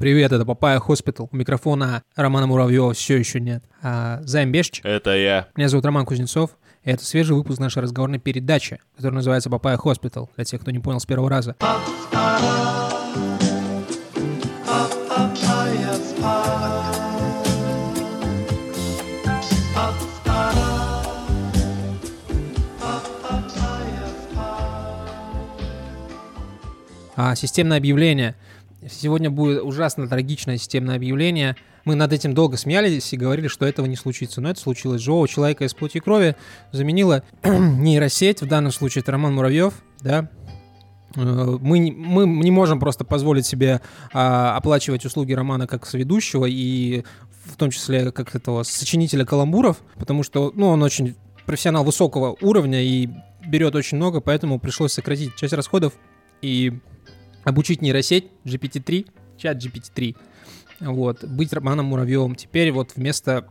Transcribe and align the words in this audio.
Привет, 0.00 0.32
это 0.32 0.46
Papaya 0.46 0.78
Hospital. 0.78 1.28
У 1.30 1.36
микрофона 1.36 2.02
Романа 2.16 2.46
Муравьева 2.46 2.94
все 2.94 3.18
еще 3.18 3.38
нет. 3.38 3.62
А, 3.82 4.20
Займ 4.22 4.50
Бешч. 4.50 4.80
Это 4.82 5.14
я. 5.14 5.48
Меня 5.56 5.68
зовут 5.68 5.84
Роман 5.84 6.06
Кузнецов. 6.06 6.52
И 6.84 6.90
это 6.90 7.04
свежий 7.04 7.36
выпуск 7.36 7.60
нашей 7.60 7.82
разговорной 7.82 8.18
передачи, 8.18 8.80
которая 8.96 9.16
называется 9.16 9.50
Papaya 9.50 9.76
Hospital, 9.76 10.30
для 10.36 10.46
тех, 10.46 10.62
кто 10.62 10.70
не 10.70 10.78
понял 10.78 11.00
с 11.00 11.04
первого 11.04 11.28
раза. 11.28 11.54
А, 27.16 27.34
системное 27.34 27.76
объявление. 27.76 28.34
Сегодня 28.90 29.30
будет 29.30 29.62
ужасно 29.62 30.08
трагичное 30.08 30.58
системное 30.58 30.96
объявление. 30.96 31.56
Мы 31.84 31.94
над 31.94 32.12
этим 32.12 32.34
долго 32.34 32.56
смеялись 32.56 33.12
и 33.12 33.16
говорили, 33.16 33.48
что 33.48 33.64
этого 33.66 33.86
не 33.86 33.96
случится. 33.96 34.40
Но 34.40 34.50
это 34.50 34.60
случилось. 34.60 35.00
Живого 35.00 35.26
человека 35.28 35.64
из 35.64 35.74
плоти 35.74 35.98
и 35.98 36.00
крови 36.00 36.36
заменила 36.72 37.22
нейросеть. 37.44 38.42
В 38.42 38.46
данном 38.46 38.72
случае 38.72 39.02
это 39.02 39.12
Роман 39.12 39.34
Муравьев. 39.34 39.74
Да, 40.00 40.28
Э, 41.16 41.58
мы, 41.60 41.90
мы 41.90 42.26
не 42.26 42.50
можем 42.50 42.78
просто 42.78 43.04
позволить 43.04 43.46
себе 43.46 43.80
а, 44.12 44.56
оплачивать 44.56 45.04
услуги 45.04 45.32
Романа 45.32 45.66
как 45.66 45.86
соведущего 45.86 46.46
и 46.46 47.04
в 47.44 47.56
том 47.56 47.70
числе 47.70 48.12
как 48.12 48.34
этого 48.34 48.62
сочинителя 48.62 49.24
каламбуров, 49.24 49.78
потому 49.98 50.22
что 50.22 50.52
ну, 50.54 50.68
он 50.68 50.82
очень 50.82 51.16
профессионал 51.46 51.84
высокого 51.84 52.36
уровня 52.40 52.82
и 52.82 53.08
берет 53.44 53.74
очень 53.74 53.96
много, 53.96 54.20
поэтому 54.20 54.60
пришлось 54.60 54.92
сократить 54.92 55.34
часть 55.36 55.54
расходов 55.54 55.94
и 56.42 56.78
обучить 57.44 57.82
нейросеть 57.82 58.26
GPT-3, 58.44 59.06
чат 59.36 59.56
GPT-3, 59.64 60.16
вот, 60.80 61.24
быть 61.24 61.52
Романом 61.52 61.86
Муравьевым. 61.86 62.34
Теперь 62.34 62.72
вот 62.72 62.92
вместо 62.96 63.46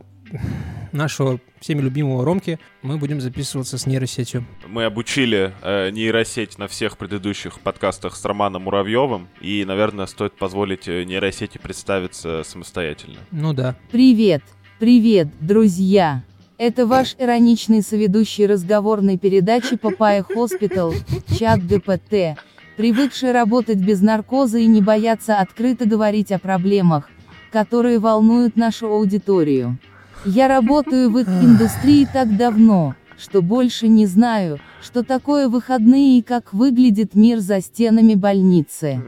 нашего 0.92 1.40
всеми 1.60 1.82
любимого 1.82 2.24
Ромки 2.26 2.60
мы 2.82 2.98
будем 2.98 3.22
записываться 3.22 3.78
с 3.78 3.86
нейросетью. 3.86 4.46
Мы 4.68 4.86
обучили 4.86 5.54
э, 5.62 5.90
нейросеть 5.92 6.58
на 6.58 6.68
всех 6.68 6.98
предыдущих 6.98 7.60
подкастах 7.60 8.16
с 8.16 8.26
Романом 8.26 8.64
Муравьевым, 8.64 9.28
и, 9.42 9.64
наверное, 9.66 10.06
стоит 10.06 10.38
позволить 10.38 10.88
э, 10.88 11.04
нейросети 11.04 11.58
представиться 11.58 12.44
самостоятельно. 12.44 13.20
Ну 13.32 13.54
да. 13.54 13.76
Привет, 13.92 14.44
привет, 14.80 15.28
друзья! 15.40 16.24
Это 16.58 16.86
ваш 16.86 17.16
ироничный 17.18 17.82
соведущий 17.82 18.46
разговорной 18.46 19.18
передачи 19.18 19.78
Papaya 19.78 20.24
Hospital, 20.24 20.94
ChatGPT, 21.38 22.38
привыкший 22.80 23.34
работать 23.34 23.80
без 23.80 24.00
наркоза 24.00 24.58
и 24.60 24.66
не 24.66 24.82
бояться 24.82 25.38
открыто 25.38 25.84
говорить 25.84 26.32
о 26.32 26.40
проблемах, 26.40 27.10
которые 27.52 28.00
волнуют 28.00 28.56
нашу 28.56 28.88
аудиторию. 28.88 29.78
Я 30.24 30.48
работаю 30.48 31.10
в 31.10 31.18
их 31.18 31.28
индустрии 31.28 32.08
так 32.12 32.38
давно, 32.38 32.96
что 33.18 33.42
больше 33.42 33.90
не 33.90 34.06
знаю, 34.06 34.62
что 34.82 35.04
такое 35.04 35.50
выходные 35.50 36.20
и 36.20 36.22
как 36.22 36.54
выглядит 36.54 37.16
мир 37.16 37.40
за 37.40 37.60
стенами 37.60 38.16
больницы. 38.16 39.04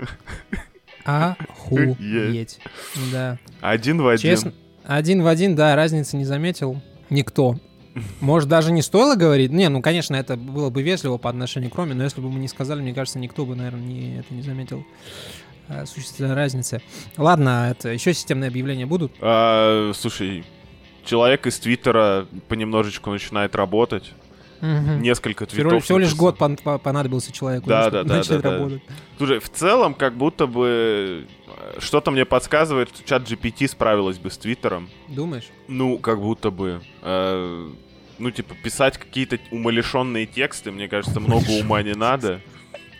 Охуеть. 1.05 2.59
Да. 3.09 3.37
Один 3.61 4.01
в 4.01 4.07
один. 4.09 4.21
Честно, 4.21 4.51
один 4.83 5.23
в 5.23 5.27
один, 5.27 5.55
да, 5.55 5.77
разницы 5.77 6.17
не 6.17 6.25
заметил 6.25 6.81
никто. 7.09 7.57
Может, 8.19 8.49
даже 8.49 8.71
не 8.71 8.81
стоило 8.81 9.15
говорить? 9.15 9.51
Не, 9.51 9.69
ну, 9.69 9.81
конечно, 9.81 10.15
это 10.15 10.37
было 10.37 10.69
бы 10.69 10.81
вежливо 10.81 11.17
по 11.17 11.29
отношению 11.29 11.69
к 11.69 11.75
Роме, 11.75 11.93
но 11.93 12.03
если 12.03 12.21
бы 12.21 12.29
мы 12.29 12.39
не 12.39 12.47
сказали, 12.47 12.81
мне 12.81 12.93
кажется, 12.93 13.19
никто 13.19 13.45
бы, 13.45 13.55
наверное, 13.55 13.81
не, 13.81 14.19
это 14.19 14.33
не 14.33 14.41
заметил 14.41 14.85
э, 15.67 15.85
существенной 15.85 16.33
разницы. 16.33 16.81
Ладно, 17.17 17.69
это 17.71 17.89
еще 17.89 18.13
системные 18.13 18.47
объявления 18.47 18.85
будут. 18.85 19.11
А, 19.19 19.91
слушай, 19.93 20.45
человек 21.03 21.47
из 21.47 21.59
Твиттера 21.59 22.27
понемножечку 22.47 23.09
начинает 23.11 23.55
работать. 23.55 24.13
Мгм. 24.61 25.01
Несколько 25.01 25.45
Всего, 25.45 25.69
твитов. 25.69 25.83
всего 25.83 25.97
лишь 25.97 26.09
написал. 26.11 26.25
год 26.31 26.39
пон- 26.39 26.61
по- 26.61 26.77
понадобился 26.77 27.31
человеку, 27.31 27.67
Да, 27.67 27.89
да, 27.89 28.03
да, 28.03 28.17
начать 28.17 28.41
да, 28.41 28.49
да. 28.49 28.57
работать. 28.57 28.81
Слушай, 29.17 29.39
в 29.39 29.49
целом, 29.49 29.93
как 29.93 30.15
будто 30.15 30.45
бы 30.47 31.25
э, 31.75 31.79
что-то 31.79 32.11
мне 32.11 32.25
подсказывает, 32.25 32.89
что 32.89 33.03
чат 33.03 33.23
GPT 33.23 33.67
справилась 33.67 34.17
бы 34.19 34.29
с 34.29 34.37
Твиттером. 34.37 34.89
Думаешь? 35.07 35.49
Ну, 35.67 35.97
как 35.97 36.19
будто 36.21 36.51
бы. 36.51 36.81
э, 37.01 37.69
ну, 38.19 38.29
типа, 38.31 38.53
писать 38.63 38.97
какие-то 38.99 39.39
умалишенные 39.49 40.27
тексты, 40.27 40.71
мне 40.71 40.87
кажется, 40.87 41.19
много 41.19 41.49
ума 41.59 41.81
не 41.81 41.93
надо. 41.95 42.39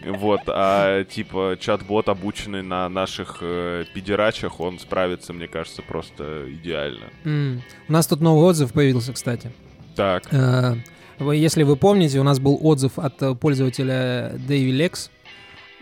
Вот, 0.04 0.42
а 0.48 1.04
типа 1.04 1.58
чат-бот, 1.60 2.10
обученный 2.10 2.64
на 2.64 2.90
наших 2.90 3.38
э, 3.42 3.86
педерачах, 3.94 4.60
он 4.60 4.80
справится, 4.80 5.32
мне 5.32 5.48
кажется, 5.48 5.84
просто 5.84 6.48
идеально. 6.52 7.06
М. 7.24 7.62
У 7.88 7.92
нас 7.94 8.08
тут 8.08 8.20
новый 8.20 8.46
отзыв 8.50 8.74
появился, 8.74 9.14
кстати. 9.14 9.52
Так, 9.96 10.24
Э, 10.34 10.72
вы- 10.72 10.84
Если 11.30 11.64
вы 11.64 11.76
помните, 11.76 12.20
у 12.20 12.24
нас 12.24 12.40
был 12.40 12.58
отзыв 12.62 12.98
от 12.98 13.22
э, 13.22 13.36
пользователя 13.36 14.34
Дэви 14.48 14.72
Лекс, 14.72 15.12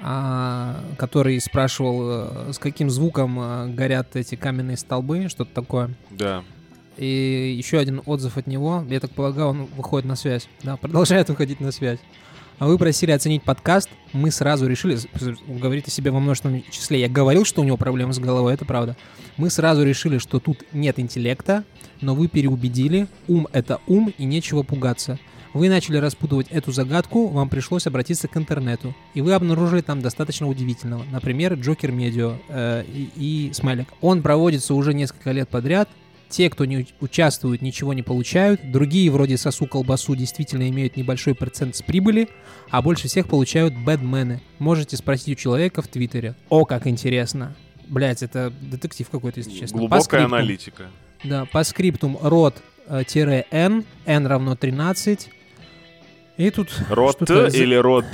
а, 0.02 0.84
который 0.98 1.40
спрашивал, 1.40 2.50
э, 2.50 2.54
с 2.54 2.60
каким 2.60 2.90
звуком 2.90 3.40
э, 3.40 3.68
горят 3.68 4.16
эти 4.16 4.36
каменные 4.36 4.76
столбы, 4.78 5.30
что-то 5.30 5.54
такое. 5.54 5.92
да. 6.10 6.44
И 6.98 7.56
еще 7.58 7.78
один 7.80 8.02
отзыв 8.06 8.36
от 8.36 8.46
него, 8.46 8.84
я 8.90 9.00
так 9.00 9.12
полагаю, 9.12 9.48
он 9.48 9.66
выходит 9.78 10.06
на 10.06 10.18
связь. 10.18 10.50
Да, 10.64 10.76
продолжает 10.76 11.30
выходить 11.30 11.62
на 11.62 11.72
связь. 11.72 12.00
А 12.60 12.68
вы 12.68 12.78
просили 12.78 13.12
оценить 13.12 13.44
подкаст, 13.44 13.90
мы 14.12 14.32
сразу 14.32 14.68
решили, 14.68 14.96
с- 14.96 15.08
говорите 15.48 15.92
себе 15.92 16.12
во 16.12 16.20
множественном 16.20 16.62
числе, 16.70 17.00
я 17.00 17.08
говорил, 17.08 17.46
что 17.46 17.62
у 17.62 17.64
него 17.64 17.78
проблемы 17.78 18.14
с 18.14 18.20
головой, 18.20 18.54
это 18.54 18.66
правда. 18.66 18.98
Мы 19.38 19.50
сразу 19.50 19.84
решили, 19.84 20.18
что 20.18 20.40
тут 20.40 20.66
нет 20.74 21.00
интеллекта, 21.00 21.64
но 22.02 22.16
вы 22.16 22.28
переубедили, 22.28 23.08
ум— 23.30 23.48
это 23.54 23.80
ум, 23.88 24.14
и 24.18 24.26
нечего 24.26 24.64
пугаться. 24.64 25.18
Вы 25.54 25.70
начали 25.70 25.98
распутывать 25.98 26.48
эту 26.50 26.72
загадку, 26.74 27.28
вам 27.28 27.48
пришлось 27.50 27.88
обратиться 27.88 28.28
к 28.28 28.36
интернету. 28.38 28.94
И 29.14 29.22
вы 29.22 29.34
обнаружили 29.34 29.82
там 29.82 30.02
достаточно 30.02 30.48
удивительного. 30.48 31.04
Например, 31.12 31.54
Джокер 31.54 31.92
Медио 31.92 32.36
э, 32.50 32.84
и, 32.86 33.10
и 33.16 33.54
Смайлик. 33.54 33.88
Он 34.02 34.22
проводится 34.22 34.76
уже 34.76 34.94
несколько 34.94 35.32
лет 35.32 35.50
подряд. 35.50 35.90
Те, 36.30 36.50
кто 36.50 36.66
не 36.66 36.78
у- 36.80 36.86
участвуют, 37.02 37.62
ничего 37.64 37.94
не 37.94 38.04
получают. 38.04 38.72
Другие, 38.72 39.10
вроде 39.10 39.36
Сосу 39.38 39.66
Колбасу, 39.66 40.16
действительно 40.16 40.70
имеют 40.70 40.96
небольшой 40.96 41.34
процент 41.34 41.76
с 41.76 41.82
прибыли. 41.82 42.30
А 42.70 42.82
больше 42.84 43.08
всех 43.08 43.28
получают 43.28 43.74
бэдмены. 43.76 44.42
Можете 44.60 44.96
спросить 44.96 45.30
у 45.30 45.36
человека 45.36 45.82
в 45.82 45.88
Твиттере. 45.88 46.36
О, 46.50 46.66
как 46.66 46.86
интересно. 46.86 47.56
Блять, 47.88 48.22
это 48.22 48.54
детектив 48.62 49.10
какой-то, 49.10 49.40
если 49.40 49.52
честно. 49.52 49.74
По 49.78 49.80
Глубокая 49.80 50.02
скриптум. 50.04 50.34
аналитика. 50.36 50.84
Да, 51.24 51.46
по 51.46 51.64
скриптум 51.64 52.18
род-n, 52.22 53.84
n 54.06 54.28
равно 54.28 54.56
13. 54.56 55.30
И 56.38 56.50
тут 56.52 56.70
з- 56.70 57.56
или 57.56 57.76
род? 57.76 58.06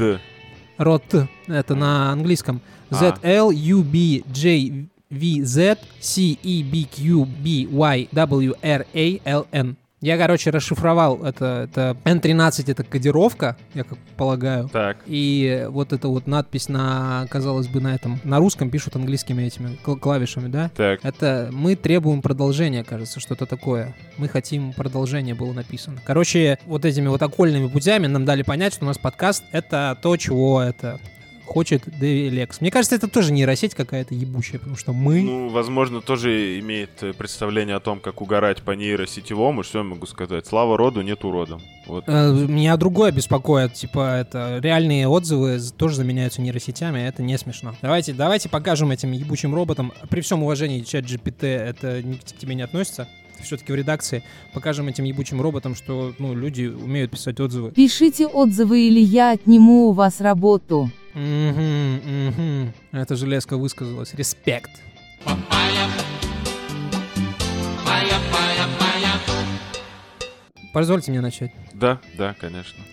род, 0.78 1.04
это 1.48 1.76
на 1.76 2.12
английском. 2.12 2.62
А. 2.90 2.96
Z, 2.96 3.16
L, 3.24 3.52
U, 3.52 3.84
B, 3.84 4.24
J, 4.34 4.88
V, 5.10 5.44
Z, 5.44 5.78
C, 6.00 6.38
E, 6.44 6.64
B, 6.64 6.84
Q, 6.84 7.26
B, 7.26 7.68
Y, 7.70 8.08
W, 8.12 8.56
R, 8.62 8.86
A, 8.94 9.20
L, 9.26 9.48
N. 9.52 9.76
Я, 10.02 10.18
короче, 10.18 10.52
расшифровал 10.52 11.24
это, 11.24 11.68
это 11.68 11.98
N13 12.04 12.66
это 12.68 12.84
кодировка, 12.84 13.58
я 13.74 13.84
как 13.84 13.98
полагаю. 14.18 14.70
Так. 14.72 14.98
И 15.08 15.66
вот 15.70 15.94
эта 15.94 16.10
вот 16.10 16.28
надпись 16.28 16.70
на, 16.70 17.26
казалось 17.32 17.68
бы, 17.68 17.82
на 17.82 17.96
этом, 17.96 18.20
на 18.24 18.38
русском 18.38 18.70
пишут 18.70 18.96
английскими 18.96 19.42
этими 19.42 19.80
кл- 19.84 19.96
клавишами, 19.96 20.48
да? 20.48 20.70
Так. 20.76 21.00
Это 21.02 21.50
мы 21.52 21.76
требуем 21.76 22.22
продолжения, 22.22 22.84
кажется, 22.84 23.20
что-то 23.20 23.48
такое. 23.48 23.96
Мы 24.18 24.28
хотим 24.28 24.74
продолжение 24.74 25.34
было 25.34 25.54
написано. 25.54 25.98
Короче, 26.06 26.60
вот 26.68 26.86
этими 26.86 27.08
вот 27.08 27.24
окольными 27.24 27.68
путями 27.68 28.06
нам 28.06 28.26
дали 28.26 28.44
понять, 28.44 28.74
что 28.76 28.86
у 28.86 28.88
нас 28.88 29.00
подкаст— 29.00 29.44
это 29.52 29.98
то, 30.04 30.18
чего 30.18 30.62
это 30.62 31.00
хочет 31.46 31.84
Дэви 31.86 32.30
Лекс. 32.30 32.62
Мне 32.62 32.72
кажется, 32.72 32.96
это 32.96 33.08
тоже 33.08 33.32
нейросеть 33.32 33.76
какая-то 33.76 34.14
ебучая, 34.14 34.60
потому 34.60 34.76
что 34.78 34.94
мы... 34.94 35.22
Ну, 35.22 35.50
возможно, 35.50 36.02
тоже 36.02 36.60
имеет 36.60 37.02
э, 37.02 37.14
представление 37.14 37.76
о 37.76 37.80
том, 37.80 38.00
как 38.00 38.22
угорать 38.22 38.62
по 38.62 38.72
нейросетевому. 38.72 39.64
Что 39.64 39.80
я 39.80 39.84
могу 39.84 40.06
сказать? 40.06 40.46
Слава 40.46 40.78
роду, 40.78 41.02
нет 41.02 41.24
уродом. 41.24 41.62
Вот. 41.88 42.04
Э, 42.08 42.32
Меня 42.32 42.76
другое 42.78 43.12
беспокоит, 43.12 43.74
типа, 43.74 44.18
это 44.18 44.60
реальные 44.62 45.08
отзывы 45.08 45.60
тоже 45.78 45.98
заменяются 45.98 46.42
нейросетями, 46.42 47.02
а 47.02 47.08
это 47.08 47.22
не 47.24 47.38
смешно. 47.38 47.76
Давайте, 47.82 48.14
давайте 48.14 48.50
покажем 48.50 48.92
этим 48.92 49.12
ебучим 49.12 49.54
роботам, 49.54 49.94
при 50.10 50.22
всем 50.22 50.44
уважении, 50.44 50.82
чат 50.82 51.06
GPT, 51.06 51.46
это 51.48 52.02
к 52.02 52.38
тебе 52.38 52.56
не 52.56 52.64
относится, 52.64 53.08
все-таки 53.44 53.72
в 53.72 53.76
редакции, 53.76 54.24
покажем 54.54 54.88
этим 54.88 55.04
ебучим 55.04 55.42
роботам, 55.42 55.76
что, 55.76 56.14
ну, 56.20 56.34
люди 56.34 56.66
умеют 56.66 57.12
писать 57.12 57.40
отзывы. 57.40 57.72
Пишите 57.72 58.28
отзывы 58.28 58.88
или 58.88 59.00
я 59.00 59.32
отниму 59.32 59.90
у 59.90 59.92
вас 59.92 60.22
работу. 60.22 60.90
Мгм, 61.14 62.02
мгм. 62.28 62.74
Эта 62.92 63.16
железка 63.16 63.58
высказалась. 63.58 64.14
Респект. 64.14 64.72
Позвольте 70.74 71.12
мне 71.12 71.22
начать. 71.22 71.52
Да, 71.74 72.02
да, 72.18 72.36
конечно. 72.38 72.84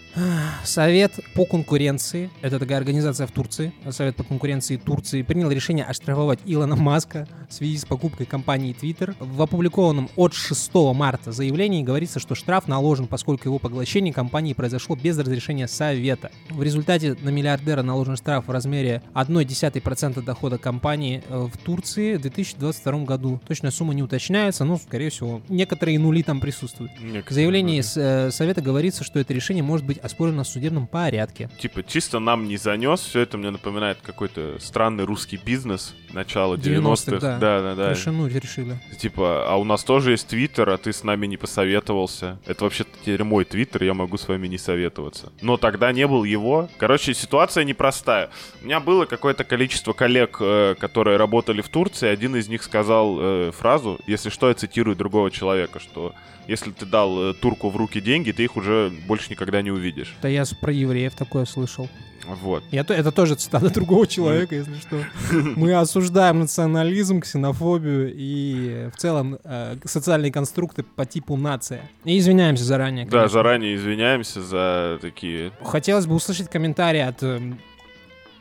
Совет 0.64 1.18
по 1.34 1.46
конкуренции, 1.46 2.30
это 2.42 2.58
такая 2.58 2.78
организация 2.78 3.26
в 3.26 3.32
Турции, 3.32 3.72
Совет 3.90 4.16
по 4.16 4.24
конкуренции 4.24 4.76
Турции, 4.76 5.22
принял 5.22 5.50
решение 5.50 5.84
оштрафовать 5.84 6.40
Илона 6.44 6.76
Маска 6.76 7.26
в 7.48 7.54
связи 7.54 7.78
с 7.78 7.84
покупкой 7.84 8.26
компании 8.26 8.76
Twitter. 8.78 9.14
В 9.18 9.40
опубликованном 9.40 10.10
от 10.16 10.34
6 10.34 10.74
марта 10.94 11.32
заявлении 11.32 11.82
говорится, 11.82 12.18
что 12.20 12.34
штраф 12.34 12.68
наложен, 12.68 13.06
поскольку 13.06 13.48
его 13.48 13.58
поглощение 13.58 14.12
компании 14.12 14.52
произошло 14.52 14.96
без 14.96 15.18
разрешения 15.18 15.66
Совета. 15.66 16.30
В 16.50 16.62
результате 16.62 17.16
на 17.22 17.30
миллиардера 17.30 17.82
наложен 17.82 18.16
штраф 18.16 18.46
в 18.46 18.50
размере 18.50 19.02
0,1% 19.14 20.22
дохода 20.22 20.58
компании 20.58 21.22
э, 21.28 21.48
в 21.52 21.56
Турции 21.56 22.16
в 22.16 22.20
2022 22.20 23.04
году. 23.04 23.40
Точная 23.48 23.70
сумма 23.70 23.94
не 23.94 24.02
уточняется, 24.02 24.64
но, 24.64 24.76
скорее 24.76 25.10
всего, 25.10 25.40
некоторые 25.48 25.98
нули 25.98 26.22
там 26.22 26.40
присутствуют. 26.40 26.92
В 27.26 27.32
заявлении 27.32 27.80
с, 27.80 27.96
э, 27.96 28.30
Совета 28.30 28.60
говорится, 28.60 29.04
что 29.04 29.18
это 29.18 29.32
решение 29.32 29.62
может 29.62 29.86
быть 29.86 30.01
оспорено 30.02 30.44
в 30.44 30.48
судебном 30.48 30.86
порядке. 30.86 31.48
Типа, 31.58 31.82
чисто 31.82 32.18
нам 32.18 32.48
не 32.48 32.56
занес, 32.56 33.00
все 33.00 33.20
это 33.20 33.38
мне 33.38 33.50
напоминает 33.50 33.98
какой-то 34.02 34.58
странный 34.60 35.04
русский 35.04 35.36
бизнес 35.36 35.94
начала 36.12 36.56
90-х. 36.56 37.12
90-х, 37.12 37.20
да. 37.20 37.38
да, 37.38 37.62
да. 37.62 37.74
да. 37.74 37.90
Решенуть 37.90 38.34
решили. 38.34 38.78
Типа, 38.98 39.46
а 39.48 39.56
у 39.56 39.64
нас 39.64 39.84
тоже 39.84 40.12
есть 40.12 40.26
твиттер, 40.28 40.70
а 40.70 40.78
ты 40.78 40.92
с 40.92 41.04
нами 41.04 41.26
не 41.26 41.36
посоветовался. 41.36 42.38
Это 42.46 42.64
вообще-то 42.64 42.90
теперь 43.00 43.24
мой 43.24 43.44
твиттер, 43.44 43.84
я 43.84 43.94
могу 43.94 44.16
с 44.18 44.28
вами 44.28 44.48
не 44.48 44.58
советоваться. 44.58 45.32
Но 45.40 45.56
тогда 45.56 45.92
не 45.92 46.06
был 46.06 46.24
его. 46.24 46.68
Короче, 46.78 47.14
ситуация 47.14 47.64
непростая. 47.64 48.30
У 48.62 48.66
меня 48.66 48.80
было 48.80 49.06
какое-то 49.06 49.44
количество 49.44 49.92
коллег, 49.92 50.36
э, 50.40 50.74
которые 50.78 51.16
работали 51.16 51.62
в 51.62 51.68
Турции. 51.68 52.08
Один 52.08 52.36
из 52.36 52.48
них 52.48 52.62
сказал 52.62 53.18
э, 53.20 53.50
фразу, 53.52 54.00
если 54.06 54.30
что, 54.30 54.48
я 54.48 54.54
цитирую 54.54 54.96
другого 54.96 55.30
человека, 55.30 55.80
что 55.80 56.14
если 56.48 56.72
ты 56.72 56.86
дал 56.86 57.30
э, 57.30 57.34
турку 57.34 57.70
в 57.70 57.76
руки 57.76 58.00
деньги, 58.00 58.32
ты 58.32 58.44
их 58.44 58.56
уже 58.56 58.92
больше 59.06 59.30
никогда 59.30 59.62
не 59.62 59.70
увидишь. 59.70 59.91
Да 60.22 60.28
я 60.28 60.44
про 60.60 60.72
евреев 60.72 61.14
такое 61.14 61.44
слышал. 61.44 61.88
Вот. 62.26 62.62
Я, 62.70 62.84
то- 62.84 62.94
это 62.94 63.10
тоже 63.10 63.34
цитата 63.34 63.68
другого 63.74 64.06
человека, 64.06 64.54
если 64.54 64.74
что. 64.78 65.02
Мы 65.56 65.74
осуждаем 65.74 66.40
национализм, 66.40 67.20
ксенофобию 67.20 68.12
и 68.14 68.88
в 68.94 68.96
целом 68.96 69.38
э, 69.42 69.76
социальные 69.84 70.30
конструкты 70.30 70.82
по 70.84 71.04
типу 71.04 71.36
нация. 71.36 71.82
И 72.04 72.18
извиняемся 72.18 72.64
заранее. 72.64 73.06
Да, 73.06 73.10
конечно. 73.10 73.28
заранее 73.28 73.74
извиняемся 73.74 74.40
за 74.42 74.98
такие... 75.00 75.50
Хотелось 75.64 76.06
бы 76.06 76.14
услышать 76.14 76.48
комментарий 76.48 77.04
от 77.04 77.22
эм, 77.22 77.58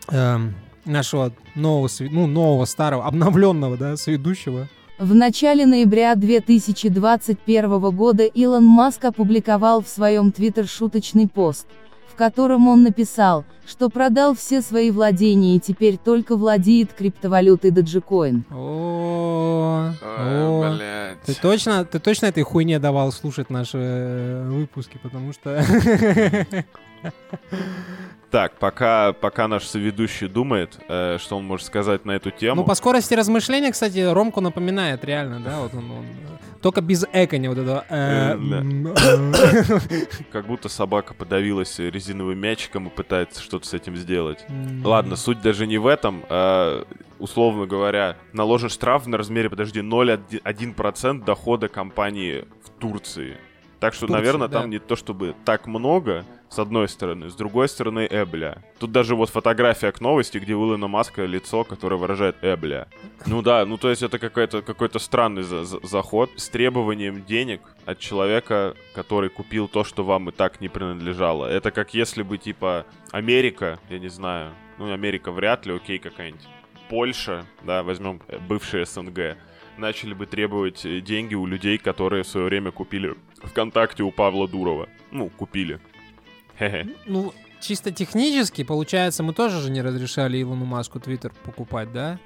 эм, 0.09 0.53
нашего 0.85 1.33
нового, 1.55 1.89
ну, 1.99 2.27
нового, 2.27 2.65
старого, 2.65 3.05
обновленного, 3.07 3.77
да, 3.77 3.97
соведущего. 3.97 4.67
В 5.01 5.15
начале 5.15 5.65
ноября 5.65 6.13
2021 6.13 7.79
года 7.89 8.23
Илон 8.23 8.65
Маск 8.65 9.03
опубликовал 9.03 9.81
в 9.81 9.87
своем 9.87 10.31
твиттер 10.31 10.67
шуточный 10.67 11.27
пост, 11.27 11.65
в 12.07 12.13
котором 12.13 12.67
он 12.67 12.83
написал, 12.83 13.43
что 13.65 13.89
продал 13.89 14.35
все 14.35 14.61
свои 14.61 14.91
владения 14.91 15.55
и 15.55 15.59
теперь 15.59 15.97
только 15.97 16.35
владеет 16.35 16.93
криптовалютой 16.93 17.71
Dogecoin. 17.71 18.43
О, 18.51 19.91
о. 20.03 20.77
Ты 21.25 21.33
точно, 21.33 21.83
ты 21.83 21.97
точно 21.97 22.27
этой 22.27 22.43
хуйне 22.43 22.77
давал 22.77 23.11
слушать 23.11 23.49
наши 23.49 23.79
э, 23.79 24.49
выпуски, 24.51 24.99
потому 25.01 25.33
что... 25.33 25.65
Так, 28.31 28.57
пока, 28.59 29.11
пока 29.11 29.47
наш 29.49 29.65
соведущий 29.65 30.27
думает, 30.29 30.79
э, 30.87 31.17
что 31.19 31.37
он 31.37 31.45
может 31.45 31.67
сказать 31.67 32.05
на 32.05 32.11
эту 32.11 32.31
тему. 32.31 32.61
Ну, 32.61 32.63
по 32.63 32.75
скорости 32.75 33.13
размышления, 33.13 33.71
кстати, 33.71 33.99
Ромку 33.99 34.39
напоминает 34.39 35.03
реально, 35.03 35.41
да, 35.41 35.59
вот 35.59 35.73
он, 35.73 35.91
он, 35.91 36.05
э, 36.05 36.61
только 36.61 36.79
без 36.79 37.05
эконя 37.11 37.49
вот 37.49 37.57
этого. 37.57 37.83
э, 37.89 38.37
Э, 38.37 38.93
э, 39.43 40.05
Как 40.31 40.47
будто 40.47 40.69
собака 40.69 41.13
подавилась 41.13 41.77
резиновым 41.79 42.39
мячиком 42.39 42.87
и 42.87 42.89
пытается 42.89 43.41
что-то 43.41 43.67
с 43.67 43.73
этим 43.73 43.97
сделать. 43.97 44.45
Ладно, 44.83 45.17
суть 45.17 45.41
даже 45.41 45.67
не 45.67 45.77
в 45.77 45.85
этом. 45.85 46.23
а, 46.29 46.85
условно 47.19 47.67
говоря, 47.67 48.15
наложен 48.33 48.69
штраф 48.69 49.05
на 49.07 49.17
размере, 49.17 49.49
подожди, 49.49 49.81
0,1% 49.81 51.23
дохода 51.23 51.67
компании 51.67 52.45
в 52.63 52.69
Турции. 52.79 53.37
Так 53.79 53.93
что, 53.93 54.07
Турции, 54.07 54.19
наверное, 54.19 54.47
да. 54.47 54.61
там 54.61 54.69
не 54.69 54.79
то 54.79 54.95
чтобы 54.95 55.35
так 55.45 55.67
много, 55.67 56.25
с 56.51 56.59
одной 56.59 56.89
стороны. 56.89 57.29
С 57.29 57.35
другой 57.35 57.69
стороны, 57.69 58.05
эбля. 58.11 58.61
Тут 58.77 58.91
даже 58.91 59.15
вот 59.15 59.29
фотография 59.29 59.91
к 59.93 60.01
новости, 60.01 60.37
где 60.37 60.53
у 60.53 60.65
Илона 60.67 60.87
Маска 60.87 61.25
лицо, 61.25 61.63
которое 61.63 61.95
выражает 61.95 62.35
эбля. 62.41 62.87
Ну 63.25 63.41
да, 63.41 63.65
ну 63.65 63.77
то 63.77 63.89
есть 63.89 64.03
это 64.03 64.19
какой-то 64.19 64.61
какой-то 64.61 64.99
странный 64.99 65.43
за- 65.43 65.63
за- 65.63 65.79
заход 65.81 66.29
с 66.35 66.49
требованием 66.49 67.23
денег 67.23 67.61
от 67.85 67.99
человека, 67.99 68.75
который 68.93 69.29
купил 69.29 69.69
то, 69.69 69.85
что 69.85 70.03
вам 70.03 70.29
и 70.29 70.31
так 70.33 70.59
не 70.59 70.67
принадлежало. 70.67 71.45
Это 71.45 71.71
как 71.71 71.93
если 71.93 72.21
бы, 72.21 72.37
типа, 72.37 72.85
Америка, 73.11 73.79
я 73.89 73.99
не 73.99 74.09
знаю, 74.09 74.51
ну 74.77 74.91
Америка 74.91 75.31
вряд 75.31 75.65
ли, 75.65 75.73
окей, 75.73 75.99
какая-нибудь 75.99 76.47
Польша, 76.89 77.45
да, 77.63 77.83
возьмем 77.83 78.21
э, 78.27 78.37
бывший 78.39 78.85
СНГ, 78.85 79.37
начали 79.77 80.13
бы 80.13 80.25
требовать 80.25 80.85
э, 80.85 80.99
деньги 80.99 81.35
у 81.35 81.45
людей, 81.45 81.77
которые 81.77 82.23
в 82.23 82.27
свое 82.27 82.47
время 82.47 82.71
купили 82.71 83.15
ВКонтакте 83.41 84.03
у 84.03 84.11
Павла 84.11 84.47
Дурова. 84.49 84.89
Ну, 85.11 85.29
купили. 85.29 85.79
Ну, 87.05 87.33
чисто 87.59 87.91
технически, 87.91 88.63
получается, 88.63 89.23
мы 89.23 89.33
тоже 89.33 89.59
же 89.61 89.69
не 89.69 89.81
разрешали 89.81 90.41
Илону 90.41 90.65
Маску 90.65 90.99
Твиттер 90.99 91.31
покупать, 91.43 91.91
да? 91.91 92.19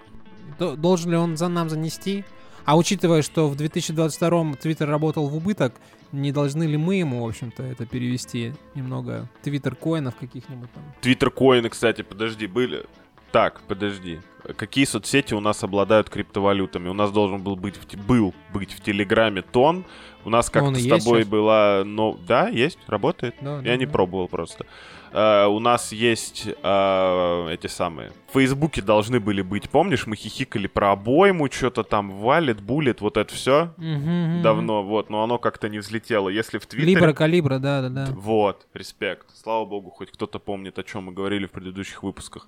Должен 0.59 1.11
ли 1.11 1.17
он 1.17 1.37
за 1.37 1.47
нам 1.47 1.69
занести? 1.69 2.23
А 2.65 2.77
учитывая, 2.77 3.21
что 3.21 3.47
в 3.47 3.55
2022 3.55 4.55
Твиттер 4.55 4.89
работал 4.89 5.27
в 5.27 5.35
убыток, 5.35 5.75
не 6.11 6.31
должны 6.31 6.63
ли 6.63 6.77
мы 6.77 6.95
ему, 6.95 7.23
в 7.23 7.27
общем-то, 7.27 7.61
это 7.61 7.85
перевести 7.85 8.53
немного 8.73 9.29
Твиттер-коинов 9.43 10.15
каких-нибудь 10.15 10.71
там? 10.73 10.83
Твиттер-коины, 11.01 11.69
кстати, 11.69 12.01
подожди, 12.01 12.47
были... 12.47 12.85
Так, 13.31 13.61
подожди. 13.67 14.19
Какие 14.57 14.85
соцсети 14.85 15.33
у 15.33 15.39
нас 15.39 15.63
обладают 15.63 16.09
криптовалютами? 16.09 16.87
У 16.87 16.93
нас 16.93 17.11
должен 17.11 17.41
был 17.41 17.55
быть, 17.55 17.75
был 18.07 18.33
быть 18.53 18.71
в 18.71 18.81
Телеграме 18.81 19.41
Тон. 19.41 19.85
У 20.23 20.29
нас 20.29 20.49
как-то 20.49 20.75
с 20.75 20.87
тобой 20.87 21.21
щас? 21.21 21.27
была... 21.27 21.83
Но... 21.83 22.17
Да, 22.27 22.47
есть, 22.49 22.77
работает. 22.87 23.35
Да, 23.41 23.57
Я 23.57 23.61
да, 23.61 23.75
не 23.77 23.85
да. 23.85 23.91
пробовал 23.91 24.27
просто. 24.27 24.65
Э, 25.11 25.45
у 25.45 25.59
нас 25.59 25.91
есть 25.91 26.47
э, 26.47 27.47
эти 27.51 27.67
самые... 27.67 28.11
В 28.35 28.37
Фейсбуке 28.37 28.81
должны 28.81 29.21
были 29.21 29.41
быть, 29.41 29.69
помнишь, 29.69 30.07
мы 30.07 30.17
хихикали 30.17 30.67
про 30.67 30.91
обойму, 30.91 31.49
что-то 31.49 31.83
там 31.83 32.11
валит, 32.11 32.59
булит, 32.59 32.99
вот 32.99 33.15
это 33.15 33.33
все 33.33 33.73
мгм. 33.77 34.41
давно, 34.43 34.83
вот, 34.83 35.09
но 35.09 35.23
оно 35.23 35.37
как-то 35.37 35.69
не 35.69 35.79
взлетело. 35.79 36.27
Если 36.27 36.57
в 36.57 36.65
Твиттере... 36.65 36.95
Либра, 36.95 37.13
калибра, 37.13 37.59
да-да-да. 37.59 38.07
Вот, 38.11 38.67
респект. 38.73 39.27
Слава 39.41 39.63
богу, 39.63 39.89
хоть 39.89 40.11
кто-то 40.11 40.39
помнит, 40.39 40.77
о 40.77 40.83
чем 40.83 41.05
мы 41.05 41.13
говорили 41.13 41.45
в 41.45 41.51
предыдущих 41.51 42.03
выпусках. 42.03 42.45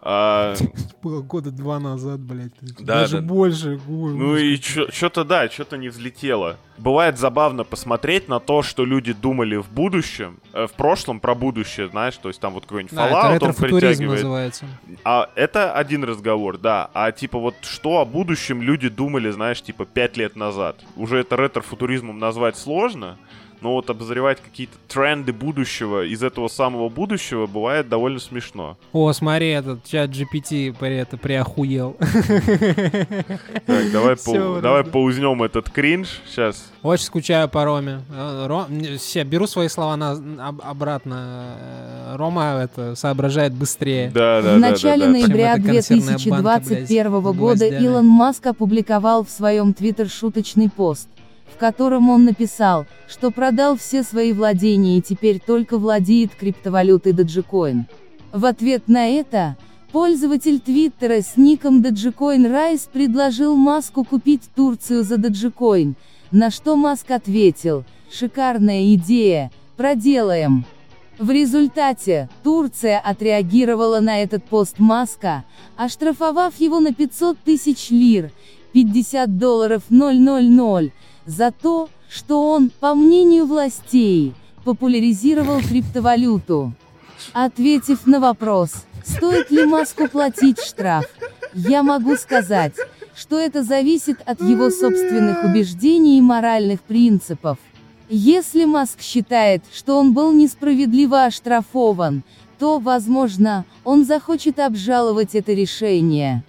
А, 0.00 0.54
Было 1.02 1.22
года 1.22 1.50
два 1.50 1.80
назад, 1.80 2.20
блядь. 2.20 2.52
Да, 2.60 3.00
Даже 3.00 3.16
да. 3.16 3.22
больше. 3.22 3.80
ну 3.86 4.36
и 4.36 4.56
что-то, 4.56 5.24
да, 5.24 5.48
что-то 5.48 5.76
не 5.76 5.88
взлетело. 5.88 6.56
Бывает 6.76 7.18
забавно 7.18 7.64
посмотреть 7.64 8.28
на 8.28 8.38
то, 8.38 8.62
что 8.62 8.84
люди 8.84 9.12
думали 9.12 9.56
в 9.56 9.68
будущем, 9.68 10.38
э, 10.52 10.68
в 10.68 10.72
прошлом 10.72 11.18
про 11.18 11.34
будущее, 11.34 11.88
знаешь, 11.88 12.16
то 12.16 12.28
есть 12.28 12.40
там 12.40 12.54
вот 12.54 12.66
какой-нибудь 12.66 12.94
Да, 12.94 13.34
это 13.34 13.46
Fallout 13.46 13.48
он 13.48 13.54
притягивает. 13.54 14.22
называется. 14.22 14.66
А 15.04 15.27
это 15.34 15.72
один 15.72 16.04
разговор, 16.04 16.58
да. 16.58 16.90
А 16.94 17.12
типа 17.12 17.38
вот 17.38 17.54
что 17.62 17.98
о 17.98 18.04
будущем 18.04 18.62
люди 18.62 18.88
думали, 18.88 19.30
знаешь, 19.30 19.62
типа 19.62 19.86
пять 19.86 20.16
лет 20.16 20.36
назад. 20.36 20.76
Уже 20.96 21.18
это 21.18 21.36
ретро-футуризмом 21.36 22.18
назвать 22.18 22.56
сложно, 22.56 23.18
но 23.60 23.72
вот 23.72 23.90
обозревать 23.90 24.38
какие-то 24.40 24.76
тренды 24.88 25.32
будущего 25.32 26.04
из 26.04 26.22
этого 26.22 26.48
самого 26.48 26.88
будущего 26.88 27.46
бывает 27.46 27.88
довольно 27.88 28.18
смешно. 28.20 28.76
О, 28.92 29.12
смотри, 29.12 29.48
этот 29.48 29.84
чат 29.84 30.10
GPT 30.10 30.74
это 30.86 31.16
приохуел. 31.16 31.96
Так, 33.66 33.92
давай, 33.92 34.16
вот 34.26 34.62
давай 34.62 34.80
это. 34.82 34.90
паузнем 34.90 35.42
этот 35.42 35.70
кринж 35.70 36.20
сейчас. 36.28 36.70
Очень 36.82 37.04
скучаю 37.04 37.48
по 37.48 37.64
Роме. 37.64 38.00
Э, 38.10 38.46
Ро- 38.48 38.66
не, 38.70 38.96
Все, 38.98 39.24
беру 39.24 39.46
свои 39.46 39.68
слова 39.68 39.96
на, 39.96 40.12
об- 40.12 40.60
обратно. 40.62 41.56
Э, 41.58 42.16
Рома 42.16 42.60
это 42.62 42.94
соображает 42.94 43.52
быстрее. 43.52 44.10
Да, 44.14 44.40
да, 44.42 44.56
В 44.56 44.60
да, 44.60 44.70
начале 44.70 45.06
да, 45.06 45.12
да. 45.12 45.18
ноября 45.18 45.54
консервная 45.56 46.18
банка, 46.18 46.60
2021 46.60 47.20
блядь, 47.20 47.36
года. 47.36 47.66
Илон 47.66 48.06
Маск 48.06 48.46
опубликовал 48.46 49.24
в 49.24 49.30
своем 49.30 49.74
твиттер 49.74 50.08
шуточный 50.08 50.70
пост, 50.70 51.08
в 51.52 51.56
котором 51.58 52.10
он 52.10 52.24
написал, 52.24 52.86
что 53.08 53.30
продал 53.30 53.76
все 53.76 54.02
свои 54.02 54.32
владения 54.32 54.98
и 54.98 55.02
теперь 55.02 55.40
только 55.40 55.78
владеет 55.78 56.34
криптовалютой 56.34 57.12
Dogecoin. 57.12 57.84
В 58.32 58.44
ответ 58.44 58.88
на 58.88 59.06
это, 59.06 59.56
пользователь 59.92 60.60
твиттера 60.60 61.22
с 61.22 61.36
ником 61.36 61.80
Dogecoin 61.80 62.46
Rise 62.46 62.88
предложил 62.92 63.56
Маску 63.56 64.04
купить 64.04 64.42
Турцию 64.54 65.02
за 65.04 65.16
Dogecoin, 65.16 65.94
на 66.30 66.50
что 66.50 66.76
Маск 66.76 67.10
ответил, 67.10 67.84
шикарная 68.10 68.94
идея, 68.94 69.50
проделаем. 69.76 70.66
В 71.18 71.30
результате, 71.30 72.28
Турция 72.44 73.00
отреагировала 73.00 73.98
на 73.98 74.22
этот 74.22 74.44
пост 74.44 74.78
Маска, 74.78 75.44
оштрафовав 75.76 76.60
его 76.60 76.78
на 76.78 76.94
500 76.94 77.38
тысяч 77.38 77.90
лир, 77.90 78.30
50 78.72 79.36
долларов 79.36 79.82
000, 79.88 80.92
за 81.28 81.52
то, 81.52 81.90
что 82.08 82.48
он, 82.48 82.70
по 82.80 82.94
мнению 82.94 83.44
властей, 83.44 84.34
популяризировал 84.64 85.60
криптовалюту. 85.60 86.72
Ответив 87.34 88.06
на 88.06 88.18
вопрос, 88.18 88.86
стоит 89.04 89.50
ли 89.50 89.64
Маску 89.66 90.08
платить 90.08 90.58
штраф, 90.58 91.04
я 91.52 91.82
могу 91.82 92.16
сказать, 92.16 92.72
что 93.14 93.38
это 93.38 93.62
зависит 93.62 94.20
от 94.24 94.40
его 94.40 94.70
собственных 94.70 95.44
убеждений 95.44 96.18
и 96.18 96.22
моральных 96.22 96.80
принципов. 96.80 97.58
Если 98.08 98.64
Маск 98.64 99.02
считает, 99.02 99.62
что 99.70 99.98
он 99.98 100.14
был 100.14 100.32
несправедливо 100.32 101.24
оштрафован, 101.24 102.22
то, 102.58 102.78
возможно, 102.78 103.66
он 103.84 104.06
захочет 104.06 104.58
обжаловать 104.58 105.34
это 105.34 105.52
решение. 105.52 106.42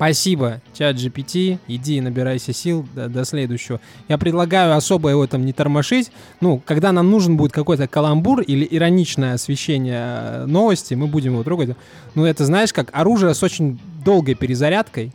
Спасибо, 0.00 0.62
чат 0.72 0.96
GPT. 0.96 1.58
Иди 1.68 2.00
набирайся 2.00 2.54
сил 2.54 2.88
до, 2.94 3.10
до 3.10 3.26
следующего. 3.26 3.80
Я 4.08 4.16
предлагаю 4.16 4.74
особо 4.74 5.10
его 5.10 5.26
там 5.26 5.44
не 5.44 5.52
тормошить. 5.52 6.10
Ну, 6.40 6.62
когда 6.64 6.90
нам 6.92 7.10
нужен 7.10 7.36
будет 7.36 7.52
какой-то 7.52 7.86
каламбур 7.86 8.40
или 8.40 8.66
ироничное 8.70 9.34
освещение 9.34 10.00
э, 10.00 10.44
новости, 10.46 10.94
мы 10.94 11.06
будем 11.06 11.34
его 11.34 11.42
трогать. 11.42 11.76
Ну, 12.14 12.24
это 12.24 12.46
знаешь, 12.46 12.72
как 12.72 12.88
оружие 12.94 13.34
с 13.34 13.42
очень 13.42 13.78
долгой 14.02 14.36
перезарядкой. 14.36 15.12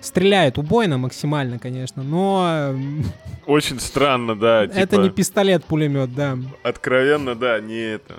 Стреляет 0.00 0.56
убойно 0.56 0.98
максимально, 0.98 1.58
конечно, 1.58 2.04
но... 2.04 2.46
э, 2.70 2.78
Очень 3.44 3.80
странно, 3.80 4.36
да. 4.36 4.62
Это 4.62 4.86
типа, 4.86 5.00
не 5.00 5.10
пистолет-пулемет, 5.10 6.14
да. 6.14 6.38
Откровенно, 6.62 7.34
да, 7.34 7.58
не 7.58 7.80
это. 7.80 8.14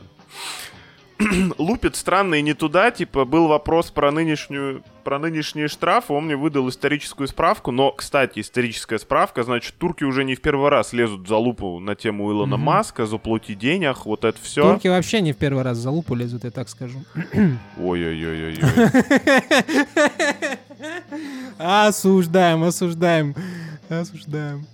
Лупит 1.57 1.95
странно 1.95 2.35
и 2.35 2.41
не 2.41 2.53
туда, 2.53 2.91
типа, 2.91 3.25
был 3.25 3.47
вопрос 3.47 3.91
про 3.91 4.11
нынешнюю 4.11 4.83
про 5.03 5.17
нынешние 5.17 5.67
штрафы, 5.67 6.13
он 6.13 6.25
мне 6.25 6.35
выдал 6.35 6.69
историческую 6.69 7.27
справку, 7.27 7.71
но, 7.71 7.91
кстати, 7.91 8.41
историческая 8.41 8.99
справка, 8.99 9.43
значит, 9.43 9.73
турки 9.77 10.03
уже 10.03 10.23
не 10.23 10.35
в 10.35 10.41
первый 10.41 10.69
раз 10.69 10.93
лезут 10.93 11.27
за 11.27 11.35
лупу 11.35 11.79
на 11.79 11.95
тему 11.95 12.31
Илона 12.31 12.57
Мгм. 12.57 12.65
Маска, 12.65 13.05
заплати 13.07 13.55
денег, 13.55 14.05
вот 14.05 14.23
это 14.23 14.37
все. 14.39 14.61
Турки 14.61 14.87
вообще 14.87 15.21
не 15.21 15.33
в 15.33 15.37
первый 15.37 15.63
раз 15.63 15.77
за 15.77 15.89
лупу 15.89 16.13
лезут, 16.13 16.43
я 16.43 16.51
так 16.51 16.69
скажу. 16.69 16.99
Ой-ой-ой-ой. 17.79 18.59
Осуждаем, 21.57 22.63
осуждаем, 22.63 23.35
осуждаем. 23.89 24.65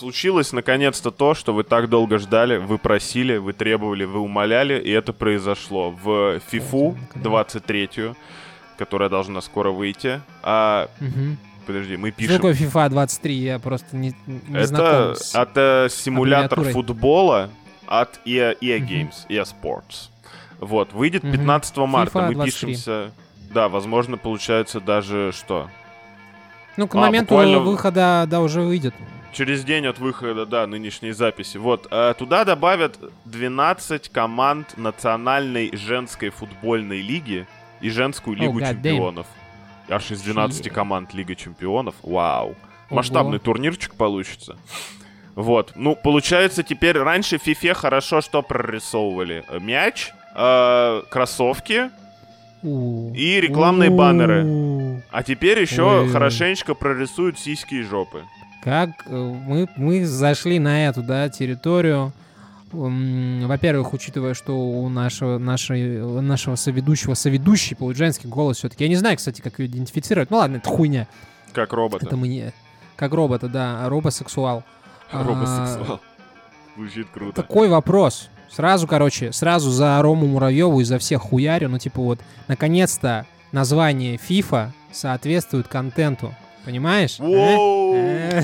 Случилось 0.00 0.54
наконец-то 0.54 1.10
то, 1.10 1.34
что 1.34 1.52
вы 1.52 1.62
так 1.62 1.90
долго 1.90 2.16
ждали, 2.16 2.56
вы 2.56 2.78
просили, 2.78 3.36
вы 3.36 3.52
требовали, 3.52 4.04
вы 4.04 4.20
умоляли, 4.20 4.80
и 4.80 4.90
это 4.90 5.12
произошло 5.12 5.90
в 5.90 6.40
FIFA 6.50 6.96
23, 7.16 7.90
которая 8.78 9.10
должна 9.10 9.42
скоро 9.42 9.70
выйти. 9.72 10.22
А, 10.42 10.88
Мгм. 11.00 11.36
подожди, 11.66 11.98
мы 11.98 12.08
Что 12.12 12.16
пишем... 12.18 12.36
такое 12.36 12.54
FIFA 12.54 12.88
23? 12.88 13.34
Я 13.34 13.58
просто 13.58 13.94
не, 13.94 14.14
не 14.26 14.56
Это, 14.56 14.66
знаком 14.68 15.16
с... 15.16 15.34
это 15.34 15.88
симулятор 15.90 16.62
футбола 16.62 17.50
от 17.86 18.20
EA, 18.24 18.56
EA. 18.58 18.78
Games, 18.78 19.26
EA 19.28 19.44
Sports. 19.44 20.08
Вот, 20.60 20.94
выйдет 20.94 21.24
Мгм. 21.24 21.32
15 21.32 21.76
марта, 21.76 22.18
FIFA 22.20 22.26
мы 22.28 22.34
23. 22.36 22.50
пишемся... 22.72 23.12
Да, 23.52 23.68
возможно, 23.68 24.16
получается 24.16 24.80
даже 24.80 25.32
что? 25.32 25.68
Ну, 26.78 26.88
к 26.88 26.94
а, 26.94 27.00
моменту 27.00 27.34
буквально- 27.34 27.58
выхода, 27.58 28.24
да, 28.26 28.40
уже 28.40 28.62
выйдет. 28.62 28.94
Через 29.32 29.64
день 29.64 29.86
от 29.86 29.98
выхода, 29.98 30.44
да, 30.44 30.66
нынешней 30.66 31.12
записи. 31.12 31.56
Вот, 31.56 31.86
а, 31.90 32.14
туда 32.14 32.44
добавят 32.44 32.98
12 33.26 34.08
команд 34.08 34.76
национальной 34.76 35.70
женской 35.76 36.30
футбольной 36.30 37.00
лиги 37.00 37.46
и 37.80 37.90
женскую 37.90 38.36
Oh, 38.36 38.40
лигу 38.40 38.60
damn. 38.60 38.70
чемпионов. 38.74 39.26
Аж 39.88 40.10
из 40.10 40.20
12 40.22 40.66
Shit. 40.66 40.70
команд 40.70 41.14
Лига 41.14 41.34
чемпионов. 41.34 41.94
Вау. 42.02 42.48
Ого. 42.48 42.56
Масштабный 42.90 43.38
турнирчик 43.38 43.94
получится. 43.94 44.56
Вот. 45.36 45.72
Ну, 45.76 45.94
получается, 45.96 46.62
теперь 46.64 46.98
раньше 46.98 47.38
в 47.38 47.46
FIFA 47.46 47.74
хорошо 47.74 48.20
что 48.20 48.42
прорисовывали? 48.42 49.44
Мяч, 49.60 50.10
э, 50.34 51.02
кроссовки. 51.08 51.90
И 52.62 53.40
рекламные 53.40 53.90
баннеры. 53.90 55.02
А 55.10 55.22
теперь 55.22 55.60
еще 55.60 56.06
хорошенечко 56.12 56.74
прорисуют 56.74 57.38
сиськи 57.38 57.76
и 57.76 57.82
жопы. 57.82 58.24
Как 58.62 58.90
э, 59.06 59.16
мы, 59.16 59.68
мы 59.76 60.04
зашли 60.06 60.58
на 60.58 60.86
эту, 60.86 61.02
да, 61.02 61.28
территорию. 61.28 62.12
Во-первых, 62.72 63.92
учитывая, 63.92 64.34
что 64.34 64.56
у 64.56 64.88
нашего, 64.88 65.38
нашей, 65.38 66.00
нашего 66.20 66.54
соведущего, 66.54 67.14
соведущий, 67.14 67.74
получит 67.74 67.98
женский 67.98 68.28
голос 68.28 68.58
все-таки. 68.58 68.84
Я 68.84 68.88
не 68.88 68.96
знаю, 68.96 69.16
кстати, 69.16 69.40
как 69.40 69.58
ее 69.58 69.66
идентифицировать. 69.66 70.30
Ну 70.30 70.36
ладно, 70.36 70.58
это 70.58 70.68
хуйня. 70.68 71.08
Как 71.52 71.72
робота. 71.72 72.06
Это 72.06 72.16
мы 72.16 72.28
не... 72.28 72.52
Как 72.96 73.12
робота, 73.12 73.48
да, 73.48 73.88
робосексуал. 73.88 74.62
А, 75.10 75.24
Робосексуал. 75.24 76.00
Звучит 76.76 77.08
круто. 77.12 77.42
Такой 77.42 77.68
вопрос. 77.68 78.28
Сразу, 78.50 78.86
короче, 78.86 79.32
сразу 79.32 79.70
за 79.70 80.00
Рому 80.02 80.26
Муравьеву 80.26 80.80
и 80.80 80.84
за 80.84 80.98
всех 80.98 81.22
хуярю. 81.22 81.68
Ну, 81.68 81.78
типа 81.78 82.00
вот, 82.00 82.20
наконец-то 82.46 83.26
название 83.52 84.16
FIFA 84.16 84.70
соответствует 84.92 85.66
контенту. 85.66 86.34
Понимаешь? 86.64 87.18
Воу! 87.18 87.94
Э? 87.94 88.42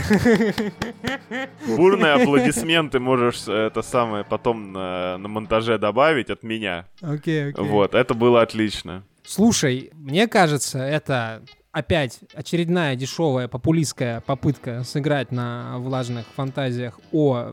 Бурные 1.77 2.13
аплодисменты 2.13 2.99
можешь 2.99 3.45
э, 3.47 3.67
это 3.67 3.83
самое 3.83 4.25
потом 4.25 4.73
на, 4.73 5.19
на 5.19 5.29
монтаже 5.29 5.79
добавить 5.79 6.31
от 6.31 6.43
меня. 6.43 6.87
Окей, 7.01 7.51
окей. 7.51 7.65
Вот, 7.65 7.95
это 7.95 8.15
было 8.15 8.43
отлично. 8.43 9.03
Слушай, 9.25 9.91
мне 9.95 10.29
кажется, 10.29 10.79
это 10.79 11.43
опять 11.77 12.21
очередная 12.33 12.97
дешевая 12.97 13.49
популистская 13.49 14.23
попытка 14.23 14.83
сыграть 14.83 15.31
на 15.31 15.75
влажных 15.77 16.25
фантазиях 16.35 16.99
о 17.13 17.53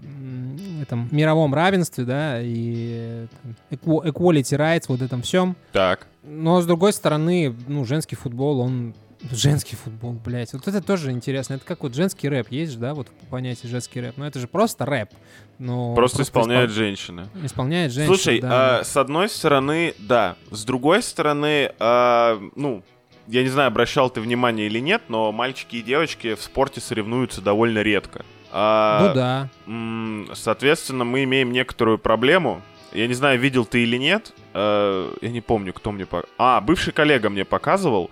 этом 0.82 1.10
мировом 1.12 1.54
равенстве, 1.54 2.06
да, 2.06 2.40
и 2.42 3.28
equality 3.70 4.58
rights, 4.58 4.86
вот 4.88 5.02
этом 5.02 5.24
всем. 5.24 5.58
Так. 5.74 6.08
Но, 6.24 6.62
с 6.62 6.66
другой 6.66 6.94
стороны, 6.94 7.54
ну, 7.68 7.84
женский 7.84 8.16
футбол, 8.16 8.62
он... 8.62 8.94
Женский 9.32 9.76
футбол, 9.76 10.14
блядь. 10.14 10.52
Вот 10.54 10.68
это 10.68 10.82
тоже 10.82 11.12
интересно. 11.12 11.54
Это 11.56 11.66
как 11.66 11.84
вот 11.84 11.94
женский 11.96 12.28
рэп 12.28 12.48
есть 12.52 12.74
же, 12.74 12.78
да, 12.80 12.94
вот 12.94 13.08
понятие 13.30 13.70
женский 13.72 14.02
рэп. 14.02 14.18
Но 14.18 14.28
это 14.28 14.40
же 14.40 14.48
просто 14.48 14.86
рэп. 14.86 15.10
Но 15.60 15.96
Просто 15.96 16.24
исполняют 16.24 16.72
испол- 16.72 16.76
женщины. 16.76 17.28
Исполняет 17.44 17.92
женщина, 17.94 18.16
Слушай, 18.16 18.40
да. 18.42 18.80
а, 18.80 18.84
с 18.84 18.98
одной 18.98 19.30
стороны, 19.30 19.94
да. 20.00 20.36
С 20.52 20.66
другой 20.66 21.02
стороны, 21.04 21.72
а, 21.80 22.40
ну, 22.56 22.84
я 23.28 23.44
не 23.44 23.50
знаю, 23.50 23.68
обращал 23.68 24.10
ты 24.10 24.20
внимание 24.20 24.66
или 24.68 24.80
нет, 24.80 25.04
но 25.08 25.32
мальчики 25.32 25.78
и 25.78 25.82
девочки 25.82 26.36
в 26.36 26.42
спорте 26.42 26.82
соревнуются 26.82 27.40
довольно 27.42 27.80
редко. 27.80 28.26
А, 28.52 29.08
Ну 29.08 29.14
да. 29.16 29.50
М, 29.68 30.28
Соответственно, 30.34 31.06
мы 31.06 31.24
имеем 31.24 31.52
некоторую 31.52 31.98
проблему. 31.98 32.62
Я 32.92 33.08
не 33.08 33.14
знаю, 33.14 33.40
видел 33.40 33.66
ты 33.66 33.84
или 33.84 33.98
нет. 33.98 34.34
Э, 34.54 35.12
Я 35.22 35.30
не 35.30 35.42
помню, 35.42 35.74
кто 35.74 35.92
мне... 35.92 36.06
по- 36.06 36.26
А, 36.38 36.62
бывший 36.62 36.94
коллега 36.94 37.30
мне 37.30 37.46
показывал 37.46 38.12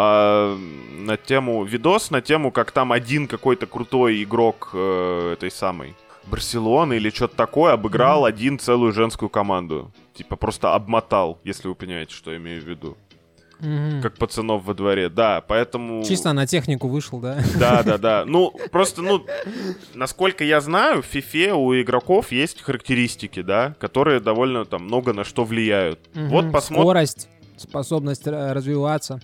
а, 0.00 0.56
на 0.98 1.16
тему... 1.16 1.64
Видос 1.64 2.10
на 2.10 2.20
тему, 2.20 2.52
как 2.52 2.70
там 2.70 2.92
один 2.92 3.26
какой-то 3.26 3.66
крутой 3.66 4.22
игрок 4.22 4.70
э, 4.72 5.32
этой 5.32 5.50
самой 5.50 5.96
Барселоны 6.26 6.94
или 6.94 7.10
что-то 7.10 7.34
такое 7.34 7.72
обыграл 7.72 8.24
один 8.24 8.60
целую 8.60 8.92
женскую 8.92 9.28
команду. 9.28 9.90
Типа 10.14 10.36
просто 10.36 10.74
обмотал, 10.74 11.40
если 11.42 11.66
вы 11.66 11.74
понимаете, 11.74 12.14
что 12.14 12.30
я 12.30 12.36
имею 12.36 12.62
в 12.62 12.64
виду. 12.64 12.96
Мгм. 13.58 14.02
Как 14.02 14.16
пацанов 14.18 14.64
во 14.64 14.74
дворе. 14.74 15.08
Да, 15.08 15.40
поэтому... 15.40 16.04
Чисто 16.04 16.32
на 16.32 16.46
технику 16.46 16.86
вышел, 16.86 17.18
да? 17.18 17.40
Да, 17.58 17.82
да, 17.82 17.98
да. 17.98 18.24
Ну, 18.24 18.54
просто, 18.70 19.02
ну, 19.02 19.26
насколько 19.94 20.44
я 20.44 20.60
знаю, 20.60 21.02
в 21.02 21.12
FIFA 21.12 21.54
у 21.54 21.74
игроков 21.74 22.30
есть 22.30 22.62
характеристики, 22.62 23.42
да, 23.42 23.74
которые 23.80 24.20
довольно 24.20 24.64
там 24.64 24.84
много 24.84 25.12
на 25.12 25.24
что 25.24 25.42
влияют. 25.42 25.98
Вот 26.14 26.44
Мгм. 26.44 26.52
посмотрим. 26.52 26.84
Скорость, 26.84 27.28
способность 27.56 28.28
э, 28.28 28.52
развиваться. 28.52 29.20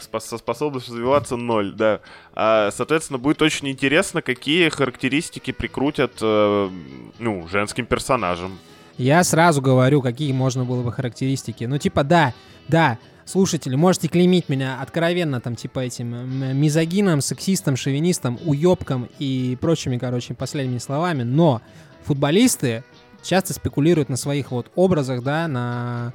Спос- 0.00 0.38
способность 0.38 0.88
развиваться 0.88 1.36
ноль, 1.36 1.72
да. 1.72 2.00
А, 2.34 2.70
соответственно, 2.70 3.18
будет 3.18 3.42
очень 3.42 3.68
интересно, 3.68 4.22
какие 4.22 4.68
характеристики 4.68 5.50
прикрутят, 5.50 6.12
э, 6.20 6.70
ну, 7.18 7.48
женским 7.48 7.86
персонажам. 7.86 8.58
Я 8.96 9.24
сразу 9.24 9.60
говорю, 9.60 10.02
какие 10.02 10.32
можно 10.32 10.64
было 10.64 10.82
бы 10.82 10.92
характеристики. 10.92 11.64
Ну, 11.64 11.78
типа, 11.78 12.04
да, 12.04 12.32
да, 12.68 12.98
слушатели, 13.24 13.74
можете 13.74 14.08
клеймить 14.08 14.48
меня 14.48 14.80
откровенно, 14.80 15.40
там, 15.40 15.56
типа, 15.56 15.80
этим 15.80 16.58
мизогином, 16.58 17.20
сексистом, 17.20 17.76
шовинистом, 17.76 18.38
уебком 18.44 19.08
и 19.18 19.58
прочими, 19.60 19.98
короче, 19.98 20.34
последними 20.34 20.78
словами, 20.78 21.22
но 21.22 21.60
футболисты 22.04 22.84
часто 23.22 23.52
спекулируют 23.54 24.08
на 24.08 24.16
своих 24.16 24.50
вот 24.50 24.70
образах, 24.74 25.22
да, 25.22 25.48
на 25.48 26.12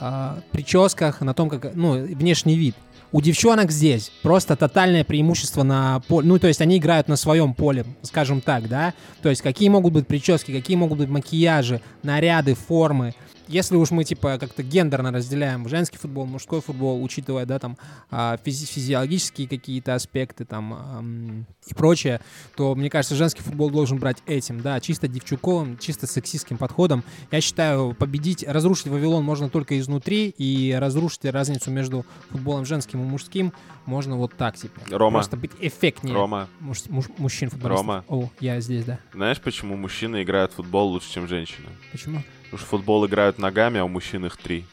а, 0.00 0.40
прическах, 0.52 1.20
на 1.20 1.34
том, 1.34 1.50
как, 1.50 1.74
ну, 1.74 1.92
внешний 1.92 2.56
вид. 2.56 2.74
У 3.14 3.20
девчонок 3.20 3.70
здесь 3.70 4.10
просто 4.22 4.56
тотальное 4.56 5.04
преимущество 5.04 5.62
на 5.64 6.00
поле. 6.08 6.26
Ну, 6.26 6.38
то 6.38 6.48
есть 6.48 6.62
они 6.62 6.78
играют 6.78 7.08
на 7.08 7.16
своем 7.16 7.52
поле, 7.52 7.84
скажем 8.00 8.40
так, 8.40 8.70
да? 8.70 8.94
То 9.20 9.28
есть 9.28 9.42
какие 9.42 9.68
могут 9.68 9.92
быть 9.92 10.06
прически, 10.06 10.50
какие 10.50 10.78
могут 10.78 10.98
быть 10.98 11.10
макияжи, 11.10 11.82
наряды, 12.02 12.54
формы 12.54 13.14
если 13.48 13.76
уж 13.76 13.90
мы, 13.90 14.04
типа, 14.04 14.38
как-то 14.38 14.62
гендерно 14.62 15.12
разделяем 15.12 15.68
женский 15.68 15.98
футбол, 15.98 16.26
мужской 16.26 16.60
футбол, 16.60 17.02
учитывая, 17.02 17.46
да, 17.46 17.58
там, 17.58 17.76
а, 18.10 18.36
физи- 18.44 18.66
физиологические 18.66 19.48
какие-то 19.48 19.94
аспекты, 19.94 20.44
там, 20.44 21.46
и 21.66 21.74
прочее, 21.74 22.20
то, 22.56 22.74
мне 22.74 22.90
кажется, 22.90 23.14
женский 23.14 23.42
футбол 23.42 23.70
должен 23.70 23.98
брать 23.98 24.18
этим, 24.26 24.60
да, 24.60 24.80
чисто 24.80 25.08
девчуковым, 25.08 25.78
чисто 25.78 26.06
сексистским 26.06 26.56
подходом. 26.58 27.04
Я 27.30 27.40
считаю, 27.40 27.94
победить, 27.94 28.44
разрушить 28.46 28.86
Вавилон 28.86 29.24
можно 29.24 29.48
только 29.48 29.78
изнутри, 29.78 30.28
и 30.36 30.76
разрушить 30.78 31.24
разницу 31.24 31.70
между 31.70 32.04
футболом 32.30 32.64
женским 32.64 33.00
и 33.00 33.04
мужским 33.04 33.52
можно 33.86 34.16
вот 34.16 34.34
так, 34.36 34.56
типа. 34.56 34.80
Рома. 34.90 35.18
Просто 35.18 35.36
быть 35.36 35.52
эффектнее. 35.60 36.14
Рома. 36.14 36.48
Муж, 36.60 36.78
муж, 36.88 37.06
мужчин 37.18 37.50
футболистов. 37.50 37.86
Рома. 37.86 38.04
О, 38.08 38.30
я 38.40 38.60
здесь, 38.60 38.84
да. 38.84 38.98
Знаешь, 39.12 39.40
почему 39.40 39.76
мужчины 39.76 40.22
играют 40.22 40.52
в 40.52 40.56
футбол 40.56 40.88
лучше, 40.88 41.10
чем 41.12 41.28
женщины? 41.28 41.66
Почему? 41.90 42.22
Потому 42.52 42.66
что 42.66 42.76
футбол 42.76 43.06
играют 43.06 43.38
ногами, 43.38 43.80
а 43.80 43.84
у 43.86 43.88
мужчин 43.88 44.26
их 44.26 44.36
три. 44.36 44.66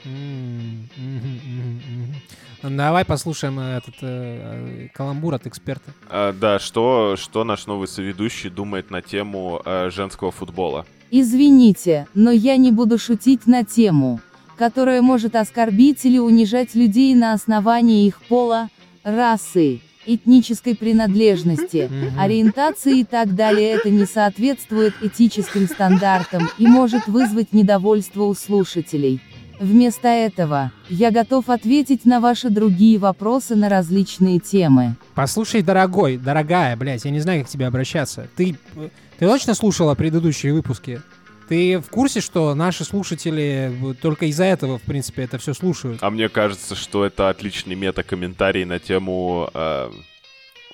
Давай 2.62 3.06
послушаем 3.06 3.58
э, 3.58 3.78
этот 3.78 3.96
э, 4.02 4.02
э, 4.02 4.88
каламбур 4.94 5.36
от 5.36 5.48
эксперта. 5.48 5.94
А, 6.10 6.34
да, 6.34 6.60
что, 6.60 7.16
что 7.18 7.46
наш 7.46 7.68
новый 7.68 7.88
соведущий 7.88 8.50
думает 8.50 8.92
на 8.92 9.02
тему 9.02 9.62
э, 9.64 9.92
женского 9.92 10.32
футбола? 10.32 10.86
Извините, 11.10 12.06
но 12.14 12.32
я 12.32 12.58
не 12.58 12.74
буду 12.74 12.98
шутить 12.98 13.48
на 13.48 13.64
тему, 13.64 14.20
которая 14.58 15.02
может 15.02 15.38
оскорбить 15.38 16.04
или 16.04 16.18
унижать 16.18 16.76
людей 16.76 17.16
на 17.16 17.32
основании 17.32 18.08
их 18.08 18.22
пола, 18.24 18.68
расы, 19.06 19.80
этнической 20.16 20.76
принадлежности, 20.76 21.90
ориентации 22.18 23.00
и 23.00 23.04
так 23.04 23.36
далее. 23.36 23.72
Это 23.72 23.90
не 23.90 24.06
соответствует 24.06 24.94
этическим 25.02 25.68
стандартам 25.68 26.50
и 26.58 26.68
может 26.68 27.08
вызвать 27.08 27.54
недовольство 27.54 28.24
у 28.24 28.34
слушателей. 28.34 29.22
Вместо 29.60 30.08
этого, 30.08 30.72
я 30.88 31.12
готов 31.12 31.50
ответить 31.50 32.06
на 32.06 32.22
ваши 32.22 32.50
другие 32.50 32.98
вопросы 32.98 33.56
на 33.56 33.68
различные 33.68 34.40
темы. 34.40 34.96
Послушай, 35.16 35.62
дорогой, 35.62 36.18
дорогая, 36.18 36.78
блядь, 36.78 37.04
я 37.04 37.12
не 37.12 37.20
знаю, 37.20 37.42
как 37.42 37.50
к 37.50 37.52
тебе 37.52 37.68
обращаться. 37.68 38.30
Ты, 38.38 38.56
э, 38.78 38.90
ты 39.18 39.28
точно 39.28 39.54
слушала 39.54 39.96
предыдущие 39.96 40.54
выпуски? 40.54 41.02
Ты 41.50 41.80
в 41.80 41.90
курсе, 41.90 42.22
что 42.22 42.54
наши 42.54 42.86
слушатели 42.86 43.92
э, 43.92 43.94
только 43.96 44.28
из-за 44.28 44.44
этого, 44.44 44.78
в 44.78 44.84
принципе, 44.84 45.24
это 45.24 45.40
все 45.40 45.56
слушают? 45.56 45.98
А 46.04 46.12
мне 46.12 46.30
кажется, 46.30 46.76
что 46.76 47.04
это 47.04 47.30
отличный 47.30 47.74
мета-комментарий 47.74 48.66
на 48.66 48.78
тему 48.78 49.50
э, 49.52 49.90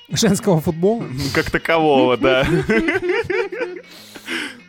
Женского 0.10 0.60
футбола? 0.60 1.04
ну, 1.10 1.24
как 1.34 1.50
такового, 1.50 2.18
да. 2.18 2.46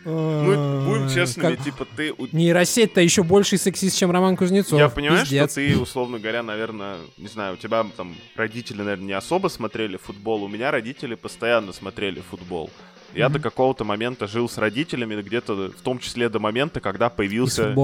Ну, 0.09 0.85
будем 0.87 1.11
честными, 1.13 1.57
типа 1.57 1.85
ты... 1.97 2.15
Нейросеть-то 2.31 3.01
еще 3.01 3.25
больше 3.25 3.59
сексист, 3.59 3.99
чем 3.99 4.13
Роман 4.13 4.37
Кузнецов. 4.37 4.79
Я 4.79 4.89
понимаю, 4.89 5.27
что 5.27 5.49
ты, 5.49 5.77
условно 5.77 6.21
говоря, 6.21 6.45
наверное, 6.45 6.99
не 7.17 7.27
знаю, 7.27 7.55
у 7.55 7.57
тебя 7.57 7.85
там 7.97 8.15
родители, 8.37 8.83
наверное, 8.83 9.07
не 9.07 9.13
особо 9.15 9.49
смотрели 9.49 9.97
футбол. 9.97 10.45
У 10.45 10.49
меня 10.49 10.71
родители 10.71 11.17
постоянно 11.17 11.73
смотрели 11.73 12.21
футбол. 12.21 12.71
Я 13.15 13.29
до 13.29 13.39
Мгм. 13.39 13.43
какого-то 13.43 13.85
момента 13.85 14.27
жил 14.27 14.49
с 14.49 14.59
родителями, 14.59 15.21
где-то 15.23 15.71
в 15.71 15.81
том 15.83 15.99
числе 15.99 16.29
до 16.29 16.39
момента, 16.39 16.81
когда 16.81 17.09
появился 17.09 17.75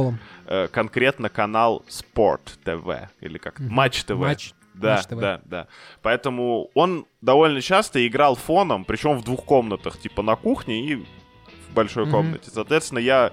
э, 0.47 0.69
конкретно 0.69 1.29
канал 1.29 1.85
Спорт 1.89 2.59
ТВ 2.65 3.09
или 3.21 3.39
как 3.39 3.59
Мгм. 3.61 3.73
Матч 3.73 4.05
ТВ. 4.05 4.11
Матч. 4.17 4.53
Да, 4.75 4.97
Матч 4.97 5.07
ТВ. 5.07 5.17
да, 5.21 5.41
да. 5.45 5.67
Поэтому 6.01 6.71
он 6.75 7.07
довольно 7.21 7.61
часто 7.61 8.07
играл 8.07 8.35
фоном, 8.37 8.85
причем 8.85 9.19
в 9.19 9.25
двух 9.25 9.45
комнатах, 9.45 9.99
типа 9.99 10.23
на 10.23 10.35
кухне 10.37 10.87
и 10.87 10.95
в 10.97 11.75
большой 11.75 12.05
Мгм. 12.05 12.13
комнате. 12.13 12.51
Соответственно, 12.53 12.99
я... 12.99 13.33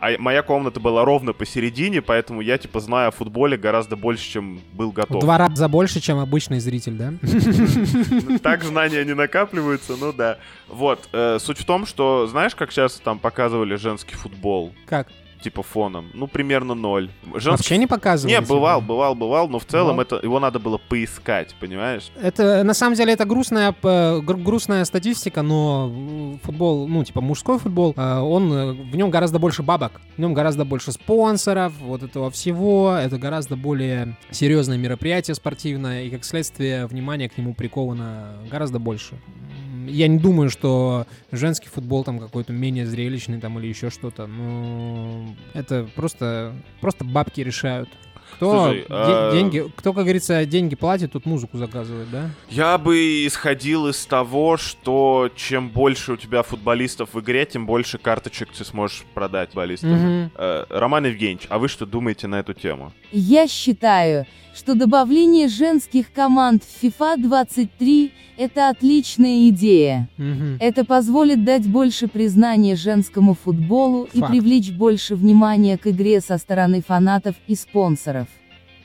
А 0.00 0.16
моя 0.18 0.42
комната 0.42 0.80
была 0.80 1.04
ровно 1.04 1.32
посередине, 1.34 2.00
поэтому 2.00 2.40
я, 2.40 2.56
типа, 2.56 2.80
знаю 2.80 3.08
о 3.08 3.10
футболе 3.10 3.56
гораздо 3.58 3.96
больше, 3.96 4.24
чем 4.30 4.60
был 4.72 4.90
В 4.92 4.94
готов. 4.94 5.20
два 5.20 5.36
раза 5.36 5.68
больше, 5.68 6.00
чем 6.00 6.18
обычный 6.18 6.58
зритель, 6.58 6.94
да? 6.94 7.12
Так 8.42 8.64
знания 8.64 9.04
не 9.04 9.14
накапливаются, 9.14 9.96
ну 9.96 10.12
да. 10.12 10.38
Вот, 10.68 11.08
э, 11.12 11.38
суть 11.38 11.58
в 11.58 11.64
том, 11.64 11.84
что, 11.86 12.26
знаешь, 12.26 12.54
как 12.54 12.72
часто 12.72 13.02
там 13.02 13.18
показывали 13.18 13.74
женский 13.76 14.14
футбол, 14.14 14.72
Как? 14.86 15.08
Типа, 15.40 15.62
фоном? 15.62 16.10
Ну, 16.14 16.26
примерно 16.26 16.74
ноль. 16.74 17.10
Женский 17.34 17.50
Вообще 17.50 17.76
не 17.78 17.86
показывали? 17.86 18.34
Не, 18.34 18.40
бывал, 18.40 18.80
бывал, 18.80 19.14
бывал, 19.14 19.48
но 19.48 19.58
в 19.58 19.64
целом 19.64 19.96
Бывал? 19.96 20.00
это 20.00 20.20
его 20.22 20.40
надо 20.40 20.58
было 20.58 20.78
поискать, 20.78 21.54
понимаешь? 21.60 22.10
Это, 22.20 22.62
на 22.64 22.74
самом 22.74 22.96
деле, 22.96 23.12
это 23.12 23.24
грустная, 23.24 23.74
грустная 24.20 24.84
статистика, 24.84 25.42
но 25.42 26.38
футбол, 26.42 26.88
ну, 26.88 27.04
типа, 27.04 27.20
мужской 27.20 27.58
футбол, 27.58 27.94
э, 27.96 28.18
он, 28.18 28.52
э, 28.52 28.72
в 28.72 28.96
нем 28.96 29.10
гораздо 29.10 29.38
больше 29.38 29.62
бабок, 29.62 30.00
в 30.16 30.20
нем 30.20 30.34
гораздо 30.34 30.64
больше 30.64 30.92
спонсоров, 30.92 31.72
вот 31.80 32.02
этого 32.02 32.30
всего, 32.30 32.94
это 33.00 33.18
гораздо 33.18 33.56
более 33.56 34.16
серьезное 34.30 34.78
мероприятие 34.78 35.34
спортивное, 35.34 36.04
и, 36.04 36.10
как 36.10 36.24
следствие, 36.24 36.86
внимание 36.86 37.28
к 37.28 37.38
нему 37.38 37.54
приковано 37.54 38.34
гораздо 38.50 38.78
больше. 38.78 39.18
Я 39.86 40.08
не 40.08 40.18
думаю, 40.18 40.50
что 40.50 41.06
женский 41.32 41.68
футбол 41.68 42.04
там 42.04 42.18
какой-то 42.18 42.52
менее 42.52 42.86
зрелищный 42.86 43.40
там 43.40 43.58
или 43.58 43.66
еще 43.66 43.90
что-то, 43.90 44.26
но 44.26 45.34
это 45.54 45.88
просто, 45.94 46.54
просто 46.80 47.04
бабки 47.04 47.40
решают. 47.40 47.88
Кто, 48.40 48.64
Слушай, 48.64 48.78
де- 48.80 48.86
а- 48.88 49.32
деньги, 49.32 49.70
кто, 49.76 49.92
как 49.92 50.04
говорится, 50.04 50.46
деньги 50.46 50.74
платит, 50.74 51.12
тут 51.12 51.26
музыку 51.26 51.58
заказывает, 51.58 52.10
да? 52.10 52.30
Я 52.48 52.78
бы 52.78 53.26
исходил 53.26 53.86
из 53.88 54.06
того, 54.06 54.56
что 54.56 55.28
чем 55.36 55.68
больше 55.68 56.14
у 56.14 56.16
тебя 56.16 56.42
футболистов 56.42 57.12
в 57.12 57.20
игре, 57.20 57.44
тем 57.44 57.66
больше 57.66 57.98
карточек 57.98 58.48
ты 58.56 58.64
сможешь 58.64 59.04
продать 59.12 59.48
футболистам. 59.50 59.90
Мгм. 59.92 60.30
Э, 60.36 60.64
Роман 60.70 61.04
Евгеньевич, 61.04 61.48
а 61.50 61.58
вы 61.58 61.68
что 61.68 61.84
думаете 61.84 62.28
на 62.28 62.36
эту 62.36 62.54
тему? 62.54 62.94
Я 63.12 63.46
считаю, 63.46 64.24
что 64.54 64.74
добавление 64.74 65.48
женских 65.48 66.10
команд 66.10 66.64
в 66.64 66.82
FIFA 66.82 67.22
23– 67.22 68.12
это 68.38 68.70
отличная 68.70 69.48
идея. 69.50 70.08
Мгм. 70.16 70.56
Это 70.60 70.84
позволит 70.84 71.44
дать 71.44 71.66
больше 71.68 72.08
признания 72.08 72.74
женскому 72.74 73.34
футболу 73.34 74.08
и 74.12 74.18
Факт. 74.20 74.32
привлечь 74.32 74.70
больше 74.70 75.14
внимания 75.14 75.76
к 75.76 75.86
игре 75.86 76.20
со 76.22 76.38
стороны 76.38 76.82
фанатов 76.82 77.36
и 77.46 77.54
спонсоров. 77.54 78.26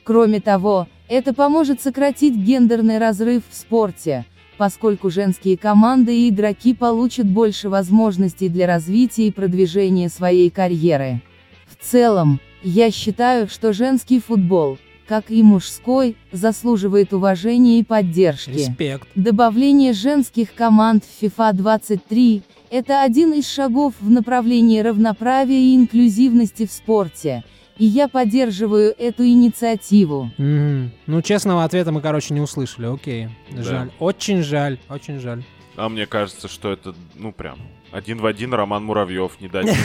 Кроме 0.06 0.40
того, 0.40 0.86
это 1.08 1.34
поможет 1.34 1.80
сократить 1.80 2.36
гендерный 2.36 2.98
разрыв 2.98 3.42
в 3.50 3.54
спорте, 3.56 4.24
поскольку 4.56 5.10
женские 5.10 5.58
команды 5.58 6.16
и 6.16 6.28
игроки 6.28 6.74
получат 6.74 7.26
больше 7.26 7.68
возможностей 7.68 8.48
для 8.48 8.68
развития 8.68 9.26
и 9.26 9.32
продвижения 9.32 10.08
своей 10.08 10.48
карьеры. 10.48 11.22
В 11.66 11.84
целом, 11.84 12.38
я 12.62 12.92
считаю, 12.92 13.48
что 13.48 13.72
женский 13.72 14.20
футбол, 14.20 14.78
как 15.08 15.32
и 15.32 15.42
мужской, 15.42 16.16
заслуживает 16.30 17.12
уважения 17.12 17.80
и 17.80 17.84
поддержки. 17.84 18.50
Респект. 18.50 19.08
Добавление 19.16 19.92
женских 19.92 20.54
команд 20.54 21.02
в 21.04 21.20
FIFA 21.20 21.52
23– 21.52 22.42
это 22.70 23.02
один 23.02 23.32
из 23.32 23.48
шагов 23.48 23.94
в 23.98 24.08
направлении 24.08 24.78
равноправия 24.78 25.58
и 25.58 25.74
инклюзивности 25.74 26.64
в 26.64 26.70
спорте, 26.70 27.42
и 27.78 27.84
я 27.84 28.08
поддерживаю 28.08 28.94
эту 28.98 29.26
инициативу. 29.26 30.30
Мгм. 30.38 30.92
Ну, 31.06 31.22
честного 31.22 31.64
ответа 31.64 31.92
мы, 31.92 32.00
короче, 32.00 32.34
не 32.34 32.40
услышали. 32.40 32.86
Окей. 32.86 33.28
Да. 33.50 33.62
Жаль. 33.62 33.90
Очень 33.98 34.42
жаль. 34.42 34.78
Очень 34.88 35.20
жаль. 35.20 35.44
А 35.76 35.88
мне 35.88 36.06
кажется, 36.06 36.48
что 36.48 36.72
это, 36.72 36.94
ну 37.14 37.32
прям, 37.32 37.58
один 37.92 38.18
в 38.18 38.26
один 38.26 38.54
Роман 38.54 38.84
Муравьев, 38.84 39.40
не 39.40 39.48
дать. 39.48 39.66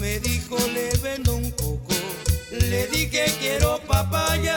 Me 0.00 0.18
dijo 0.20 0.56
le 0.74 0.90
vendo 1.02 1.36
un 1.36 1.50
coco, 1.52 1.94
le 2.62 2.86
dije 2.88 3.24
quiero 3.40 3.78
papaya. 3.86 4.56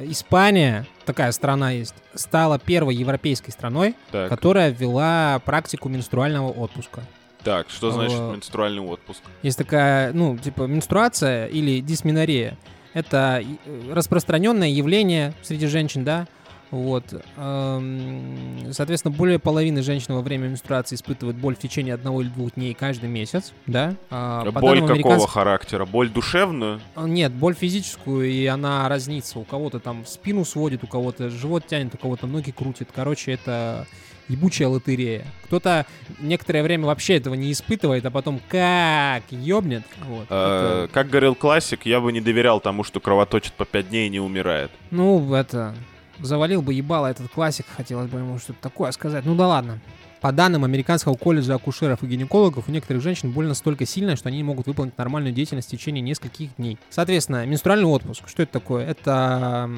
Испания, 0.00 0.86
такая 1.04 1.32
страна 1.32 1.70
есть, 1.72 1.94
стала 2.14 2.58
первой 2.58 2.94
европейской 2.94 3.50
страной, 3.50 3.94
Так, 4.10 4.28
которая 4.28 4.70
ввела 4.70 5.40
практику 5.44 5.88
менструального 5.88 6.50
отпуска. 6.50 7.02
так, 7.42 7.70
что 7.70 7.90
значит 7.92 8.18
Э, 8.18 8.32
менструальный 8.32 8.82
отпуск? 8.82 9.20
Есть 9.42 9.58
такая, 9.58 10.12
ну, 10.12 10.36
типа, 10.36 10.62
менструация 10.64 11.46
или 11.46 11.80
дисменорея. 11.80 12.56
Это 12.92 13.42
э, 13.42 13.92
распространенное 13.92 14.68
явление 14.68 15.32
среди 15.42 15.66
женщин, 15.66 16.04
да? 16.04 16.26
Вот. 16.70 17.04
Эм, 17.36 18.72
Соответственно, 18.72 19.14
более 19.14 19.38
половины 19.38 19.82
женщин 19.82 20.14
во 20.14 20.20
время 20.20 20.48
менструации 20.48 20.96
испытывают 20.96 21.36
боль 21.36 21.54
в 21.54 21.58
течение 21.58 21.94
одного 21.94 22.22
или 22.22 22.28
двух 22.28 22.54
дней 22.54 22.74
каждый 22.74 23.08
месяц, 23.08 23.52
да? 23.66 23.94
А, 24.10 24.44
по 24.50 24.60
Боль 24.60 24.78
какого 24.80 24.92
американских- 24.94 25.30
характера? 25.30 25.84
Боль 25.86 26.10
душевную? 26.10 26.80
А, 26.94 27.06
Нет, 27.06 27.32
боль 27.32 27.54
физическую, 27.54 28.28
и 28.30 28.44
она 28.46 28.88
разнится. 28.88 29.38
У 29.38 29.44
кого-то 29.44 29.78
там 29.78 30.04
спину 30.06 30.44
сводит, 30.44 30.82
у 30.84 30.86
кого-то 30.86 31.30
живот 31.30 31.66
тянет, 31.66 31.94
у 31.94 31.98
кого-то 31.98 32.26
ноги 32.26 32.50
крутит. 32.50 32.88
Короче, 32.94 33.32
это 33.32 33.86
ебучая 34.28 34.66
лотерея. 34.68 35.24
Кто-то 35.44 35.86
некоторое 36.18 36.64
время 36.64 36.86
вообще 36.86 37.16
этого 37.16 37.34
не 37.34 37.52
испытывает, 37.52 38.04
а 38.06 38.10
потом 38.10 38.40
как 38.48 39.22
ёбнет. 39.30 39.84
Вот. 40.08 40.26
Э, 40.30 40.84
Это- 40.86 40.92
Как 40.92 41.08
говорил 41.08 41.36
классик, 41.36 41.86
я 41.86 42.00
бы 42.00 42.12
не 42.12 42.20
доверял 42.20 42.58
тому, 42.60 42.82
что 42.82 42.98
кровоточит 42.98 43.52
по 43.52 43.64
5 43.64 43.88
дней 43.90 44.08
и 44.08 44.10
не 44.10 44.18
умирает. 44.18 44.72
Ну, 44.90 45.32
это... 45.32 45.74
Завалил 46.20 46.62
бы 46.62 46.74
ебало 46.74 47.06
этот 47.06 47.30
классик, 47.30 47.66
хотелось 47.76 48.10
бы 48.10 48.18
ему 48.18 48.38
что-то 48.38 48.60
такое 48.60 48.92
сказать. 48.92 49.24
Ну 49.24 49.34
да 49.34 49.46
ладно. 49.46 49.80
По 50.20 50.32
данным 50.32 50.64
Американского 50.64 51.14
колледжа 51.14 51.54
акушеров 51.54 52.02
и 52.02 52.06
гинекологов, 52.06 52.68
у 52.68 52.72
некоторых 52.72 53.02
женщин 53.02 53.30
боль 53.30 53.46
настолько 53.46 53.84
сильная, 53.84 54.16
что 54.16 54.28
они 54.28 54.38
не 54.38 54.44
могут 54.44 54.66
выполнить 54.66 54.96
нормальную 54.96 55.34
деятельность 55.34 55.68
в 55.68 55.70
течение 55.70 56.02
нескольких 56.02 56.56
дней. 56.56 56.78
Соответственно, 56.90 57.44
менструальный 57.46 57.86
отпуск. 57.86 58.26
Что 58.26 58.42
это 58.42 58.52
такое? 58.52 58.86
Это 58.86 59.70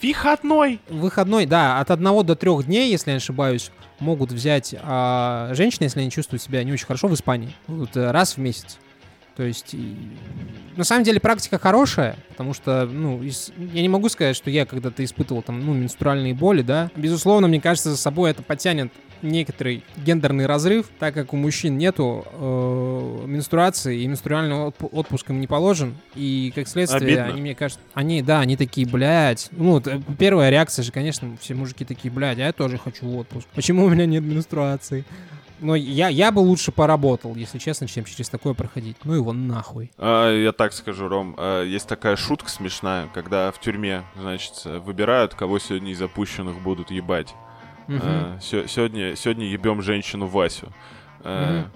Выходной! 0.00 0.80
выходной, 0.88 1.46
да, 1.46 1.80
от 1.80 1.90
одного 1.90 2.22
до 2.22 2.36
трех 2.36 2.66
дней, 2.66 2.90
если 2.90 3.10
я 3.10 3.14
не 3.14 3.18
ошибаюсь, 3.18 3.70
могут 3.98 4.32
взять 4.32 4.74
а, 4.82 5.50
женщины, 5.54 5.84
если 5.84 6.00
они 6.00 6.10
чувствуют 6.10 6.42
себя 6.42 6.62
не 6.64 6.72
очень 6.72 6.86
хорошо 6.86 7.08
в 7.08 7.14
Испании, 7.14 7.54
вот, 7.66 7.96
э, 7.96 8.10
раз 8.10 8.36
в 8.36 8.38
месяц. 8.38 8.78
То 9.36 9.42
есть, 9.42 9.74
и- 9.74 9.94
на 10.76 10.84
самом 10.84 11.04
деле 11.04 11.20
практика 11.20 11.58
хорошая, 11.58 12.16
потому 12.28 12.54
что, 12.54 12.86
ну, 12.86 13.22
из- 13.22 13.52
я 13.72 13.82
не 13.82 13.88
могу 13.88 14.08
сказать, 14.08 14.34
что 14.34 14.50
я 14.50 14.64
когда-то 14.64 15.04
испытывал 15.04 15.42
там, 15.42 15.64
ну, 15.64 15.74
менструальные 15.74 16.34
боли, 16.34 16.62
да. 16.62 16.90
Безусловно, 16.96 17.46
мне 17.46 17.60
кажется, 17.60 17.90
за 17.90 17.96
собой 17.98 18.30
это 18.30 18.42
потянет 18.42 18.90
некоторый 19.22 19.82
гендерный 20.04 20.44
разрыв, 20.46 20.86
так 20.98 21.14
как 21.14 21.32
у 21.32 21.36
мужчин 21.36 21.76
нету 21.78 22.26
э, 22.32 23.24
менструации, 23.26 24.02
и 24.02 24.06
менструальный 24.06 24.56
отпу- 24.56 24.88
отпуск 24.92 25.30
им 25.30 25.40
не 25.40 25.46
положен, 25.46 25.94
и, 26.14 26.52
как 26.54 26.68
следствие, 26.68 27.14
Обидно. 27.14 27.24
они, 27.32 27.40
мне 27.40 27.54
кажется, 27.54 27.82
они, 27.94 28.22
да, 28.22 28.40
они 28.40 28.56
такие, 28.56 28.86
блядь, 28.86 29.48
ну, 29.52 29.78
э, 29.84 30.00
первая 30.18 30.50
реакция 30.50 30.82
же, 30.82 30.92
конечно, 30.92 31.36
все 31.40 31.54
мужики 31.54 31.84
такие, 31.84 32.12
блядь, 32.12 32.38
а 32.38 32.42
я 32.42 32.52
тоже 32.52 32.76
хочу 32.78 33.10
отпуск. 33.16 33.46
Почему 33.54 33.84
у 33.84 33.88
меня 33.88 34.04
нет 34.06 34.22
менструации? 34.22 35.04
Но 35.60 35.74
я, 35.74 36.08
я 36.08 36.30
бы 36.32 36.40
лучше 36.40 36.70
поработал, 36.72 37.34
если 37.34 37.58
честно, 37.58 37.86
чем 37.86 38.04
через 38.04 38.28
такое 38.28 38.52
проходить. 38.54 38.96
Ну 39.04 39.14
его 39.14 39.32
нахуй. 39.32 39.90
А, 39.96 40.30
я 40.30 40.52
так 40.52 40.72
скажу, 40.72 41.08
Ром, 41.08 41.34
а, 41.38 41.62
есть 41.64 41.88
такая 41.88 42.16
шутка 42.16 42.50
смешная, 42.50 43.08
когда 43.14 43.50
в 43.50 43.60
тюрьме, 43.60 44.02
значит, 44.16 44.64
выбирают, 44.64 45.34
кого 45.34 45.58
сегодня 45.58 45.92
из 45.92 45.98
запущенных 45.98 46.60
будут 46.60 46.90
ебать. 46.90 47.34
Мгм. 47.86 48.00
А, 48.02 48.38
сё- 48.40 48.66
сегодня, 48.66 49.16
сегодня 49.16 49.46
ебем 49.46 49.80
женщину 49.80 50.26
Васю. 50.26 50.72
А, 51.20 51.70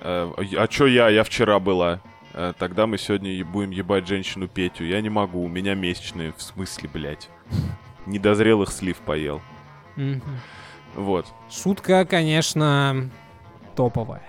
а, 0.00 0.32
а 0.58 0.66
чё 0.68 0.86
я? 0.86 1.08
Я 1.08 1.24
вчера 1.24 1.58
была. 1.58 2.00
А, 2.34 2.52
тогда 2.52 2.86
мы 2.86 2.98
сегодня 2.98 3.44
будем 3.44 3.70
ебать 3.70 4.06
женщину 4.06 4.46
Петю. 4.48 4.84
Я 4.84 5.00
не 5.00 5.08
могу, 5.08 5.42
у 5.42 5.48
меня 5.48 5.74
месячные. 5.74 6.32
В 6.36 6.42
смысле, 6.42 6.88
блядь? 6.92 7.28
Недозрелых 8.06 8.70
слив 8.70 8.98
поел. 8.98 9.40
Мгм. 9.96 10.22
Вот. 10.94 11.26
Шутка, 11.50 12.04
конечно, 12.04 13.10
топовая. 13.74 14.22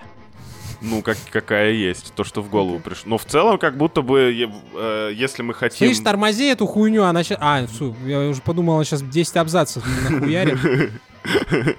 Ну, 0.81 1.01
как, 1.01 1.17
какая 1.31 1.71
есть, 1.71 2.13
то, 2.13 2.23
что 2.23 2.41
в 2.41 2.49
голову 2.49 2.79
пришло. 2.79 3.11
Но 3.11 3.17
в 3.17 3.25
целом, 3.25 3.57
как 3.57 3.77
будто 3.77 4.01
бы, 4.01 4.51
э, 4.75 5.11
если 5.13 5.41
мы 5.41 5.53
хотим... 5.53 5.87
Слышь, 5.87 6.03
тормози 6.03 6.47
эту 6.47 6.67
хуйню, 6.67 7.03
она 7.03 7.23
сейчас... 7.23 7.37
А, 7.41 7.65
фу, 7.65 7.95
я 8.05 8.19
уже 8.19 8.41
подумал, 8.41 8.83
сейчас 8.83 9.01
10 9.01 9.37
абзацев 9.37 9.83
нахуярит. 10.09 10.59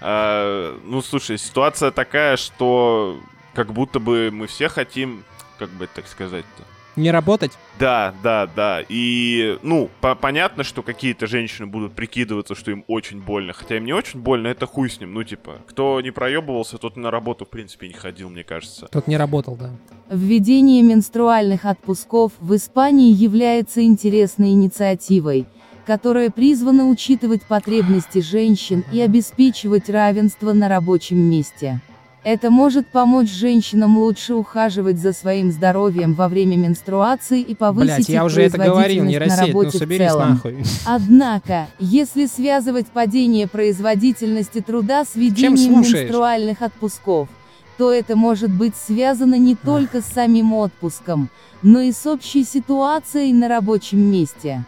А, 0.00 0.78
ну, 0.84 1.02
слушай, 1.02 1.36
ситуация 1.36 1.90
такая, 1.90 2.36
что 2.36 3.18
как 3.54 3.72
будто 3.72 3.98
бы 3.98 4.30
мы 4.32 4.46
все 4.46 4.68
хотим, 4.68 5.24
как 5.58 5.68
бы 5.70 5.88
так 5.92 6.06
сказать-то. 6.06 6.62
Не 6.98 7.10
работать? 7.10 7.52
Да, 7.78 8.12
да, 8.22 8.48
да. 8.54 8.80
И, 8.88 9.58
ну, 9.62 9.88
по- 10.00 10.14
понятно, 10.14 10.64
что 10.64 10.82
какие-то 10.82 11.26
женщины 11.26 11.66
будут 11.66 11.92
прикидываться, 11.94 12.54
что 12.54 12.70
им 12.70 12.84
очень 12.88 13.20
больно. 13.20 13.52
Хотя 13.52 13.76
им 13.76 13.84
не 13.84 13.92
очень 13.92 14.20
больно, 14.20 14.48
это 14.48 14.66
хуй 14.66 14.90
с 14.90 15.00
ним. 15.00 15.14
Ну, 15.14 15.22
типа, 15.22 15.58
кто 15.68 16.00
не 16.00 16.10
проебывался, 16.10 16.76
тот 16.78 16.96
на 16.96 17.10
работу, 17.10 17.44
в 17.44 17.48
принципе, 17.48 17.88
не 17.88 17.94
ходил, 17.94 18.30
мне 18.30 18.44
кажется. 18.44 18.88
Тот 18.90 19.06
не 19.06 19.16
работал, 19.16 19.56
да. 19.56 19.70
Введение 20.10 20.82
менструальных 20.82 21.64
отпусков 21.64 22.32
в 22.40 22.54
Испании 22.56 23.12
является 23.12 23.82
интересной 23.84 24.50
инициативой, 24.50 25.46
которая 25.86 26.30
призвана 26.30 26.88
учитывать 26.88 27.42
потребности 27.44 28.20
женщин 28.20 28.84
и 28.92 29.00
обеспечивать 29.00 29.88
равенство 29.88 30.52
на 30.52 30.68
рабочем 30.68 31.18
месте. 31.18 31.80
Это 32.24 32.50
может 32.50 32.88
помочь 32.88 33.30
женщинам 33.30 33.96
лучше 33.98 34.34
ухаживать 34.34 34.98
за 34.98 35.12
своим 35.12 35.52
здоровьем 35.52 36.14
во 36.14 36.28
время 36.28 36.56
менструации 36.56 37.40
и 37.40 37.54
повысить 37.54 37.96
Блять, 37.96 38.08
я 38.08 38.18
их 38.20 38.24
уже 38.24 38.42
это 38.42 38.58
говорил, 38.58 39.04
не 39.04 39.18
на 39.18 39.26
ну 39.26 39.46
работе 39.46 39.78
в 39.78 39.80
соберись 39.80 40.10
целом. 40.10 40.30
нахуй. 40.30 40.64
Однако, 40.84 41.68
если 41.78 42.26
связывать 42.26 42.88
падение 42.88 43.46
производительности 43.46 44.60
труда 44.60 45.04
с 45.04 45.16
слушаешь? 45.56 45.94
менструальных 45.94 46.62
отпусков, 46.62 47.28
то 47.76 47.92
это 47.92 48.16
может 48.16 48.50
быть 48.50 48.74
связано 48.74 49.36
не 49.36 49.54
только 49.54 50.02
с 50.02 50.06
самим 50.06 50.52
отпуском, 50.52 51.30
но 51.62 51.80
и 51.80 51.92
с 51.92 52.04
общей 52.06 52.44
ситуацией 52.44 53.32
на 53.32 53.48
рабочем 53.48 54.00
месте. 54.00 54.64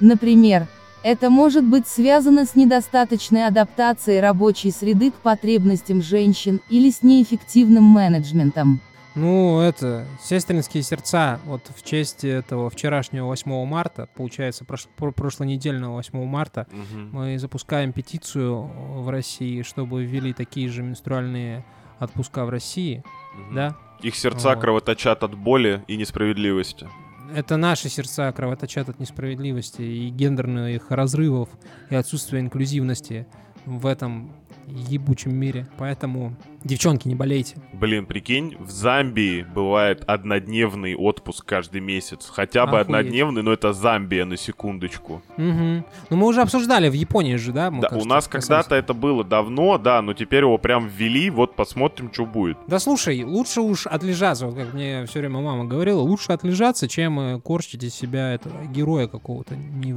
Например, 0.00 0.66
это 1.02 1.30
может 1.30 1.64
быть 1.64 1.86
связано 1.86 2.44
с 2.44 2.54
недостаточной 2.54 3.46
адаптацией 3.46 4.20
рабочей 4.20 4.70
среды 4.70 5.10
к 5.10 5.14
потребностям 5.14 6.02
женщин 6.02 6.60
или 6.68 6.90
с 6.90 7.02
неэффективным 7.02 7.84
менеджментом. 7.84 8.80
Ну, 9.14 9.58
это, 9.60 10.06
сестринские 10.22 10.82
сердца, 10.84 11.40
вот 11.44 11.62
в 11.74 11.82
честь 11.82 12.22
этого 12.24 12.70
вчерашнего 12.70 13.26
8 13.26 13.64
марта, 13.64 14.08
получается, 14.14 14.64
прош- 14.64 14.86
про- 14.96 15.10
прошлонедельного 15.10 15.94
8 15.94 16.24
марта, 16.24 16.68
Мгм. 16.70 17.10
мы 17.12 17.38
запускаем 17.38 17.92
петицию 17.92 18.70
в 19.02 19.08
России, 19.10 19.62
чтобы 19.62 20.04
ввели 20.04 20.32
такие 20.32 20.68
же 20.68 20.82
менструальные 20.84 21.64
отпуска 21.98 22.44
в 22.44 22.50
России, 22.50 23.02
Мгм. 23.34 23.54
да? 23.56 23.76
Их 24.02 24.14
сердца 24.14 24.50
Вот. 24.50 24.60
кровоточат 24.60 25.24
от 25.24 25.34
боли 25.34 25.82
и 25.88 25.96
несправедливости. 25.96 26.86
Это 27.34 27.56
наши 27.56 27.88
сердца 27.88 28.32
кровоточат 28.32 28.88
от 28.88 29.00
несправедливости 29.00 29.82
и 29.82 30.08
гендерных 30.08 30.90
разрывов 30.90 31.48
и 31.90 31.94
отсутствия 31.94 32.40
инклюзивности 32.40 33.26
в 33.66 33.86
этом 33.86 34.32
ебучем 34.66 35.34
мире. 35.34 35.68
Поэтому, 35.76 36.36
девчонки, 36.64 37.08
не 37.08 37.14
болейте. 37.14 37.56
Блин, 37.72 38.06
прикинь, 38.06 38.56
в 38.58 38.70
Замбии 38.70 39.42
бывает 39.54 40.02
однодневный 40.06 40.94
отпуск 40.94 41.44
каждый 41.44 41.80
месяц. 41.80 42.28
Хотя 42.32 42.64
бы 42.66 42.72
Охуеть. 42.80 42.84
однодневный, 42.86 43.42
но 43.42 43.52
это 43.52 43.72
Замбия 43.72 44.24
на 44.24 44.36
секундочку. 44.36 45.22
Мгм. 45.36 45.84
Ну, 46.10 46.16
мы 46.16 46.26
уже 46.26 46.40
обсуждали 46.42 46.88
в 46.88 46.92
Японии 46.94 47.36
же, 47.36 47.52
да? 47.52 47.70
мы, 47.70 47.80
Да, 47.82 47.88
у 47.88 47.90
кажется, 47.90 48.08
нас 48.08 48.24
касались. 48.28 48.46
когда-то 48.46 48.74
это 48.74 48.94
было 48.94 49.24
давно, 49.24 49.78
да, 49.78 50.02
но 50.02 50.14
теперь 50.14 50.42
его 50.44 50.58
прям 50.58 50.88
ввели, 50.88 51.30
вот 51.30 51.54
посмотрим, 51.56 52.10
что 52.12 52.26
будет. 52.26 52.58
Да 52.66 52.78
слушай, 52.78 53.22
лучше 53.24 53.60
уж 53.60 53.86
отлежаться, 53.86 54.46
вот 54.46 54.54
как 54.56 54.74
мне 54.74 55.04
все 55.06 55.20
время 55.20 55.40
мама 55.40 55.64
говорила, 55.64 56.00
лучше 56.00 56.32
отлежаться, 56.32 56.88
чем 56.88 57.18
э, 57.20 57.40
корчить 57.40 57.84
из 57.84 57.94
себя 57.94 58.32
этого 58.34 58.64
героя 58.66 59.06
какого-то 59.06 59.56
не- 59.56 59.90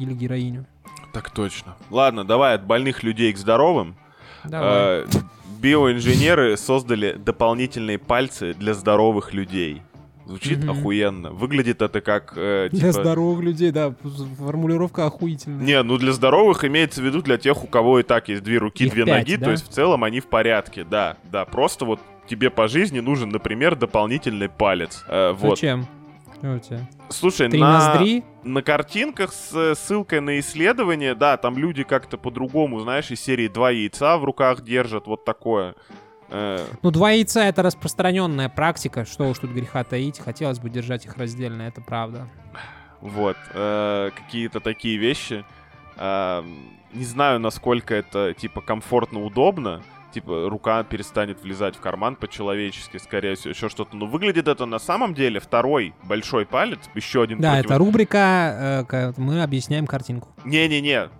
или 0.00 0.12
героиню. 0.14 0.66
Так 1.12 1.30
точно. 1.30 1.76
Ладно, 1.90 2.24
давай 2.24 2.54
от 2.54 2.64
больных 2.66 3.02
людей 3.02 3.32
к 3.32 3.38
здоровым. 3.38 3.96
Давай. 4.44 5.04
Биоинженеры 5.66 6.56
создали 6.56 7.12
дополнительные 7.18 7.98
пальцы 7.98 8.54
для 8.54 8.72
здоровых 8.72 9.34
людей. 9.34 9.82
Звучит 10.24 10.58
Мгм. 10.60 10.70
охуенно. 10.70 11.30
Выглядит 11.30 11.82
это 11.82 12.00
как... 12.00 12.34
э, 12.36 12.68
Для 12.70 12.90
типа- 12.92 12.92
здоровых 13.02 13.40
людей, 13.42 13.70
да, 13.72 13.94
формулировка 14.38 15.06
охуительная. 15.06 15.64
Не, 15.64 15.82
ну 15.82 15.98
для 15.98 16.12
здоровых 16.12 16.64
имеется 16.64 17.00
в 17.00 17.04
виду 17.04 17.20
для 17.20 17.36
тех, 17.36 17.64
у 17.64 17.66
кого 17.66 17.98
и 18.00 18.02
так 18.04 18.28
есть 18.28 18.42
две 18.44 18.58
руки, 18.58 18.84
Их 18.84 18.92
две 18.92 19.04
пять, 19.04 19.26
ноги, 19.26 19.36
да? 19.36 19.44
то 19.46 19.50
есть 19.52 19.64
в 19.68 19.72
целом 19.72 20.04
они 20.04 20.20
в 20.20 20.26
порядке, 20.26 20.84
да, 20.88 21.16
да. 21.32 21.44
Просто 21.44 21.84
вот 21.84 22.00
тебе 22.28 22.50
по 22.50 22.68
жизни 22.68 23.00
нужен, 23.00 23.30
например, 23.30 23.74
дополнительный 23.76 24.48
палец. 24.48 25.04
Э, 25.08 25.32
вот. 25.32 25.58
Зачем? 25.58 25.86
У 26.54 26.58
тебя? 26.58 26.88
Слушай, 27.08 27.48
Три 27.48 27.60
на, 27.60 27.72
ноздри? 27.94 28.24
на 28.44 28.62
картинках 28.62 29.32
с 29.32 29.52
э, 29.54 29.74
ссылкой 29.74 30.20
на 30.20 30.38
исследование, 30.38 31.14
да, 31.14 31.36
там 31.36 31.58
люди 31.58 31.82
как-то 31.82 32.16
по-другому, 32.18 32.80
знаешь, 32.80 33.10
из 33.10 33.20
серии 33.20 33.48
два 33.48 33.70
яйца 33.70 34.16
в 34.18 34.24
руках 34.24 34.62
держат, 34.62 35.06
вот 35.06 35.24
такое. 35.24 35.74
Э, 36.28 36.64
Ну, 36.82 36.90
два 36.90 37.10
яйца— 37.12 37.40
это 37.44 37.62
распространенная 37.62 38.48
практика, 38.48 39.04
что 39.04 39.28
уж 39.28 39.38
тут 39.38 39.50
греха 39.50 39.82
таить, 39.84 40.18
хотелось 40.18 40.58
бы 40.58 40.70
держать 40.70 41.04
их 41.06 41.16
раздельно, 41.16 41.62
это 41.62 41.80
правда. 41.80 42.28
Вот, 43.00 43.36
э, 43.54 44.10
какие-то 44.16 44.60
такие 44.60 44.96
вещи. 44.98 45.44
Не 45.98 47.04
знаю, 47.04 47.40
насколько 47.40 47.94
это, 47.94 48.34
типа, 48.34 48.60
комфортно, 48.60 49.22
удобно. 49.22 49.82
Типа, 50.16 50.48
рука 50.48 50.82
перестанет 50.82 51.42
влезать 51.42 51.76
в 51.76 51.80
карман 51.80 52.16
по-человечески, 52.16 52.96
скорее 52.96 53.34
всего, 53.34 53.50
еще 53.50 53.68
что-то. 53.68 53.98
Но 53.98 54.06
выглядит 54.06 54.48
это 54.48 54.64
на 54.64 54.78
самом 54.78 55.12
деле 55.12 55.40
второй 55.40 55.92
большой 56.04 56.46
палец, 56.46 56.78
еще 56.94 57.24
один 57.24 57.38
Да, 57.38 57.52
против- 57.52 57.66
это 57.66 57.78
рубрика, 57.78 58.86
э, 58.90 59.12
мы 59.18 59.42
объясняем 59.42 59.86
картинку. 59.86 60.30
Не-не-не, 60.46 61.10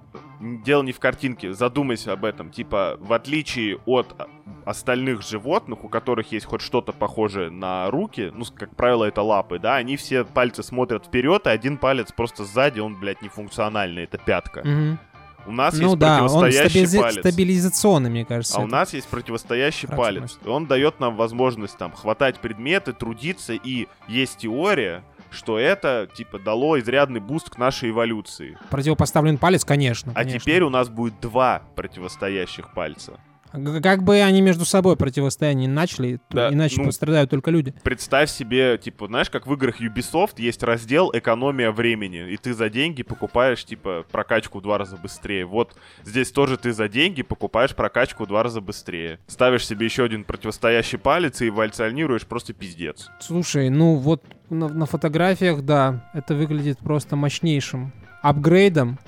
дело 0.41 0.83
не 0.83 0.93
в 0.93 0.99
картинке, 0.99 1.53
задумайся 1.53 2.15
об 2.15 2.25
этом. 2.25 2.51
Типа, 2.51 2.97
в 2.99 3.13
отличие 3.13 3.77
от 3.85 4.15
а, 4.19 4.29
остальных 4.65 5.21
животных, 5.21 5.85
у 5.85 5.91
которых 5.91 6.33
есть 6.33 6.47
хоть 6.47 6.63
что-то 6.63 6.93
похожее 6.93 7.51
на 7.51 7.91
руки, 7.91 8.33
ну, 8.35 8.47
как 8.55 8.75
правило, 8.75 9.05
это 9.05 9.21
лапы, 9.21 9.59
да, 9.59 9.77
они 9.77 9.99
все 9.99 10.25
пальцы 10.25 10.63
смотрят 10.63 11.05
вперед, 11.05 11.47
и 11.47 11.51
один 11.51 11.77
палец 11.77 12.13
просто 12.13 12.45
сзади, 12.45 12.81
он, 12.81 12.99
блядь, 12.99 13.21
нефункциональный, 13.21 14.05
это 14.05 14.17
пятка. 14.17 14.63
Мгм. 14.65 14.99
У 15.47 15.53
нас 15.53 15.75
Ну 15.75 15.83
есть 15.89 15.99
да, 15.99 16.23
он 16.25 16.29
противостоящий 16.41 16.85
стабилизи- 16.85 17.01
палец. 17.01 17.19
стабилизационный, 17.21 18.11
мне 18.11 18.25
кажется. 18.25 18.59
А 18.59 18.63
у 18.63 18.67
нас 18.67 18.93
есть 18.93 19.07
противостоящий 19.09 19.87
палец. 19.89 20.39
Он 20.47 20.67
дает 20.67 21.01
нам 21.01 21.17
возможность 21.17 21.77
там 21.79 21.93
хватать 21.93 22.39
предметы, 22.41 22.93
трудиться, 22.93 23.53
и 23.55 23.87
есть 24.09 24.39
теория, 24.39 25.03
что 25.31 25.59
это, 25.59 26.09
типа, 26.15 26.39
дало 26.39 26.79
изрядный 26.79 27.21
boost 27.21 27.51
к 27.51 27.59
нашей 27.59 27.91
эволюции. 27.91 28.59
Противопоставлен 28.71 29.39
палец, 29.39 29.65
конечно. 29.65 30.13
А 30.13 30.17
конечно. 30.17 30.41
теперь 30.41 30.63
у 30.63 30.71
нас 30.71 30.89
будет 30.89 31.21
два 31.21 31.63
противостоящих 31.75 32.73
пальца. 32.73 33.15
Как 33.53 34.03
бы 34.03 34.21
они 34.21 34.41
между 34.41 34.65
собой 34.65 34.97
противостояние 34.97 35.69
начали, 35.69 36.21
Да, 36.31 36.53
иначе 36.53 36.81
ну- 36.81 36.87
пострадают 36.87 37.31
только 37.31 37.51
люди. 37.51 37.75
Представь 37.83 38.31
себе, 38.31 38.79
типа, 38.79 39.07
знаешь, 39.07 39.31
как 39.31 39.47
в 39.47 39.53
играх 39.53 39.81
Ubisoft 39.81 40.35
есть 40.37 40.63
раздел 40.63 41.11
«Экономия 41.13 41.71
времени», 41.71 42.31
и 42.31 42.37
ты 42.37 42.55
за 42.55 42.69
деньги 42.69 43.03
покупаешь, 43.03 43.65
типа, 43.65 44.05
прокачку 44.11 44.59
в 44.59 44.63
два 44.63 44.79
раза 44.79 44.97
быстрее. 44.97 45.45
Вот 45.45 45.77
здесь 46.05 46.31
тоже 46.33 46.57
ты 46.57 46.73
за 46.73 46.89
деньги 46.89 47.23
покупаешь 47.23 47.75
прокачку 47.75 48.25
в 48.25 48.29
два 48.29 48.43
раза 48.43 48.61
быстрее. 48.61 49.19
Ставишь 49.27 49.67
себе 49.67 49.87
еще 49.87 50.05
один 50.05 50.25
противостоящий 50.25 50.99
палец 50.99 51.41
и 51.41 51.49
эволюционируешь 51.49 52.27
просто 52.27 52.53
пиздец. 52.53 53.09
Слушай, 53.21 53.71
ну 53.71 53.97
вот 53.97 54.23
на, 54.51 54.69
на 54.69 54.87
фотографиях, 54.87 55.63
да, 55.63 56.11
это 56.15 56.35
выглядит 56.35 56.79
просто 56.79 57.17
мощнейшим 57.17 57.93
апгрейдом. 58.23 58.99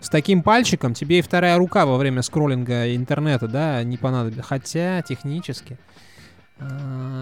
С 0.00 0.08
таким 0.08 0.42
пальчиком 0.42 0.94
тебе 0.94 1.18
и 1.18 1.22
вторая 1.22 1.58
рука 1.58 1.84
во 1.84 1.98
время 1.98 2.22
скроллинга 2.22 2.94
интернета, 2.96 3.48
да, 3.48 3.82
не 3.84 3.96
понадобится. 3.96 4.42
Хотя 4.42 5.02
технически, 5.02 5.76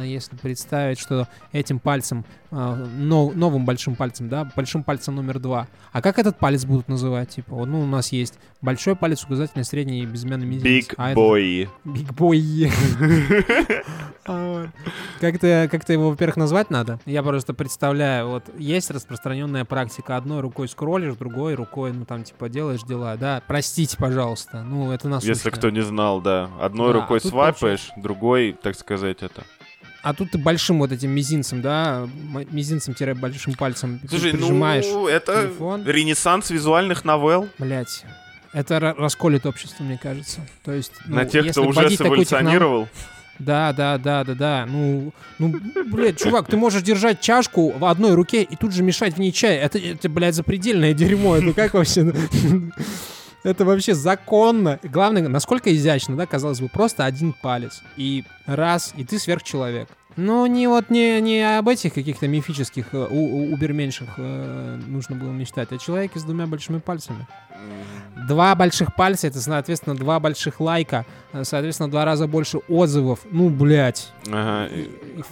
если 0.04 0.36
представить, 0.36 0.98
что 0.98 1.28
этим 1.52 1.78
пальцем, 1.78 2.24
а, 2.50 2.74
но- 2.76 3.30
новым 3.34 3.64
большим 3.64 3.94
пальцем, 3.94 4.28
да, 4.28 4.50
большим 4.56 4.82
пальцем 4.82 5.14
номер 5.16 5.38
два. 5.38 5.68
А 5.92 6.00
как 6.02 6.18
этот 6.18 6.38
палец 6.38 6.64
будут 6.64 6.88
называть? 6.88 7.30
Типа, 7.30 7.64
ну, 7.66 7.80
у 7.80 7.86
нас 7.86 8.10
есть 8.12 8.38
большой 8.62 8.96
палец, 8.96 9.24
указательный, 9.24 9.64
средний 9.64 10.02
и 10.02 10.06
безымянный 10.06 10.46
мизинец. 10.46 10.88
Big 10.88 10.94
А 10.96 11.12
boy. 11.14 11.68
Бой. 11.84 12.70
А, 14.26 14.66
Как-то 15.20 15.68
как 15.70 15.88
его, 15.88 16.10
во-первых, 16.10 16.36
назвать 16.36 16.70
надо. 16.70 17.00
Я 17.06 17.22
просто 17.22 17.54
представляю, 17.54 18.28
вот 18.28 18.44
есть 18.58 18.90
распространенная 18.90 19.64
практика. 19.64 20.16
Одной 20.16 20.40
рукой 20.40 20.68
скроллишь, 20.68 21.14
другой 21.14 21.54
рукой, 21.54 21.92
ну 21.92 22.04
там 22.04 22.24
типа 22.24 22.48
делаешь 22.48 22.82
дела, 22.82 23.16
да. 23.16 23.42
Простите, 23.46 23.96
пожалуйста. 23.96 24.62
Ну, 24.62 24.90
это 24.92 25.08
насущно. 25.08 25.32
Если 25.32 25.50
кто 25.50 25.70
не 25.70 25.82
знал, 25.82 26.20
да. 26.20 26.50
Одной 26.60 26.92
рукой 26.92 27.18
а 27.18 27.20
тут 27.20 27.30
свайпаешь, 27.30 27.90
другой, 27.96 28.56
так 28.60 28.74
сказать, 28.74 29.22
это. 29.30 29.44
А 30.02 30.14
тут 30.14 30.30
ты 30.30 30.38
большим 30.38 30.78
вот 30.78 30.92
этим 30.92 31.10
мизинцем, 31.10 31.60
да, 31.60 32.08
мизинцем-большим 32.50 33.54
пальцем 33.54 34.00
Слушай, 34.08 34.32
прижимаешь. 34.32 34.84
ну, 34.86 35.08
это 35.08 35.42
телефон. 35.42 35.84
ренессанс 35.86 36.50
визуальных 36.50 37.04
новелл. 37.04 37.48
Блять. 37.58 38.04
Это 38.52 38.76
ра- 38.76 38.94
расколет 38.96 39.44
общество, 39.44 39.82
мне 39.84 39.98
кажется. 39.98 40.40
То 40.64 40.72
есть, 40.72 40.92
ну, 41.06 41.16
на 41.16 41.24
тех, 41.26 41.44
если 41.46 41.60
кто 41.60 41.68
уже 41.68 41.80
вводить 41.80 41.98
такую 41.98 42.24
технологию- 42.24 42.58
эволюционировал. 42.58 42.88
Да, 43.38 43.72
да, 43.72 43.98
да, 43.98 44.24
да, 44.24 44.34
да. 44.34 44.66
Ну, 44.68 45.12
ну, 45.38 45.54
блядь, 45.92 46.18
чувак, 46.18 46.46
ты 46.48 46.56
можешь 46.56 46.82
держать 46.82 47.20
чашку 47.20 47.70
в 47.70 47.84
одной 47.84 48.14
руке 48.14 48.42
и 48.42 48.56
тут 48.56 48.72
же 48.72 48.82
мешать 48.82 49.14
в 49.14 49.18
ней 49.18 49.30
чай. 49.32 49.56
Это, 49.56 49.78
это 49.78 50.08
блядь, 50.08 50.34
запредельное 50.34 50.92
дерьмо. 50.94 51.36
Это 51.36 51.52
как 51.52 51.74
вообще? 51.74 52.12
Это 53.44 53.64
вообще 53.64 53.94
законно. 53.94 54.78
Главное, 54.82 55.28
насколько 55.28 55.74
изящно, 55.74 56.16
да, 56.16 56.26
казалось 56.26 56.60
бы, 56.60 56.68
просто 56.68 57.04
один 57.04 57.32
палец. 57.32 57.82
И 57.96 58.24
раз, 58.46 58.92
и 58.96 59.04
ты 59.04 59.18
сверхчеловек. 59.18 59.88
Ну, 60.20 60.46
не 60.46 60.66
вот 60.66 60.90
не, 60.90 61.20
не 61.20 61.58
об 61.58 61.68
этих 61.68 61.94
каких-то 61.94 62.26
мифических 62.26 62.86
э, 62.92 63.06
у, 63.08 63.14
у- 63.36 63.52
уберменьших 63.54 64.08
э, 64.16 64.80
нужно 64.88 65.14
было 65.14 65.30
мечтать, 65.30 65.68
а 65.70 65.78
человеке 65.78 66.18
с 66.18 66.24
двумя 66.24 66.48
большими 66.48 66.78
пальцами. 66.80 67.24
Два 68.28 68.54
больших 68.56 68.94
пальца, 68.96 69.28
это, 69.28 69.40
соответственно, 69.40 69.94
два 69.96 70.18
больших 70.18 70.60
лайка, 70.60 71.06
э, 71.32 71.44
соответственно, 71.44 71.88
два 71.88 72.04
раза 72.04 72.26
больше 72.26 72.58
отзывов. 72.68 73.20
Ну, 73.30 73.48
блядь. 73.48 74.12
Ага. 74.26 74.66
И, 74.74 74.90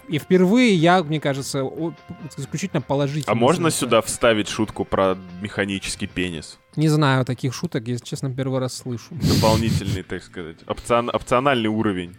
и 0.09 0.19
впервые 0.21 0.73
я, 0.77 1.03
мне 1.03 1.19
кажется, 1.19 1.65
о- 1.65 1.93
исключительно 2.37 2.81
положительно. 2.81 3.33
А 3.33 3.35
можно 3.35 3.71
совершаю. 3.71 3.89
сюда 3.91 4.03
вставить 4.03 4.49
шутку 4.49 4.85
про 4.85 5.17
механический 5.43 6.07
пенис? 6.07 6.59
Не 6.77 6.89
знаю 6.89 7.25
таких 7.25 7.55
шуток, 7.55 7.89
если 7.89 8.05
честно, 8.05 8.33
первый 8.33 8.61
раз 8.61 8.75
слышу. 8.77 9.09
Дополнительный, 9.11 10.05
так 10.05 10.23
сказать, 10.23 10.59
опцион- 10.67 11.11
опциональный 11.13 11.69
уровень. 11.71 12.15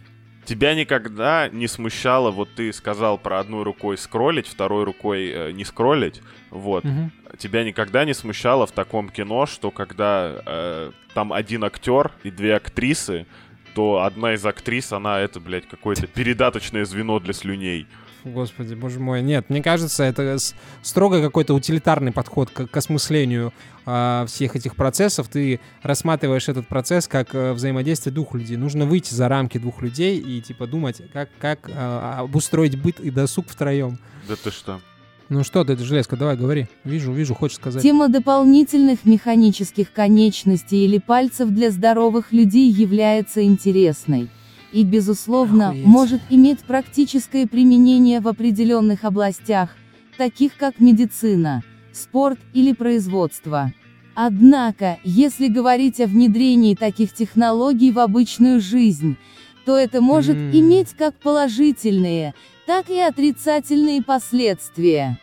Тебя 0.48 0.74
никогда 0.74 1.50
не 1.50 1.68
смущало, 1.68 2.30
вот 2.30 2.48
ты 2.54 2.72
сказал 2.72 3.18
про 3.18 3.38
одной 3.38 3.64
рукой 3.64 3.98
скроллить, 3.98 4.46
второй 4.46 4.84
рукой 4.84 5.28
э, 5.30 5.50
не 5.52 5.62
скроллить, 5.62 6.22
вот. 6.48 6.84
Мгм. 6.84 7.12
Тебя 7.36 7.64
никогда 7.64 8.06
не 8.06 8.14
смущало 8.14 8.66
в 8.66 8.72
таком 8.72 9.10
кино, 9.10 9.44
что 9.44 9.70
когда 9.70 10.42
э, 10.46 10.92
там 11.12 11.34
один 11.34 11.64
актер 11.64 12.12
и 12.22 12.30
две 12.30 12.56
актрисы, 12.56 13.26
то 13.74 14.02
одна 14.02 14.32
из 14.32 14.46
актрис, 14.46 14.90
она 14.90 15.20
это, 15.20 15.38
блядь, 15.38 15.68
какое-то 15.68 16.06
передаточное 16.06 16.86
звено 16.86 17.20
для 17.20 17.34
слюней. 17.34 17.86
Господи, 18.24 18.74
боже 18.74 19.00
мой. 19.00 19.22
Нет, 19.22 19.48
мне 19.48 19.62
кажется, 19.62 20.04
это 20.04 20.36
строго 20.82 21.22
какой-то 21.22 21.54
утилитарный 21.54 22.12
подход 22.12 22.50
к, 22.50 22.66
к 22.66 22.76
осмыслению 22.76 23.52
а, 23.86 24.26
всех 24.26 24.56
этих 24.56 24.76
процессов. 24.76 25.28
Ты 25.28 25.60
рассматриваешь 25.82 26.48
этот 26.48 26.66
процесс 26.66 27.08
как 27.08 27.28
а, 27.34 27.54
взаимодействие 27.54 28.12
двух 28.12 28.34
людей. 28.34 28.56
Нужно 28.56 28.86
выйти 28.86 29.14
за 29.14 29.28
рамки 29.28 29.58
двух 29.58 29.82
людей 29.82 30.18
и 30.18 30.40
типа 30.40 30.66
думать, 30.66 31.00
как, 31.12 31.30
как 31.38 31.70
а, 31.72 32.20
обустроить 32.20 32.80
быт 32.80 33.00
и 33.00 33.10
досуг 33.10 33.48
втроем. 33.48 33.98
Да 34.28 34.34
ты 34.36 34.50
что? 34.50 34.80
Ну 35.28 35.44
что 35.44 35.62
ты, 35.62 35.76
железка, 35.76 36.16
давай, 36.16 36.36
говори. 36.36 36.68
Вижу, 36.84 37.12
вижу, 37.12 37.34
хочешь 37.34 37.56
сказать. 37.56 37.82
Тема 37.82 38.08
дополнительных 38.08 39.04
механических 39.04 39.92
конечностей 39.92 40.84
или 40.84 40.98
пальцев 40.98 41.50
для 41.50 41.70
здоровых 41.70 42.32
людей 42.32 42.70
является 42.70 43.44
интересной. 43.44 44.30
И, 44.72 44.84
безусловно, 44.84 45.70
Охуеть. 45.70 45.86
может 45.86 46.20
иметь 46.30 46.60
практическое 46.60 47.46
применение 47.46 48.20
в 48.20 48.28
определенных 48.28 49.04
областях, 49.04 49.70
таких 50.16 50.56
как 50.56 50.80
медицина, 50.80 51.62
спорт 51.92 52.38
или 52.52 52.72
производство. 52.72 53.72
Однако, 54.14 54.98
если 55.04 55.48
говорить 55.48 56.00
о 56.00 56.06
внедрении 56.06 56.74
таких 56.74 57.14
технологий 57.14 57.92
в 57.92 57.98
обычную 57.98 58.60
жизнь, 58.60 59.16
то 59.64 59.76
это 59.76 60.00
может 60.00 60.36
М. 60.36 60.50
иметь 60.52 60.88
как 60.96 61.14
положительные, 61.14 62.34
так 62.66 62.90
и 62.90 62.98
отрицательные 62.98 64.02
последствия. 64.02 65.18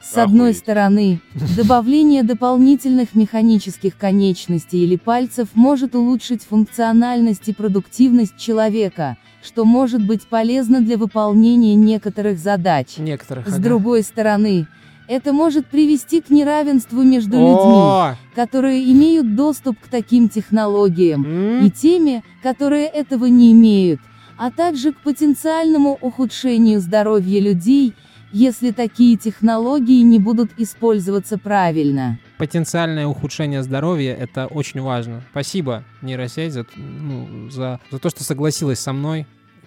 С 0.00 0.16
одной 0.16 0.50
Охуеть. 0.50 0.58
стороны, 0.58 1.20
добавление 1.56 2.22
дополнительных 2.22 3.14
механических 3.14 3.96
конечностей 3.96 4.84
или 4.84 4.96
пальцев 4.96 5.48
может 5.54 5.94
улучшить 5.96 6.44
функциональность 6.44 7.48
и 7.48 7.52
продуктивность 7.52 8.36
человека, 8.36 9.16
что 9.42 9.64
может 9.64 10.06
быть 10.06 10.26
полезно 10.28 10.80
для 10.80 10.96
выполнения 10.96 11.74
некоторых 11.74 12.38
задач. 12.38 12.96
Некоторых. 12.98 13.48
С 13.48 13.54
ага. 13.54 13.62
другой 13.62 14.02
стороны, 14.02 14.68
это 15.08 15.32
может 15.32 15.66
привести 15.66 16.20
к 16.20 16.30
неравенству 16.30 17.02
между 17.02 17.32
людьми, 17.36 17.50
О! 17.56 18.14
которые 18.36 18.90
имеют 18.92 19.34
доступ 19.34 19.80
к 19.80 19.88
таким 19.88 20.28
технологиям, 20.28 21.24
М? 21.24 21.66
и 21.66 21.70
теми, 21.70 22.22
которые 22.42 22.86
этого 22.86 23.24
не 23.26 23.50
имеют, 23.52 24.00
а 24.36 24.52
также 24.52 24.92
к 24.92 25.00
потенциальному 25.00 25.98
ухудшению 26.00 26.80
здоровья 26.80 27.40
людей, 27.40 27.94
если 28.32 28.70
такие 28.70 29.16
технологии 29.16 30.02
не 30.02 30.18
будут 30.18 30.50
использоваться 30.58 31.38
правильно. 31.38 32.18
Потенциальное 32.38 33.06
ухудшение 33.06 33.62
здоровья— 33.62 34.14
это 34.18 34.46
очень 34.46 34.80
важно. 34.80 35.22
Спасибо, 35.30 35.84
нейросеть, 36.02 36.52
за, 36.52 36.66
ну, 36.76 37.50
за, 37.50 37.80
за 37.90 37.98
то, 37.98 38.10
что 38.10 38.24
согласилась 38.24 38.78
со 38.78 38.92
мной. 38.92 39.26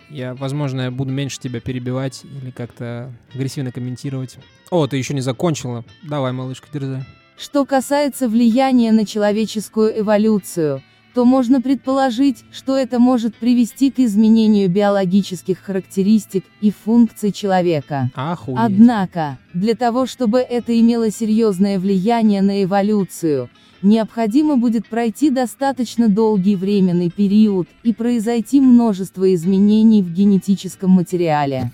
Я, 0.09 0.35
возможно, 0.35 0.81
я 0.81 0.91
буду 0.91 1.11
меньше 1.11 1.39
тебя 1.39 1.61
перебивать 1.61 2.23
или 2.25 2.51
как-то 2.51 3.13
агрессивно 3.33 3.71
комментировать. 3.71 4.37
О, 4.69 4.85
ты 4.85 4.97
еще 4.97 5.13
не 5.13 5.21
закончила. 5.21 5.85
Давай, 6.03 6.33
малышка, 6.33 6.67
дерзай. 6.71 7.05
Что 7.37 7.65
касается 7.65 8.27
влияния 8.27 8.91
на 8.91 9.05
человеческую 9.05 9.99
эволюцию, 9.99 10.83
то 11.13 11.25
можно 11.25 11.61
предположить, 11.61 12.45
что 12.51 12.77
это 12.77 12.99
может 12.99 13.35
привести 13.35 13.91
к 13.91 13.99
изменению 13.99 14.69
биологических 14.69 15.59
характеристик 15.59 16.45
и 16.61 16.71
функций 16.71 17.31
человека. 17.31 18.09
Охуеть. 18.15 18.59
Однако, 18.59 19.37
для 19.53 19.75
того 19.75 20.05
чтобы 20.05 20.39
это 20.39 20.79
имело 20.79 21.11
серьезное 21.11 21.79
влияние 21.79 22.41
на 22.41 22.63
эволюцию, 22.63 23.49
необходимо 23.81 24.57
будет 24.57 24.87
пройти 24.87 25.29
достаточно 25.29 26.07
долгий 26.07 26.55
временный 26.55 27.09
период 27.09 27.67
и 27.83 27.93
произойти 27.93 28.61
множество 28.61 29.33
изменений 29.33 30.01
в 30.01 30.11
генетическом 30.11 30.91
материале. 30.91 31.71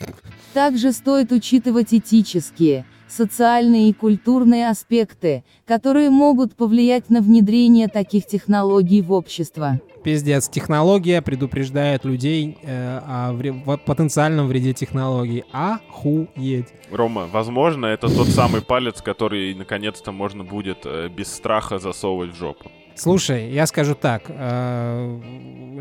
Также 0.54 0.91
стоит 0.91 1.32
учитывать 1.32 1.93
этические, 1.93 2.86
социальные 3.08 3.89
и 3.89 3.93
культурные 3.93 4.70
аспекты, 4.70 5.43
которые 5.65 6.10
могут 6.10 6.56
повлиять 6.56 7.10
на 7.10 7.22
внедрение 7.22 7.88
таких 7.88 8.26
технологий 8.26 9.02
в 9.02 9.12
общество. 9.12 9.80
Пиздец, 10.04 10.48
технология 10.48 11.22
предупреждает 11.22 12.06
людей 12.06 12.58
э, 12.63 13.00
о 13.06 13.34
вре- 13.34 13.54
потенциальном 13.86 14.48
вреде 14.48 14.74
технологий. 14.74 15.43
Охуеть. 15.52 16.67
Рома, 16.91 17.28
возможно, 17.32 17.88
это 17.88 18.08
тот 18.08 18.28
самый 18.28 18.62
палец, 18.62 19.02
который 19.02 19.54
наконец-то 19.54 20.12
можно 20.12 20.43
будет 20.43 20.80
э, 20.86 21.10
без 21.10 21.34
страха 21.34 21.80
засовывать 21.80 22.32
в 22.36 22.38
жопу. 22.38 22.72
Слушай, 22.96 23.52
я 23.52 23.65
скажу 23.67 23.96
так. 23.96 24.24
э, 24.30 25.20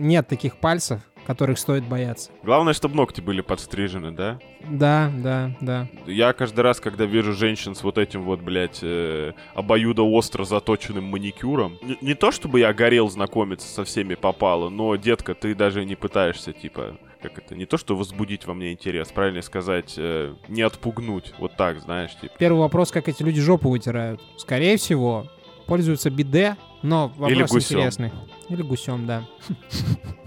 Нет 0.00 0.26
таких 0.28 0.56
пальцев, 0.56 1.00
которых 1.26 1.58
стоит 1.58 1.84
бояться. 1.84 2.30
Главное, 2.42 2.72
чтобы 2.72 2.94
ногти 2.94 3.20
были 3.20 3.40
подстрижены, 3.40 4.12
да? 4.12 4.38
Да, 4.68 5.12
да, 5.16 5.56
да. 5.60 5.88
Я 6.06 6.32
каждый 6.32 6.60
раз, 6.60 6.80
когда 6.80 7.04
вижу 7.04 7.32
женщин 7.32 7.74
с 7.74 7.82
вот 7.82 7.98
этим 7.98 8.22
вот, 8.22 8.40
блядь, 8.40 8.78
э, 8.82 9.32
обоюдоостро 9.54 10.44
заточенным 10.44 11.04
маникюром, 11.04 11.78
не, 11.82 11.98
не 12.00 12.14
то 12.14 12.30
чтобы 12.30 12.60
я 12.60 12.72
горел 12.72 13.08
знакомиться 13.10 13.68
со 13.68 13.84
всеми 13.84 14.14
попало, 14.14 14.68
но, 14.68 14.94
детка, 14.96 15.34
ты 15.34 15.54
даже 15.54 15.84
не 15.84 15.96
пытаешься, 15.96 16.52
типа, 16.52 16.96
как 17.20 17.38
это, 17.38 17.54
не 17.54 17.66
то 17.66 17.76
что 17.76 17.96
возбудить 17.96 18.46
во 18.46 18.54
мне 18.54 18.72
интерес, 18.72 19.08
правильно 19.08 19.42
сказать, 19.42 19.94
э, 19.96 20.34
не 20.48 20.62
отпугнуть, 20.62 21.34
вот 21.38 21.56
так, 21.56 21.80
знаешь, 21.80 22.14
типа. 22.20 22.34
Первый 22.38 22.58
вопрос, 22.60 22.90
как 22.90 23.08
эти 23.08 23.22
люди 23.22 23.40
жопу 23.40 23.68
вытирают. 23.70 24.20
Скорее 24.36 24.76
всего, 24.76 25.26
пользуются 25.66 26.10
биде, 26.10 26.56
но 26.82 27.08
вопрос 27.08 27.30
Или 27.30 27.42
гусем. 27.42 27.78
интересный. 27.78 28.12
Или 28.48 28.62
гусем, 28.62 29.06
да. 29.06 29.24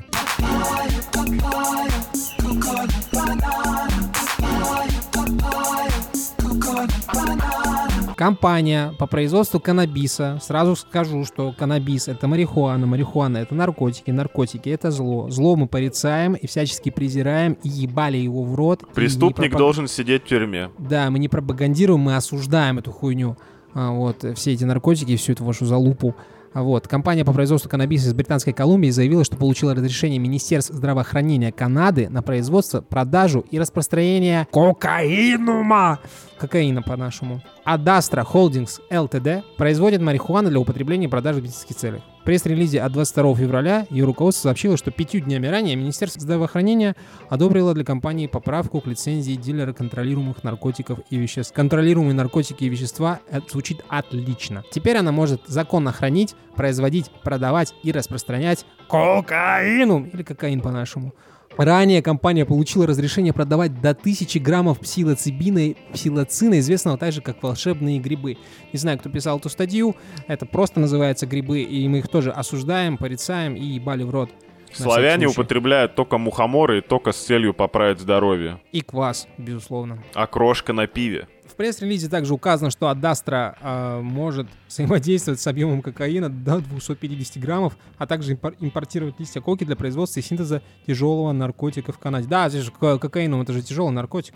Компания 8.15 8.93
по 8.97 9.07
производству 9.07 9.61
каннабиса. 9.61 10.39
Сразу 10.41 10.75
скажу, 10.75 11.23
что 11.23 11.53
каннабис 11.57 12.09
это 12.09 12.27
марихуана, 12.27 12.85
марихуана 12.85 13.37
это 13.37 13.55
наркотики, 13.55 14.11
наркотики 14.11 14.67
это 14.67 14.91
зло. 14.91 15.29
Зло 15.29 15.55
мы 15.55 15.67
порицаем 15.67 16.33
и 16.33 16.45
всячески 16.45 16.89
презираем 16.89 17.53
и 17.63 17.69
ебали 17.69 18.17
его 18.17 18.43
в 18.43 18.55
рот. 18.55 18.83
Преступник 18.93 19.53
пропаг- 19.53 19.57
должен 19.57 19.87
сидеть 19.87 20.25
в 20.25 20.27
тюрьме. 20.27 20.69
Да, 20.77 21.09
мы 21.09 21.19
не 21.19 21.29
пропагандируем, 21.29 22.01
мы 22.01 22.17
осуждаем 22.17 22.77
эту 22.79 22.91
хуйню. 22.91 23.37
А, 23.73 23.91
вот, 23.91 24.25
все 24.35 24.51
эти 24.51 24.65
наркотики, 24.65 25.15
всю 25.15 25.31
эту 25.31 25.45
вашу 25.45 25.65
залупу. 25.65 26.13
Вот, 26.53 26.87
компания 26.87 27.23
по 27.23 27.33
производству 27.33 27.69
каннабиса 27.69 28.07
из 28.07 28.13
Британской 28.13 28.53
Колумбии 28.53 28.89
заявила, 28.89 29.23
что 29.23 29.37
получила 29.37 29.75
разрешение 29.75 30.19
Министерства 30.19 30.75
здравоохранения 30.75 31.51
Канады 31.51 32.09
на 32.09 32.21
производство, 32.21 32.81
продажу 32.81 33.45
и 33.51 33.59
распространение 33.59 34.47
кокаинума, 34.51 35.99
кокаина 36.39 36.81
по-нашему. 36.81 37.41
Адастра 37.63 38.25
Holdings 38.29 38.79
Ltd 38.89 39.43
производит 39.57 40.01
марихуану 40.01 40.49
для 40.49 40.59
употребления 40.59 41.05
и 41.05 41.09
продажи 41.09 41.39
в 41.39 41.43
медицинских 41.43 41.75
целях. 41.75 42.01
Пресс-релизе 42.29 42.81
от 42.81 42.91
22 42.91 43.35
февраля 43.37 43.87
ее 43.89 44.05
руководство 44.05 44.49
сообщило, 44.49 44.77
что 44.77 44.91
пятью 44.91 45.19
днями 45.19 45.47
ранее 45.47 45.75
Министерство 45.75 46.21
здравоохранения 46.21 46.95
одобрило 47.27 47.73
для 47.73 47.83
компании 47.83 48.27
поправку 48.27 48.81
к 48.81 48.85
лицензии 48.85 49.33
дилера 49.33 49.73
контролируемых 49.73 50.43
наркотиков 50.43 50.99
и 51.09 51.17
веществ. 51.17 51.55
Контролируемые 51.55 52.13
наркотики 52.13 52.65
и 52.65 52.69
вещества 52.69 53.19
это 53.31 53.49
звучит 53.49 53.83
отлично. 53.89 54.63
Теперь 54.69 54.97
она 54.97 55.11
может 55.11 55.41
законно 55.47 55.91
хранить, 55.91 56.35
производить, 56.55 57.09
продавать 57.23 57.73
и 57.81 57.91
распространять 57.91 58.63
кокаину 58.87 60.07
или 60.13 60.21
кокаин 60.21 60.61
по-нашему. 60.61 61.15
Ранее 61.59 62.01
компания 62.01 62.45
получила 62.45 62.87
разрешение 62.87 63.33
продавать 63.33 63.81
до 63.81 63.89
1000 63.89 64.39
граммов 64.39 64.79
псилоцибина, 64.79 65.75
псилоцина, 65.91 66.57
известного 66.59 66.97
также 66.97 67.19
как 67.19 67.43
волшебные 67.43 67.99
грибы. 67.99 68.37
Не 68.71 68.79
знаю, 68.79 68.97
кто 68.97 69.09
писал 69.09 69.39
эту 69.39 69.49
статью, 69.49 69.97
это 70.27 70.45
просто 70.45 70.79
называется 70.79 71.27
грибы, 71.27 71.63
и 71.63 71.85
мы 71.89 71.97
их 71.97 72.07
тоже 72.07 72.31
осуждаем, 72.31 72.95
порицаем 72.97 73.55
и 73.55 73.65
ебали 73.65 74.03
в 74.03 74.09
рот. 74.09 74.29
Славяне 74.71 75.27
употребляют 75.27 75.95
только 75.95 76.17
мухоморы 76.17 76.77
и 76.77 76.81
только 76.81 77.11
с 77.11 77.17
целью 77.17 77.53
поправить 77.53 77.99
здоровье. 77.99 78.61
И 78.71 78.79
квас, 78.79 79.27
безусловно. 79.37 80.01
А 80.13 80.27
крошка 80.27 80.71
на 80.71 80.87
пиве. 80.87 81.27
Пресс-релизе 81.59 82.07
также 82.07 82.33
указано, 82.33 82.71
что 82.71 82.87
Адастра 82.87 83.57
э, 83.59 83.99
может 84.01 84.47
взаимодействовать 84.69 85.41
с 85.41 85.47
объемом 85.47 85.81
кокаина 85.81 86.29
до 86.29 86.61
250 86.61 87.37
граммов, 87.43 87.77
а 87.97 88.07
также 88.07 88.35
импор- 88.35 88.55
импортировать 88.61 89.19
листья 89.19 89.41
коки 89.41 89.65
для 89.65 89.75
производства 89.75 90.21
и 90.21 90.23
синтеза 90.23 90.61
тяжелого 90.87 91.33
наркотика 91.33 91.91
в 91.91 91.99
Канаде. 91.99 92.29
Да, 92.29 92.47
здесь 92.47 92.63
же 92.63 92.71
ко- 92.71 92.97
кокаином 92.97 93.41
это 93.41 93.51
же 93.51 93.61
тяжелый 93.61 93.91
наркотик. 93.91 94.35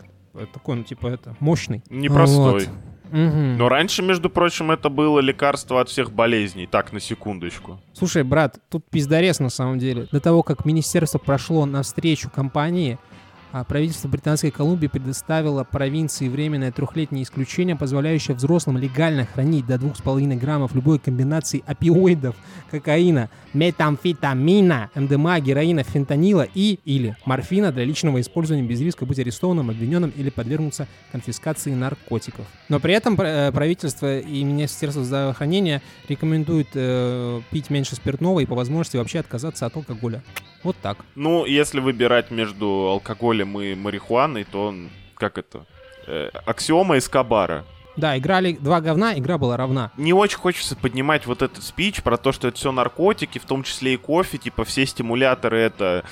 Такой, 0.51 0.75
ну, 0.75 0.83
типа, 0.83 1.07
это, 1.07 1.37
мощный. 1.39 1.81
Непростой. 1.89 2.65
Вот. 2.65 2.69
Но 3.13 3.69
раньше, 3.69 4.01
между 4.01 4.29
прочим, 4.29 4.71
это 4.71 4.89
было 4.89 5.21
лекарство 5.21 5.79
от 5.79 5.87
всех 5.87 6.11
болезней. 6.11 6.67
Так, 6.67 6.91
на 6.91 6.99
секундочку. 6.99 7.79
Слушай, 7.93 8.23
брат, 8.23 8.59
тут 8.69 8.83
пиздарес 8.89 9.39
на 9.39 9.49
самом 9.49 9.79
деле. 9.79 10.09
До 10.11 10.19
того, 10.19 10.43
как 10.43 10.65
министерство 10.65 11.19
прошло 11.19 11.65
навстречу 11.65 12.29
компании, 12.29 12.97
а 12.97 13.22
правительство 13.63 14.07
Британской 14.07 14.49
Колумбии 14.49 14.87
предоставило 14.87 15.63
провинции 15.63 16.27
временное 16.27 16.71
трехлетнее 16.71 17.23
исключение, 17.23 17.75
позволяющее 17.75 18.35
взрослым 18.35 18.77
легально 18.77 19.27
хранить 19.27 19.67
до 19.67 19.75
2,5 19.75 20.39
граммов 20.39 20.73
любой 20.73 20.97
комбинации 20.97 21.63
опиоидов, 21.67 22.35
кокаина, 22.71 23.29
метамфетамина, 23.53 24.89
МДМА, 24.95 25.39
героина, 25.39 25.83
фентанила 25.83 26.47
и 26.53 26.79
или 26.85 27.15
морфина 27.25 27.71
для 27.71 27.83
личного 27.83 28.19
использования 28.21 28.63
без 28.63 28.81
риска 28.81 29.05
быть 29.05 29.19
арестованным, 29.19 29.69
обвиненным 29.69 30.11
или 30.15 30.31
подвергнуться 30.31 30.87
конфискации 31.11 31.73
наркотиков. 31.73 32.45
Но 32.69 32.79
при 32.79 32.95
этом 32.95 33.19
э, 33.19 33.51
правительство 33.51 34.17
и 34.17 34.43
Министерство 34.43 35.03
здравоохранения 35.03 35.83
рекомендуют 36.09 36.69
э, 36.73 37.41
пить 37.51 37.69
меньше 37.69 37.95
спиртного 37.95 38.39
и 38.39 38.45
по 38.45 38.55
возможности 38.55 38.97
вообще 38.97 39.19
отказаться 39.19 39.67
от 39.67 39.75
алкоголя. 39.75 40.23
Вот 40.63 40.75
так. 40.81 40.97
Ну, 41.15 41.45
если 41.45 41.79
выбирать 41.79 42.31
между 42.31 42.67
алкоголем 42.89 43.59
и 43.59 43.75
марихуаной, 43.75 44.43
то 44.45 44.73
как 45.15 45.37
это, 45.37 45.65
э, 46.07 46.29
аксиома 46.45 46.97
Эскобара. 46.97 47.65
Да, 47.95 48.17
играли 48.17 48.53
два 48.53 48.81
говна, 48.81 49.13
игра 49.17 49.37
была 49.37 49.55
равна. 49.55 49.91
Не 49.97 50.13
очень 50.13 50.37
хочется 50.39 50.75
поднимать 50.75 51.27
вот 51.27 51.41
этот 51.43 51.63
спич 51.63 52.01
про 52.01 52.17
то, 52.17 52.31
что 52.31 52.47
это 52.47 52.57
все 52.57 52.71
наркотики, 52.71 53.37
в 53.37 53.45
том 53.45 53.61
числе 53.63 53.93
и 53.93 53.97
кофе, 53.97 54.37
типа 54.39 54.63
все 54.65 54.85
стимуляторы 54.85 55.59
это 55.59 56.03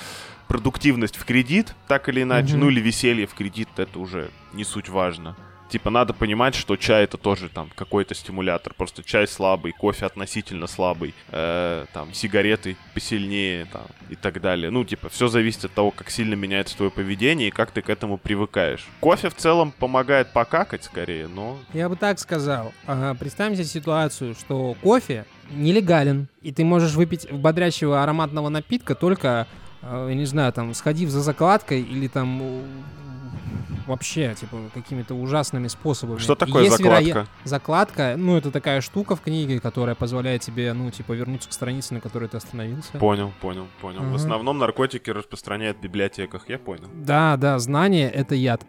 продуктивность 0.46 1.16
в 1.16 1.24
кредит, 1.24 1.74
так 1.88 2.08
или 2.08 2.22
иначе, 2.22 2.52
Мгм. 2.52 2.60
ну 2.60 2.70
или 2.70 2.80
веселье 2.80 3.26
в 3.26 3.34
кредит, 3.34 3.68
это 3.78 3.98
уже 3.98 4.30
не 4.52 4.64
суть 4.64 4.88
важно. 4.88 5.34
Типа 5.72 5.88
надо 5.88 6.12
понимать, 6.12 6.54
что 6.54 6.76
чай 6.76 7.04
это 7.04 7.16
тоже 7.16 7.48
там 7.48 7.70
какой-то 7.74 8.14
стимулятор, 8.14 8.74
просто 8.74 9.02
чай 9.02 9.26
слабый, 9.26 9.72
кофе 9.72 10.04
относительно 10.04 10.66
слабый, 10.66 11.14
э, 11.30 11.86
там 11.94 12.12
сигареты 12.12 12.76
посильнее 12.92 13.64
там 13.72 13.86
и 14.10 14.14
так 14.14 14.42
далее. 14.42 14.68
Ну 14.68 14.84
типа 14.84 15.08
все 15.08 15.28
зависит 15.28 15.64
от 15.64 15.72
того, 15.72 15.90
как 15.90 16.10
сильно 16.10 16.34
меняется 16.34 16.76
твое 16.76 16.90
поведение 16.90 17.48
и 17.48 17.50
как 17.50 17.70
ты 17.70 17.80
к 17.80 17.88
этому 17.88 18.18
привыкаешь. 18.18 18.86
Кофе 19.00 19.30
в 19.30 19.34
целом 19.34 19.72
помогает 19.72 20.34
покакать 20.34 20.84
скорее, 20.84 21.26
но 21.26 21.58
Я 21.72 21.88
бы 21.88 21.96
так 21.96 22.18
сказал. 22.18 22.74
Ага, 22.84 23.18
представим 23.18 23.54
себе 23.54 23.64
ситуацию, 23.64 24.34
что 24.34 24.76
кофе 24.82 25.24
нелегален, 25.50 26.28
и 26.42 26.52
ты 26.52 26.66
можешь 26.66 26.92
выпить 26.92 27.32
бодрящего 27.32 28.02
ароматного 28.02 28.50
напитка 28.50 28.94
только, 28.94 29.46
э, 29.80 30.06
я 30.10 30.14
не 30.14 30.26
знаю, 30.26 30.52
там, 30.52 30.74
сходив 30.74 31.08
за 31.08 31.22
закладкой 31.22 31.80
или 31.80 32.08
там 32.08 32.42
вообще, 33.86 34.34
типа, 34.38 34.56
какими-то 34.74 35.14
ужасными 35.14 35.68
способами. 35.68 36.18
что 36.18 36.34
такое 36.34 36.64
Есть 36.64 36.76
закладка? 36.78 37.26
Закладка, 37.44 38.14
ну, 38.16 38.36
это 38.36 38.50
такая 38.50 38.80
штука 38.80 39.16
в 39.16 39.20
книге, 39.20 39.60
которая 39.60 39.94
позволяет 39.94 40.42
тебе, 40.42 40.72
ну, 40.72 40.90
типа, 40.90 41.12
вернуться 41.12 41.48
к 41.48 41.52
странице, 41.52 41.94
на 41.94 42.00
которой 42.00 42.28
ты 42.28 42.36
остановился. 42.36 42.92
Понял, 42.98 43.32
понял, 43.40 43.66
понял. 43.80 44.00
В 44.00 44.06
Ага. 44.06 44.14
основном 44.16 44.58
наркотики 44.58 45.10
распространяют 45.10 45.78
в 45.78 45.80
библиотеках, 45.80 46.48
я 46.48 46.58
понял. 46.58 46.88
Да, 46.94 47.36
да, 47.36 47.58
знание— 47.58 48.10
это 48.12 48.34
яд. 48.34 48.64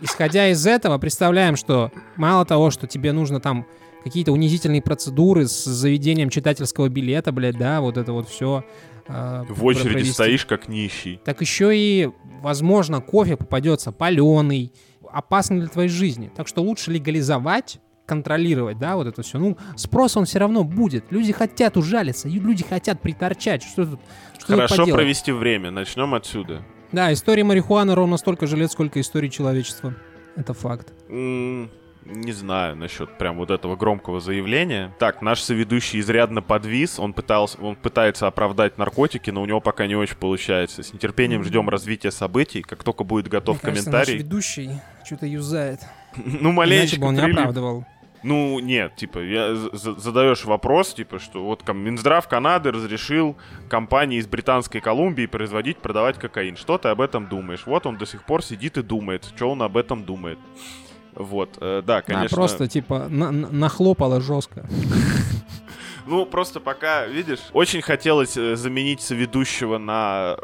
Исходя 0.00 0.48
из 0.48 0.66
этого, 0.66 0.96
представляем, 0.98 1.56
что 1.56 1.92
мало 2.16 2.44
того, 2.46 2.70
что 2.70 2.86
тебе 2.86 3.12
нужно 3.12 3.38
там 3.40 3.66
какие-то 4.02 4.32
унизительные 4.32 4.80
процедуры 4.80 5.46
с 5.46 5.64
заведением 5.64 6.30
читательского 6.30 6.88
билета, 6.88 7.32
блядь, 7.32 7.58
да, 7.58 7.82
вот 7.82 7.98
это 7.98 8.12
вот 8.14 8.26
все. 8.28 8.64
В 9.08 9.64
очереди 9.64 10.08
стоишь 10.08 10.46
как 10.46 10.68
нищий. 10.68 11.20
Так 11.24 11.40
еще 11.40 11.76
и, 11.76 12.10
возможно, 12.42 13.00
кофе 13.00 13.36
попадется 13.36 13.92
паленый, 13.92 14.72
опасный 15.10 15.60
для 15.60 15.68
твоей 15.68 15.88
жизни. 15.88 16.30
Так 16.34 16.48
что 16.48 16.62
лучше 16.62 16.90
легализовать 16.92 17.80
контролировать, 18.06 18.76
да, 18.78 18.96
вот 18.96 19.06
это 19.06 19.22
все. 19.22 19.38
Ну, 19.38 19.56
спрос 19.76 20.16
он 20.16 20.24
все 20.24 20.40
равно 20.40 20.64
будет. 20.64 21.04
Люди 21.10 21.32
хотят 21.32 21.76
ужалиться, 21.76 22.28
люди 22.28 22.64
хотят 22.68 23.00
приторчать. 23.00 23.62
Что 23.62 23.86
тут, 23.86 24.00
что 24.34 24.46
тут 24.48 24.56
Хорошо 24.56 24.76
поделать? 24.78 24.94
провести 25.00 25.30
время, 25.30 25.70
начнем 25.70 26.12
отсюда. 26.14 26.62
Да, 26.90 27.12
история 27.12 27.44
марихуаны 27.44 27.94
ровно 27.94 28.16
столько 28.16 28.48
же 28.48 28.56
лет, 28.56 28.72
сколько 28.72 29.00
истории 29.00 29.28
человечества. 29.28 29.94
Это 30.34 30.54
факт. 30.54 30.92
М, 31.08 31.70
Не 32.10 32.32
знаю 32.32 32.76
насчет 32.76 33.16
прям 33.18 33.36
вот 33.36 33.50
этого 33.50 33.76
громкого 33.76 34.20
заявления. 34.20 34.92
Так, 34.98 35.22
наш 35.22 35.40
соведущий 35.40 36.00
изрядно 36.00 36.42
подвис, 36.42 36.98
он, 36.98 37.12
пытался, 37.12 37.58
он 37.60 37.76
пытается 37.76 38.26
оправдать 38.26 38.78
наркотики, 38.78 39.30
но 39.30 39.42
у 39.42 39.46
него 39.46 39.60
пока 39.60 39.86
не 39.86 39.94
очень 39.94 40.16
получается. 40.16 40.82
С 40.82 40.92
нетерпением 40.92 41.44
ждем 41.44 41.68
развития 41.68 42.10
событий. 42.10 42.62
Как 42.62 42.82
только 42.82 43.04
будет 43.04 43.28
готов 43.28 43.62
Мне 43.62 43.72
кажется, 43.72 43.90
комментарий. 43.90 44.14
наш 44.14 44.22
ведущий 44.24 44.70
что-то 45.04 45.26
юзает. 45.26 45.80
Ну, 46.16 46.50
Иначе 46.50 46.52
маленечко 46.52 47.00
бы 47.00 47.06
он 47.06 47.14
не 47.14 47.20
оправдывал. 47.20 47.84
Ну, 48.22 48.58
нет, 48.58 48.96
типа, 48.96 49.18
я 49.20 49.54
задаешь 49.72 50.44
вопрос, 50.44 50.92
типа, 50.92 51.18
что 51.18 51.44
вот 51.44 51.66
Минздрав 51.72 52.28
Канады 52.28 52.70
разрешил 52.70 53.36
компании 53.68 54.18
из 54.18 54.26
Британской 54.26 54.80
Колумбии 54.80 55.26
производить, 55.26 55.78
продавать 55.78 56.18
кокаин. 56.18 56.56
Что 56.56 56.76
ты 56.76 56.88
об 56.88 57.00
этом 57.00 57.28
думаешь? 57.28 57.62
Вот 57.64 57.86
он 57.86 57.96
до 57.96 58.04
сих 58.06 58.24
пор 58.24 58.44
сидит 58.44 58.76
и 58.76 58.82
думает, 58.82 59.24
что 59.24 59.50
он 59.50 59.62
об 59.62 59.76
этом 59.76 60.04
думает. 60.04 60.38
Вот, 61.14 61.58
э, 61.60 61.82
да, 61.84 61.96
Да, 61.96 62.02
конечно. 62.02 62.36
просто, 62.36 62.66
типа, 62.68 63.06
на- 63.08 63.30
на- 63.30 63.50
нахлопало 63.50 64.20
жестко. 64.20 64.66
Ну, 66.06 66.26
просто 66.26 66.58
пока, 66.60 67.06
видишь, 67.06 67.38
очень 67.52 67.82
хотелось 67.82 68.36
э, 68.36 68.56
заменить 68.56 69.00
соведущего 69.00 69.78
на 69.78 70.36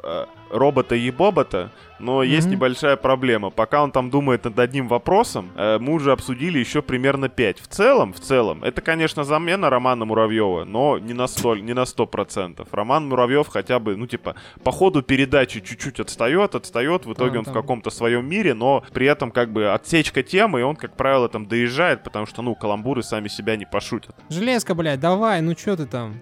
робота 0.50 0.94
и 0.94 1.10
бобота, 1.10 1.70
но 1.98 2.22
mm-hmm. 2.22 2.28
есть 2.28 2.48
небольшая 2.48 2.96
проблема. 2.96 3.50
Пока 3.50 3.82
он 3.82 3.90
там 3.90 4.10
думает 4.10 4.44
над 4.44 4.58
одним 4.58 4.88
вопросом, 4.88 5.50
э, 5.56 5.78
мы 5.78 5.94
уже 5.94 6.12
обсудили 6.12 6.58
еще 6.58 6.82
примерно 6.82 7.28
пять. 7.28 7.60
В 7.60 7.68
целом, 7.68 8.12
в 8.12 8.20
целом, 8.20 8.62
это, 8.62 8.80
конечно, 8.80 9.24
замена 9.24 9.70
Романа 9.70 10.04
Муравьева, 10.04 10.64
но 10.64 10.98
не 10.98 11.14
на 11.14 11.26
столь, 11.26 11.62
не 11.62 11.72
на 11.72 11.86
сто 11.86 12.06
процентов. 12.06 12.68
Роман 12.72 13.08
Муравьев 13.08 13.48
хотя 13.48 13.78
бы, 13.78 13.96
ну, 13.96 14.06
типа, 14.06 14.36
по 14.62 14.72
ходу 14.72 15.02
передачи 15.02 15.60
чуть-чуть 15.60 16.00
отстает, 16.00 16.54
отстает, 16.54 17.06
в 17.06 17.12
итоге 17.12 17.32
да, 17.32 17.38
он 17.40 17.44
там. 17.44 17.54
в 17.54 17.56
каком-то 17.56 17.90
своем 17.90 18.28
мире, 18.28 18.54
но 18.54 18.84
при 18.92 19.06
этом, 19.06 19.30
как 19.30 19.52
бы, 19.52 19.72
отсечка 19.72 20.22
темы, 20.22 20.60
и 20.60 20.62
он, 20.62 20.76
как 20.76 20.96
правило, 20.96 21.28
там 21.28 21.46
доезжает, 21.46 22.02
потому 22.04 22.26
что, 22.26 22.42
ну, 22.42 22.54
каламбуры 22.54 23.02
сами 23.02 23.28
себя 23.28 23.56
не 23.56 23.64
пошутят. 23.64 24.14
Железка, 24.28 24.74
блядь, 24.74 25.00
давай, 25.00 25.40
ну 25.40 25.56
что 25.56 25.76
ты 25.76 25.86
там? 25.86 26.14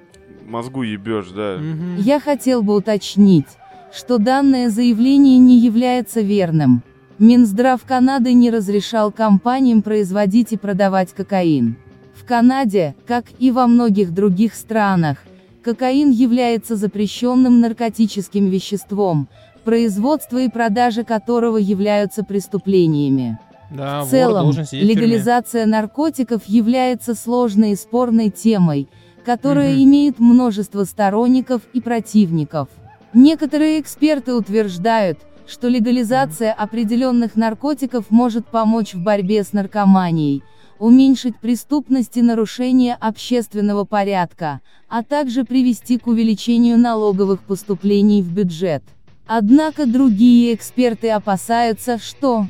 Мозгу 0.45 0.83
ебешь, 0.83 1.29
да. 1.29 1.57
Угу. 1.57 2.03
Я 2.03 2.21
хотел 2.21 2.63
бы 2.63 2.75
уточнить 2.77 3.47
что 3.95 4.19
данное 4.19 4.71
заявление 4.71 5.39
не 5.39 5.59
является 5.59 6.21
верным. 6.21 6.83
Минздрав 7.21 7.81
Канады 7.85 8.33
не 8.33 8.51
разрешал 8.51 9.13
компаниям 9.13 9.83
производить 9.83 10.53
и 10.53 10.57
продавать 10.57 11.13
кокаин. 11.13 11.77
В 12.13 12.25
Канаде, 12.25 12.97
как 13.07 13.27
и 13.39 13.53
во 13.53 13.69
многих 13.69 14.13
других 14.13 14.55
странах, 14.55 15.19
кокаин 15.63 16.11
является 16.11 16.75
запрещенным 16.75 17.61
наркотическим 17.61 18.51
веществом, 18.51 19.29
производство 19.63 20.39
и 20.39 20.49
продажа 20.49 21.05
которого 21.05 21.57
являются 21.57 22.25
преступлениями. 22.25 23.39
Да, 23.71 24.03
в 24.03 24.11
целом, 24.11 24.53
легализация 24.73 25.67
наркотиков 25.67 26.43
является 26.47 27.15
сложной 27.15 27.73
и 27.73 27.77
спорной 27.77 28.31
темой, 28.31 28.89
которая 29.25 29.73
угу. 29.73 29.85
имеет 29.85 30.19
множество 30.19 30.85
сторонников 30.85 31.63
и 31.73 31.81
противников. 31.81 32.69
Некоторые 33.15 33.81
эксперты 33.81 34.35
утверждают, 34.35 35.21
что 35.47 35.69
легализация 35.69 36.53
определенных 36.53 37.37
наркотиков 37.37 38.11
может 38.11 38.47
помочь 38.47 38.95
в 38.95 39.03
борьбе 39.03 39.45
с 39.45 39.53
наркоманией, 39.53 40.43
уменьшить 40.81 41.39
преступность 41.39 42.17
и 42.17 42.23
нарушение 42.23 42.95
общественного 42.95 43.85
порядка, 43.85 44.61
а 44.89 45.05
также 45.05 45.45
привести 45.45 45.99
к 45.99 46.09
увеличению 46.09 46.77
налоговых 46.77 47.41
поступлений 47.43 48.21
в 48.21 48.33
бюджет. 48.33 48.83
Однако 49.29 49.87
другие 49.87 50.53
эксперты 50.53 51.11
опасаются, 51.11 51.99
что... 51.99 52.47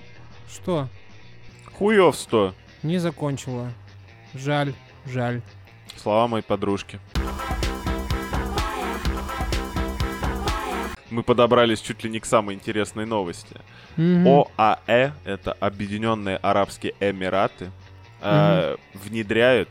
Что? 0.50 0.88
Хуёвство. 1.76 2.54
Не 2.82 2.98
закончила. 2.98 3.68
Жаль, 4.32 4.72
жаль. 5.06 5.42
Слова 5.96 6.26
моей 6.26 6.42
подружки. 6.42 7.00
Мы 11.14 11.22
подобрались 11.22 11.80
чуть 11.80 12.04
ли 12.04 12.10
не 12.10 12.20
к 12.20 12.26
самой 12.26 12.54
интересной 12.54 13.06
новости. 13.06 13.56
Mm-hmm. 13.96 14.50
ОАЭ, 14.56 15.12
это 15.24 15.52
Объединенные 15.52 16.36
Арабские 16.36 16.94
Эмираты, 17.00 17.66
mm-hmm. 18.20 18.20
э, 18.22 18.76
внедряют 18.94 19.68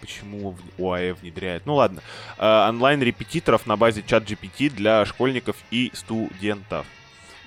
почему 0.00 0.54
ОАЭ 0.78 1.14
внедряет. 1.14 1.64
Ну 1.64 1.76
ладно. 1.76 2.02
Э, 2.36 2.68
онлайн-репетиторов 2.68 3.66
на 3.66 3.76
базе 3.76 4.02
чат 4.06 4.24
GPT 4.24 4.68
для 4.68 5.06
школьников 5.06 5.56
и 5.70 5.90
студентов. 5.94 6.86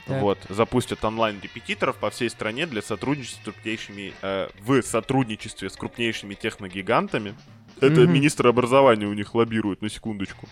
Так. 0.07 0.21
Вот, 0.21 0.39
запустят 0.49 1.03
онлайн-репетиторов 1.03 1.97
по 1.97 2.09
всей 2.09 2.29
стране 2.29 2.65
для 2.65 2.81
сотрудничества 2.81 3.41
с 3.41 3.43
крупнейшими, 3.43 4.13
э, 4.21 4.49
в 4.59 4.81
сотрудничестве 4.81 5.69
с 5.69 5.75
крупнейшими 5.75 6.33
техногигантами. 6.33 7.35
Это 7.79 8.01
mm-hmm. 8.01 8.07
министр 8.07 8.47
образования 8.47 9.05
у 9.05 9.13
них 9.13 9.35
лоббирует, 9.35 9.81
на 9.81 9.89
секундочку. 9.89 10.47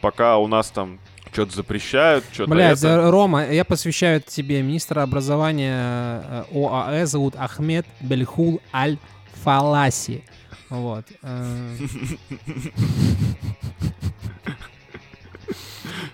Пока 0.00 0.38
у 0.38 0.48
нас 0.48 0.70
там 0.70 0.98
что-то 1.34 1.56
запрещают, 1.56 2.24
что-то 2.32 2.50
Блядь, 2.52 2.78
это... 2.78 3.10
Рома, 3.10 3.44
я 3.44 3.64
посвящаю 3.64 4.22
тебе 4.22 4.62
министра 4.62 5.02
образования 5.02 6.22
э, 6.22 6.44
ОАЭ, 6.54 7.06
зовут 7.06 7.34
Ахмед 7.36 7.84
Бельхул 8.00 8.60
Аль-Фаласи. 8.72 10.24
Вот. 10.70 11.04
Э. 11.22 11.76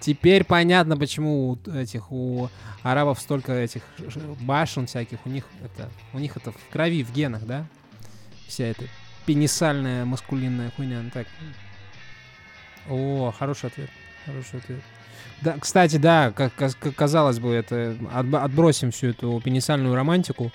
Теперь 0.00 0.44
понятно, 0.44 0.96
почему 0.96 1.50
у 1.50 1.58
этих 1.70 2.10
у 2.10 2.48
арабов 2.82 3.20
столько 3.20 3.52
этих 3.52 3.82
башен 4.40 4.86
всяких. 4.86 5.18
У 5.26 5.28
них 5.28 5.44
это, 5.62 5.90
у 6.14 6.18
них 6.18 6.38
это 6.38 6.52
в 6.52 6.72
крови, 6.72 7.04
в 7.04 7.12
генах, 7.12 7.44
да? 7.44 7.66
Вся 8.48 8.64
эта 8.64 8.84
пенисальная 9.26 10.06
маскулинная 10.06 10.70
хуйня. 10.70 11.02
Ну, 11.02 11.10
так. 11.10 11.26
О, 12.88 13.34
хороший 13.38 13.66
ответ. 13.66 13.90
Хороший 14.24 14.60
ответ. 14.60 14.80
Да, 15.42 15.56
кстати, 15.58 15.96
да, 15.96 16.32
как, 16.32 16.52
как 16.54 16.76
казалось 16.94 17.38
бы, 17.38 17.50
это 17.50 17.96
отбросим 18.12 18.90
всю 18.90 19.08
эту 19.08 19.40
пенисальную 19.42 19.94
романтику. 19.94 20.52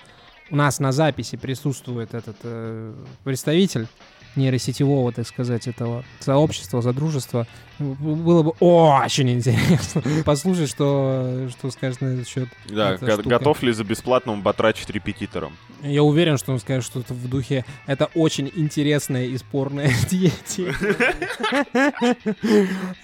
У 0.50 0.56
нас 0.56 0.78
на 0.78 0.92
записи 0.92 1.36
присутствует 1.36 2.14
этот 2.14 2.36
э, 2.44 2.94
представитель 3.24 3.88
нейросетевого, 4.36 5.12
так 5.12 5.26
сказать, 5.26 5.66
этого 5.66 6.04
сообщества, 6.20 6.82
задружества. 6.82 7.46
Было 7.78 8.42
бы 8.42 8.50
очень 8.60 9.30
интересно 9.30 10.02
послушать, 10.24 10.70
что, 10.70 11.48
что 11.50 11.70
скажет 11.70 12.00
на 12.00 12.06
этот 12.14 12.26
счет. 12.28 12.48
Да, 12.68 12.96
го- 12.96 13.22
готов 13.24 13.62
ли 13.62 13.72
за 13.72 13.84
бесплатным 13.84 14.42
батрачить 14.42 14.90
репетитором? 14.90 15.52
Я 15.82 16.02
уверен, 16.02 16.38
что 16.38 16.52
он 16.52 16.58
скажет 16.58 16.84
что-то 16.84 17.12
в 17.14 17.28
духе 17.28 17.64
«это 17.86 18.08
очень 18.14 18.50
интересная 18.56 19.26
и 19.26 19.36
спорная 19.36 19.90
диете». 20.10 20.72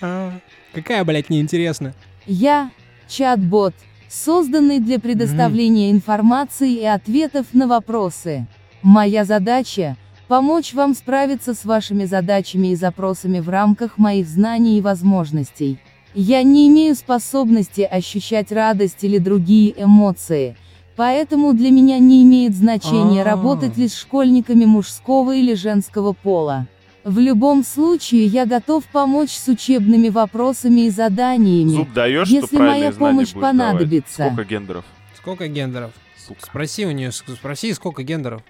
Какая, 0.73 1.05
блядь, 1.05 1.29
неинтересна? 1.31 1.95
Я— 2.27 2.71
чат-бот, 3.09 3.75
созданный 4.09 4.81
для 4.81 4.99
предоставления 4.99 5.91
информации 5.91 6.73
и 6.81 6.85
ответов 6.85 7.47
на 7.53 7.67
вопросы. 7.67 8.47
Моя 8.83 9.25
задача— 9.25 9.97
помочь 10.33 10.73
вам 10.73 10.95
справиться 10.95 11.53
с 11.53 11.67
вашими 11.67 12.07
задачами 12.07 12.69
и 12.69 12.75
запросами 12.75 13.39
в 13.39 13.51
рамках 13.51 13.99
моих 13.99 14.27
знаний 14.27 14.79
и 14.79 14.81
возможностей. 14.81 15.79
Я 16.15 16.43
не 16.43 16.69
имею 16.69 16.95
способности 16.95 17.83
ощущать 17.83 18.51
радость 18.51 19.05
или 19.05 19.19
другие 19.19 19.75
эмоции, 19.77 20.57
поэтому 20.97 21.53
для 21.53 21.71
меня 21.71 21.99
не 21.99 22.23
имеет 22.23 22.55
значения 22.55 23.21
А-а-а. 23.21 23.31
работать 23.31 23.77
ли 23.77 23.89
с 23.89 23.95
школьниками 23.95 24.65
мужского 24.65 25.37
или 25.37 25.53
женского 25.53 26.15
пола. 26.15 26.67
В 27.05 27.19
любом 27.19 27.63
случае 27.63 28.25
я 28.25 28.47
готов 28.47 28.87
помочь 28.87 29.33
с 29.33 29.49
учебными 29.49 30.09
вопросами 30.09 30.87
и 30.87 30.91
заданиями, 30.91 31.77
Зуб 31.77 31.93
даешь, 31.93 32.29
если 32.29 32.57
моя 32.57 32.91
помощь 32.91 33.35
понадобится. 33.35 34.31
Сколько 34.31 34.45
гендеров? 34.45 34.85
Сколько 35.15 35.49
гендеров? 35.49 35.91
Сука. 36.27 36.41
Спроси 36.41 36.87
у 36.87 36.91
нее, 36.91 37.13
спроси, 37.13 37.75
сколько 37.75 38.03
гендеров. 38.03 38.41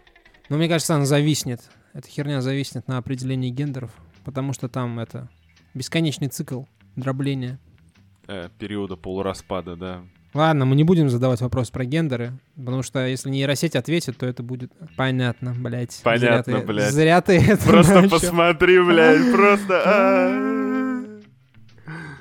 Но 0.52 0.58
мне 0.58 0.68
кажется, 0.68 0.94
она 0.94 1.06
зависнет. 1.06 1.62
Эта 1.94 2.08
херня 2.08 2.42
зависнет 2.42 2.86
на 2.86 2.98
определении 2.98 3.48
гендеров, 3.48 3.90
потому 4.22 4.52
что 4.52 4.68
там 4.68 4.98
это 5.00 5.30
бесконечный 5.72 6.28
цикл 6.28 6.64
дробления. 6.94 7.58
Э, 8.28 8.50
периода 8.58 8.96
полураспада, 8.96 9.76
да. 9.76 10.02
Ладно, 10.34 10.66
мы 10.66 10.76
не 10.76 10.84
будем 10.84 11.08
задавать 11.08 11.40
вопрос 11.40 11.70
про 11.70 11.86
гендеры, 11.86 12.34
потому 12.54 12.82
что 12.82 13.06
если 13.06 13.30
нейросеть 13.30 13.76
ответит, 13.76 14.18
то 14.18 14.26
это 14.26 14.42
будет 14.42 14.70
понятно, 14.94 15.54
блядь. 15.54 15.98
Понятно, 16.04 16.42
зря 16.52 16.60
ты, 16.60 16.66
блядь. 16.66 16.92
Зря 16.92 17.20
ты 17.22 17.38
это 17.40 17.64
Просто 17.66 18.02
начал. 18.02 18.10
посмотри, 18.20 18.78
блядь, 18.78 19.32
просто... 19.32 19.82
А. 19.86 21.20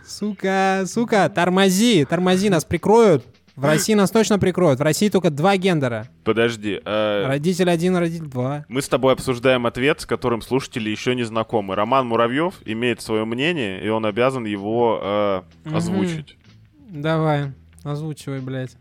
Сука, 0.07 0.83
сука, 0.85 1.27
тормози, 1.27 2.05
тормози, 2.05 2.49
нас 2.49 2.63
прикроют. 2.63 3.25
В 3.55 3.65
России 3.65 3.93
нас 3.93 4.11
точно 4.11 4.39
прикроют. 4.39 4.79
В 4.79 4.83
России 4.83 5.09
только 5.09 5.29
два 5.29 5.57
гендера. 5.57 6.07
Подожди. 6.23 6.79
Э... 6.85 7.25
Родитель 7.27 7.69
один, 7.69 7.95
родитель 7.97 8.27
два. 8.27 8.65
Мы 8.69 8.81
с 8.81 8.87
тобой 8.87 9.13
обсуждаем 9.13 9.65
ответ, 9.65 10.01
с 10.01 10.05
которым 10.05 10.41
слушатели 10.41 10.89
еще 10.89 11.15
не 11.15 11.23
знакомы. 11.23 11.75
Роман 11.75 12.07
Муравьев 12.07 12.55
имеет 12.65 13.01
свое 13.01 13.25
мнение, 13.25 13.83
и 13.83 13.89
он 13.89 14.05
обязан 14.05 14.45
его 14.45 14.99
э, 15.01 15.41
озвучить. 15.75 16.37
Давай. 16.89 17.51
Озвучивай, 17.83 18.39
блядь. 18.39 18.77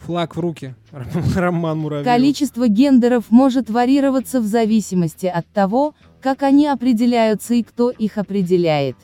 Флаг 0.00 0.36
в 0.36 0.40
руки. 0.40 0.74
Роман 1.36 1.78
Муравьев. 1.78 2.04
Количество 2.04 2.68
гендеров 2.68 3.30
может 3.30 3.70
варьироваться 3.70 4.40
в 4.40 4.44
зависимости 4.44 5.26
от 5.26 5.46
того, 5.48 5.94
как 6.20 6.42
они 6.42 6.66
определяются 6.66 7.54
и 7.54 7.62
кто 7.62 7.90
их 7.90 8.18
определяет. 8.18 8.96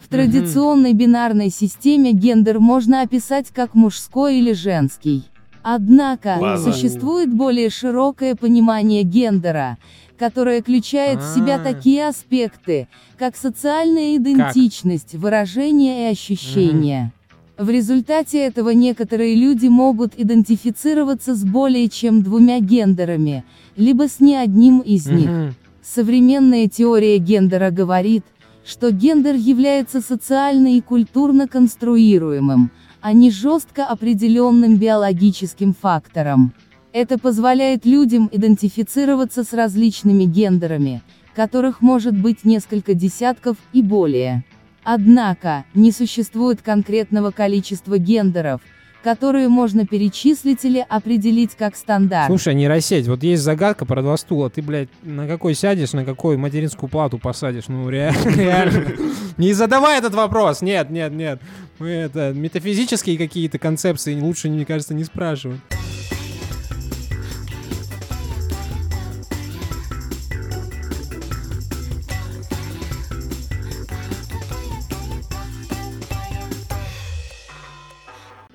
В 0.00 0.08
традиционной 0.08 0.92
бинарной 0.92 1.50
системе 1.50 2.12
гендер 2.12 2.60
можно 2.60 3.02
описать 3.02 3.48
как 3.52 3.74
мужской 3.74 4.38
или 4.38 4.52
женский. 4.52 5.24
Однако, 5.62 6.36
Ладно. 6.38 6.72
существует 6.72 7.32
более 7.32 7.70
широкое 7.70 8.36
понимание 8.36 9.02
гендера, 9.02 9.78
которое 10.16 10.62
включает 10.62 11.20
в 11.20 11.34
себя 11.34 11.56
а. 11.56 11.58
такие 11.58 12.06
аспекты, 12.06 12.86
как 13.18 13.36
социальная 13.36 14.16
идентичность, 14.16 15.14
выражение 15.16 16.08
и 16.08 16.12
ощущения. 16.12 17.12
В 17.58 17.70
результате 17.70 18.38
этого 18.44 18.70
некоторые 18.70 19.34
люди 19.34 19.66
могут 19.66 20.12
идентифицироваться 20.16 21.34
с 21.34 21.42
более 21.42 21.88
чем 21.88 22.22
двумя 22.22 22.60
гендерами, 22.60 23.44
либо 23.76 24.08
с 24.08 24.20
ни 24.20 24.34
одним 24.34 24.80
из 24.80 25.06
них. 25.06 25.54
Современная 25.82 26.68
теория 26.68 27.16
гендера 27.18 27.70
говорит, 27.70 28.24
что 28.66 28.90
гендер 28.90 29.36
является 29.36 30.00
социально 30.00 30.76
и 30.76 30.80
культурно 30.80 31.46
конструируемым, 31.46 32.72
а 33.00 33.12
не 33.12 33.30
жестко 33.30 33.86
определенным 33.86 34.76
биологическим 34.76 35.72
фактором. 35.72 36.52
Это 36.92 37.18
позволяет 37.18 37.86
людям 37.86 38.28
идентифицироваться 38.32 39.44
с 39.44 39.52
различными 39.52 40.24
гендерами, 40.24 41.02
которых 41.34 41.80
может 41.80 42.18
быть 42.18 42.44
несколько 42.44 42.94
десятков 42.94 43.56
и 43.72 43.82
более. 43.82 44.44
Однако, 44.82 45.64
не 45.74 45.92
существует 45.92 46.62
конкретного 46.62 47.30
количества 47.30 47.98
гендеров, 47.98 48.60
которые 49.06 49.48
можно 49.48 49.86
перечислить 49.86 50.64
или 50.64 50.84
определить 50.88 51.54
как 51.54 51.76
стандарт. 51.76 52.26
Слушай, 52.26 52.54
нейросеть, 52.56 53.06
вот 53.06 53.22
есть 53.22 53.40
загадка 53.44 53.86
про 53.86 54.02
два 54.02 54.16
стула. 54.16 54.50
Ты, 54.50 54.62
блядь, 54.62 54.88
на 55.04 55.28
какой 55.28 55.54
сядешь, 55.54 55.92
на 55.92 56.04
какой 56.04 56.36
материнскую 56.36 56.90
плату 56.90 57.16
посадишь? 57.18 57.68
Ну, 57.68 57.88
ре- 57.88 58.12
реально. 58.24 58.84
Не 59.36 59.52
задавай 59.52 59.96
этот 59.98 60.12
вопрос. 60.16 60.60
Нет, 60.60 60.90
нет, 60.90 61.12
нет. 61.12 61.40
Мы 61.78 61.90
это, 61.90 62.32
метафизические 62.34 63.16
какие-то 63.16 63.60
концепции 63.60 64.18
лучше, 64.20 64.48
мне 64.48 64.64
кажется, 64.64 64.92
не 64.92 65.04
спрашивать. 65.04 65.60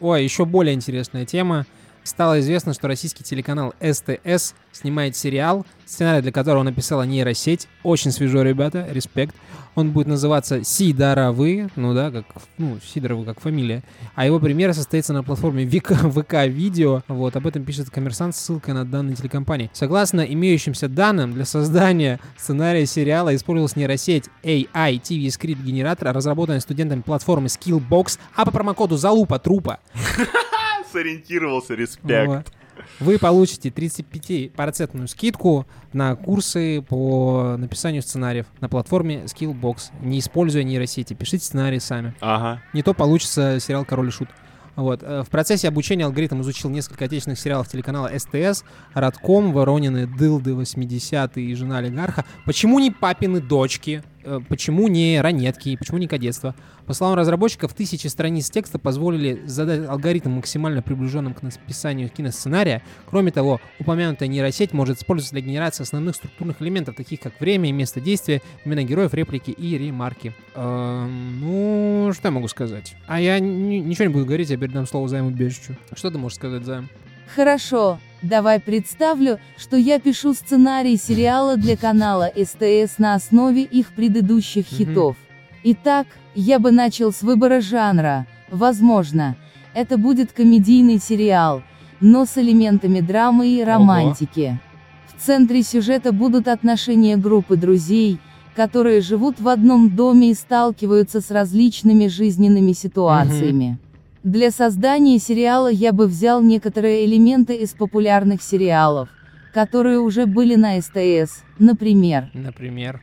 Ой, 0.02 0.24
еще 0.24 0.46
более 0.46 0.74
интересная 0.74 1.26
тема. 1.26 1.66
Стало 2.04 2.40
известно, 2.40 2.74
что 2.74 2.88
российский 2.88 3.24
телеканал 3.24 3.74
СТС 3.80 4.56
снимает 4.72 5.16
сериал, 5.16 5.66
сценарий 5.86 6.22
для 6.22 6.32
которого 6.32 6.64
написала 6.64 7.04
нейросеть. 7.04 7.68
Очень 7.84 8.12
свежо, 8.12 8.42
ребята, 8.42 8.88
респект. 8.90 9.36
Он 9.76 9.92
будет 9.92 10.08
называться 10.08 10.64
Сидоровы, 10.64 11.70
ну 11.76 11.94
да, 11.94 12.12
как, 12.12 12.26
ну, 12.58 12.78
Сидоровы 12.84 13.24
как 13.24 13.40
фамилия. 13.40 13.84
А 14.16 14.26
его 14.26 14.40
премьера 14.40 14.74
состоится 14.74 15.14
на 15.14 15.24
платформе 15.24 15.68
ВК, 15.68 15.94
ВК 16.12 16.48
Видео. 16.48 17.04
Вот, 17.08 17.36
об 17.36 17.48
этом 17.48 17.64
пишет 17.64 17.90
коммерсант 17.90 18.36
с 18.36 18.40
ссылкой 18.40 18.74
на 18.74 18.84
данные 18.84 19.16
телекомпании. 19.16 19.70
Согласно 19.74 20.22
имеющимся 20.22 20.90
данным, 20.90 21.34
для 21.34 21.46
создания 21.46 22.20
сценария 22.38 22.86
сериала 22.86 23.34
использовалась 23.36 23.76
нейросеть 23.76 24.26
AI 24.44 25.02
TV 25.02 25.28
Script 25.28 25.64
генератор, 25.64 26.14
разработанная 26.14 26.60
студентами 26.60 27.02
платформы 27.02 27.48
Skillbox, 27.48 28.20
а 28.36 28.46
по 28.46 28.52
промокоду 28.52 28.98
Залупа 28.98 29.40
Трупа 29.40 29.80
Сориентировался, 30.92 31.76
респект. 31.76 32.28
вот. 32.28 32.52
Вы 33.00 33.20
получите 33.20 33.70
35% 33.70 35.08
скидку 35.08 35.68
на 35.94 36.16
курсы 36.16 36.82
по 36.82 37.56
написанию 37.58 38.02
сценариев 38.02 38.48
на 38.60 38.70
платформе 38.70 39.24
Skillbox, 39.26 39.92
не 40.02 40.20
используя 40.20 40.64
нейросети. 40.64 41.14
Пишите 41.14 41.46
сценарии 41.46 41.80
сами. 41.80 42.16
Ага. 42.22 42.62
Не 42.74 42.82
то 42.82 42.94
получится 42.94 43.60
сериал 43.60 43.86
«Король 43.86 44.08
и 44.08 44.12
Шут». 44.12 44.30
Вот. 44.78 45.04
э, 45.04 45.24
В 45.24 45.30
процессе 45.30 45.68
обучения 45.68 46.06
алгоритм 46.06 46.42
изучил 46.42 46.70
несколько 46.70 47.06
отечественных 47.06 47.40
сериалов 47.40 47.68
телеканала 47.68 48.10
СТС, 48.18 48.64
Радком, 48.94 49.52
Воронины, 49.52 50.08
Дылды, 50.08 50.52
80-е 50.52 51.46
и 51.46 51.54
Жена 51.56 51.80
олигарха. 51.80 52.26
Почему 52.46 52.80
не 52.80 52.90
папины 52.90 53.42
дочки? 53.42 54.02
Э, 54.24 54.40
Почему 54.48 54.88
не 54.88 55.20
ранетки? 55.22 55.76
Почему 55.76 55.98
не 55.98 56.08
кадетство? 56.08 56.56
По 56.86 56.94
словам 56.94 57.16
разработчиков, 57.18 57.74
тысячи 57.74 58.08
страниц 58.08 58.50
текста 58.50 58.80
позволили 58.80 59.42
задать 59.46 59.88
алгоритм 59.88 60.32
максимально 60.32 60.82
приближенным 60.82 61.34
к 61.34 61.42
написанию 61.42 62.10
киносценария. 62.10 62.82
Кроме 63.10 63.32
того, 63.32 63.60
упомянутая 63.80 64.28
нейросеть 64.30 64.74
может 64.74 64.98
использоваться 64.98 65.34
для 65.36 65.42
генерации 65.42 65.84
основных 65.84 66.16
структурных 66.16 66.62
элементов, 66.62 66.96
таких 66.96 67.20
как 67.20 67.40
время 67.40 67.70
и 67.70 67.72
место 67.72 68.02
действия, 68.02 68.42
имена 68.66 68.84
героев, 68.84 69.14
реплики 69.14 69.52
и 69.52 69.78
ремарки. 69.78 70.34
Эм, 70.56 71.40
ну, 71.40 72.12
что 72.14 72.28
я 72.28 72.32
могу 72.32 72.48
сказать? 72.48 72.96
А 73.08 73.20
я 73.22 73.40
ни- 73.40 73.78
ничего 73.78 74.06
не 74.06 74.14
буду 74.14 74.26
говорить, 74.26 74.50
я 74.50 74.58
передам 74.58 74.86
слово 74.88 75.08
Займу 75.08 75.30
Бежичу. 75.32 75.76
Что 75.94 76.10
ты 76.12 76.18
можешь 76.18 76.38
сказать, 76.38 76.66
Займ? 76.66 76.90
Хорошо, 77.36 78.00
давай 78.22 78.60
представлю, 78.60 79.40
что 79.58 79.78
я 79.78 80.00
пишу 80.00 80.34
сценарий 80.34 80.98
сериала 80.98 81.56
для 81.56 81.78
канала 81.78 82.30
СТС 82.36 82.98
на 82.98 83.16
основе 83.16 83.64
их 83.64 83.94
предыдущих 83.94 84.66
хитов. 84.66 85.16
Итак, 85.64 86.08
я 86.36 86.60
бы 86.60 86.72
начал 86.72 87.14
с 87.14 87.22
выбора 87.22 87.62
жанра. 87.62 88.28
Возможно, 88.50 89.38
это 89.74 89.98
будет 89.98 90.34
комедийный 90.34 91.00
сериал, 91.00 91.64
но 92.02 92.26
с 92.26 92.38
элементами 92.38 93.00
драмы 93.00 93.48
и 93.48 93.64
романтики. 93.64 94.60
В 95.08 95.26
центре 95.26 95.64
сюжета 95.64 96.12
будут 96.12 96.50
отношения 96.50 97.16
группы 97.16 97.56
друзей, 97.56 98.20
которые 98.56 99.00
живут 99.00 99.40
в 99.40 99.48
одном 99.48 99.96
доме 99.96 100.32
и 100.32 100.34
сталкиваются 100.34 101.22
с 101.22 101.32
различными 101.32 102.08
жизненными 102.08 102.74
ситуациями. 102.74 103.78
Для 104.24 104.52
создания 104.52 105.18
сериала 105.18 105.68
я 105.68 105.92
бы 105.94 106.06
взял 106.06 106.44
некоторые 106.44 107.06
элементы 107.06 107.56
из 107.56 107.72
популярных 107.72 108.44
сериалов, 108.44 109.10
которые 109.52 110.00
уже 110.00 110.28
были 110.28 110.54
на 110.54 110.80
СТС, 110.80 111.42
например. 111.58 112.30
Например. 112.36 113.02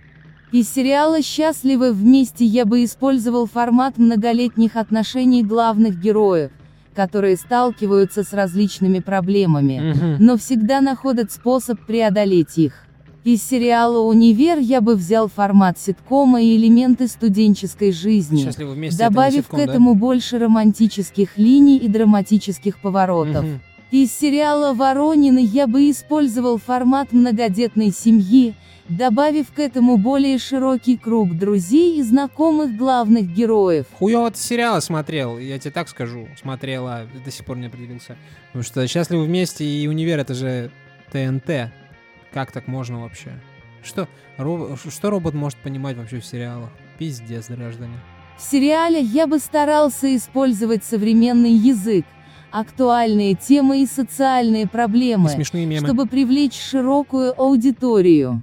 Из 0.53 0.73
сериала 0.73 1.21
«Счастливы 1.21 1.93
вместе» 1.93 2.45
я 2.45 2.65
бы 2.65 2.85
использовал 2.85 3.47
формат 3.47 3.99
многолетних 3.99 4.77
отношений 4.77 5.43
главных 5.43 5.99
героев, 5.99 6.53
которые 6.95 7.37
сталкиваются 7.37 8.23
с 8.23 8.33
различными 8.33 9.01
проблемами, 9.01 10.19
но 10.21 10.37
всегда 10.37 10.81
находят 10.81 11.33
способ 11.33 11.81
преодолеть 11.81 12.59
их. 12.59 12.88
Из 13.25 13.43
сериала 13.43 13.99
«Универ» 13.99 14.59
я 14.59 14.81
бы 14.81 14.95
взял 14.95 15.29
формат 15.29 15.79
ситкома 15.79 16.41
и 16.41 16.57
элементы 16.57 17.09
студенческой 17.09 17.93
жизни, 17.93 18.49
вместе. 18.59 18.97
это 18.97 19.11
добавив 19.11 19.43
ситком, 19.43 19.59
к 19.59 19.67
да? 19.67 19.73
этому 19.73 19.95
больше 19.95 20.39
романтических 20.39 21.37
линий 21.37 21.79
и 21.79 21.89
драматических 21.89 22.81
поворотов. 22.81 23.45
Мгм. 23.45 23.61
Из 23.91 24.13
сериала 24.13 24.75
«Воронины» 24.75 25.41
я 25.43 25.67
бы 25.67 25.91
использовал 25.91 26.59
формат 26.59 27.13
многодетной 27.13 27.91
семьи, 27.91 28.55
добавив 28.89 29.51
к 29.53 29.59
этому 29.59 29.97
более 29.97 30.39
широкий 30.39 30.97
круг 30.97 31.37
друзей 31.37 31.99
и 31.99 32.03
знакомых 32.03 32.77
главных 32.77 33.35
героев. 33.35 33.87
Хуёво 33.99 34.31
ты 34.31 34.39
сериалы 34.39 34.81
смотрел, 34.81 35.39
я 35.39 35.59
тебе 35.59 35.71
так 35.71 35.89
скажу. 35.89 36.29
Смотрела, 36.41 37.07
до 37.25 37.31
сих 37.31 37.45
пор 37.45 37.57
не 37.57 37.67
определился. 37.67 38.17
Потому 38.49 38.63
что 38.63 38.87
«Счастливы 38.87 39.25
вместе» 39.25 39.65
и 39.65 39.89
«Универ»— 39.89 40.19
это 40.21 40.35
же 40.35 40.71
ТНТ. 41.11 41.73
Как 42.33 42.53
так 42.53 42.67
можно 42.69 43.01
вообще? 43.03 43.31
Что, 43.83 44.09
ро- 44.39 44.77
что 44.91 45.11
робот 45.11 45.35
может 45.35 45.59
понимать 45.59 45.97
вообще 45.97 46.21
в 46.21 46.27
сериалах? 46.27 46.71
Пиздец, 46.99 47.49
граждане. 47.49 47.95
В 48.37 48.43
сериале 48.43 49.01
я 49.01 49.27
бы 49.27 49.39
старался 49.39 50.15
использовать 50.15 50.85
современный 50.85 51.53
язык, 51.53 52.05
актуальные 52.51 53.35
темы 53.35 53.83
и 53.83 53.87
социальные 53.87 54.65
И 54.65 54.67
проблемы, 54.67 55.29
смешные 55.29 55.67
мемы. 55.67 55.87
чтобы 55.87 56.07
привлечь 56.07 56.55
широкую 56.59 57.39
аудиторию. 57.41 58.43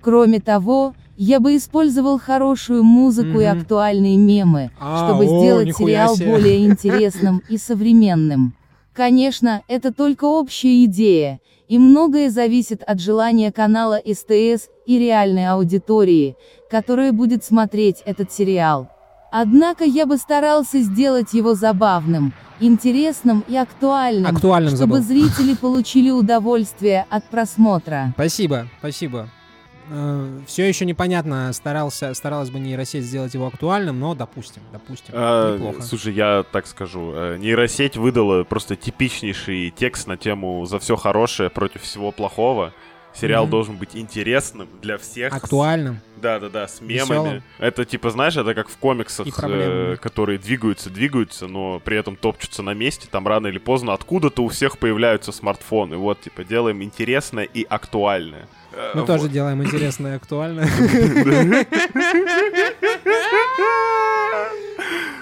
Кроме 0.00 0.40
того, 0.40 0.94
я 1.16 1.40
бы 1.40 1.56
использовал 1.56 2.18
хорошую 2.18 2.82
музыку 2.84 3.40
и 3.40 3.46
Мгм. 3.46 3.58
актуальные 3.60 4.16
мемы, 4.18 4.70
А, 4.78 5.06
чтобы 5.06 5.24
о, 5.24 5.28
сделать 5.38 5.76
сериал 5.76 6.16
себе. 6.16 6.30
более 6.30 6.64
интересным 6.66 7.42
и 7.48 7.56
современным. 7.58 8.54
Конечно, 8.92 9.62
это 9.68 9.92
только 9.92 10.24
общая 10.24 10.84
идея, 10.84 11.40
и 11.68 11.78
многое 11.78 12.30
зависит 12.30 12.82
от 12.82 13.00
желания 13.00 13.52
канала 13.52 14.00
СТС 14.04 14.68
и 14.86 14.98
реальной 14.98 15.48
аудитории, 15.48 16.36
которая 16.70 17.12
будет 17.12 17.44
смотреть 17.44 18.02
этот 18.04 18.32
сериал. 18.32 18.88
Однако 19.32 19.84
я 19.84 20.06
бы 20.06 20.16
старался 20.16 20.80
сделать 20.80 21.32
его 21.32 21.54
забавным, 21.54 22.32
интересным 22.60 23.44
и 23.48 23.56
актуальным, 23.56 24.34
Актуальным 24.34 24.76
чтобы 24.76 25.00
забыл. 25.00 25.02
зрители 25.02 25.54
получили 25.54 26.10
удовольствие 26.10 27.04
от 27.10 27.24
просмотра. 27.24 28.12
Спасибо, 28.14 28.68
спасибо. 28.78 29.28
Все 30.46 30.68
еще 30.68 30.84
непонятно, 30.84 31.52
старался, 31.52 32.14
старалась 32.14 32.50
бы 32.50 32.58
нейросеть 32.58 33.04
сделать 33.04 33.34
его 33.34 33.46
актуальным, 33.46 34.00
но 34.00 34.14
допустим, 34.14 34.62
допустим. 34.72 35.12
А, 35.16 35.54
Неплохо. 35.56 35.82
слушай, 35.82 36.12
я 36.14 36.44
так 36.50 36.66
скажу. 36.66 37.12
э, 37.14 37.36
Нейросеть 37.38 37.96
выдала 37.96 38.44
просто 38.44 38.76
типичнейший 38.76 39.70
текст 39.70 40.06
на 40.06 40.16
тему 40.16 40.64
«За 40.66 40.78
все 40.78 40.96
хорошее 40.96 41.50
против 41.50 41.82
всего 41.82 42.12
плохого». 42.12 42.72
Сериал 43.16 43.44
Мгм. 43.44 43.50
должен 43.52 43.76
быть 43.76 43.94
интересным 43.94 44.68
для 44.82 44.98
всех. 44.98 45.32
Актуальным. 45.32 46.00
Да-да-да, 46.16 46.66
с 46.66 46.80
мемами. 46.80 46.98
Весёлым. 46.98 47.42
Это 47.60 47.84
типа, 47.84 48.10
знаешь, 48.10 48.36
это 48.36 48.54
как 48.54 48.68
в 48.68 48.76
комиксах, 48.76 49.28
э, 49.40 49.96
которые 50.02 50.38
двигаются, 50.38 50.90
двигаются, 50.90 51.46
но 51.46 51.78
при 51.78 51.96
этом 51.96 52.16
топчутся 52.16 52.62
на 52.64 52.74
месте. 52.74 53.06
Там 53.08 53.28
рано 53.28 53.46
или 53.46 53.58
поздно 53.58 53.92
откуда-то 53.92 54.42
у 54.42 54.48
всех 54.48 54.78
появляются 54.78 55.30
смартфоны. 55.30 55.96
Вот, 55.96 56.22
типа, 56.22 56.42
делаем 56.42 56.82
интересное 56.82 57.44
и 57.44 57.62
актуальное. 57.62 58.48
Мы 58.76 58.82
э, 58.82 58.94
вот. 58.94 59.06
тоже 59.06 59.28
делаем 59.28 59.62
интересное 59.62 60.12
и 60.12 60.16
актуальное. 60.16 60.68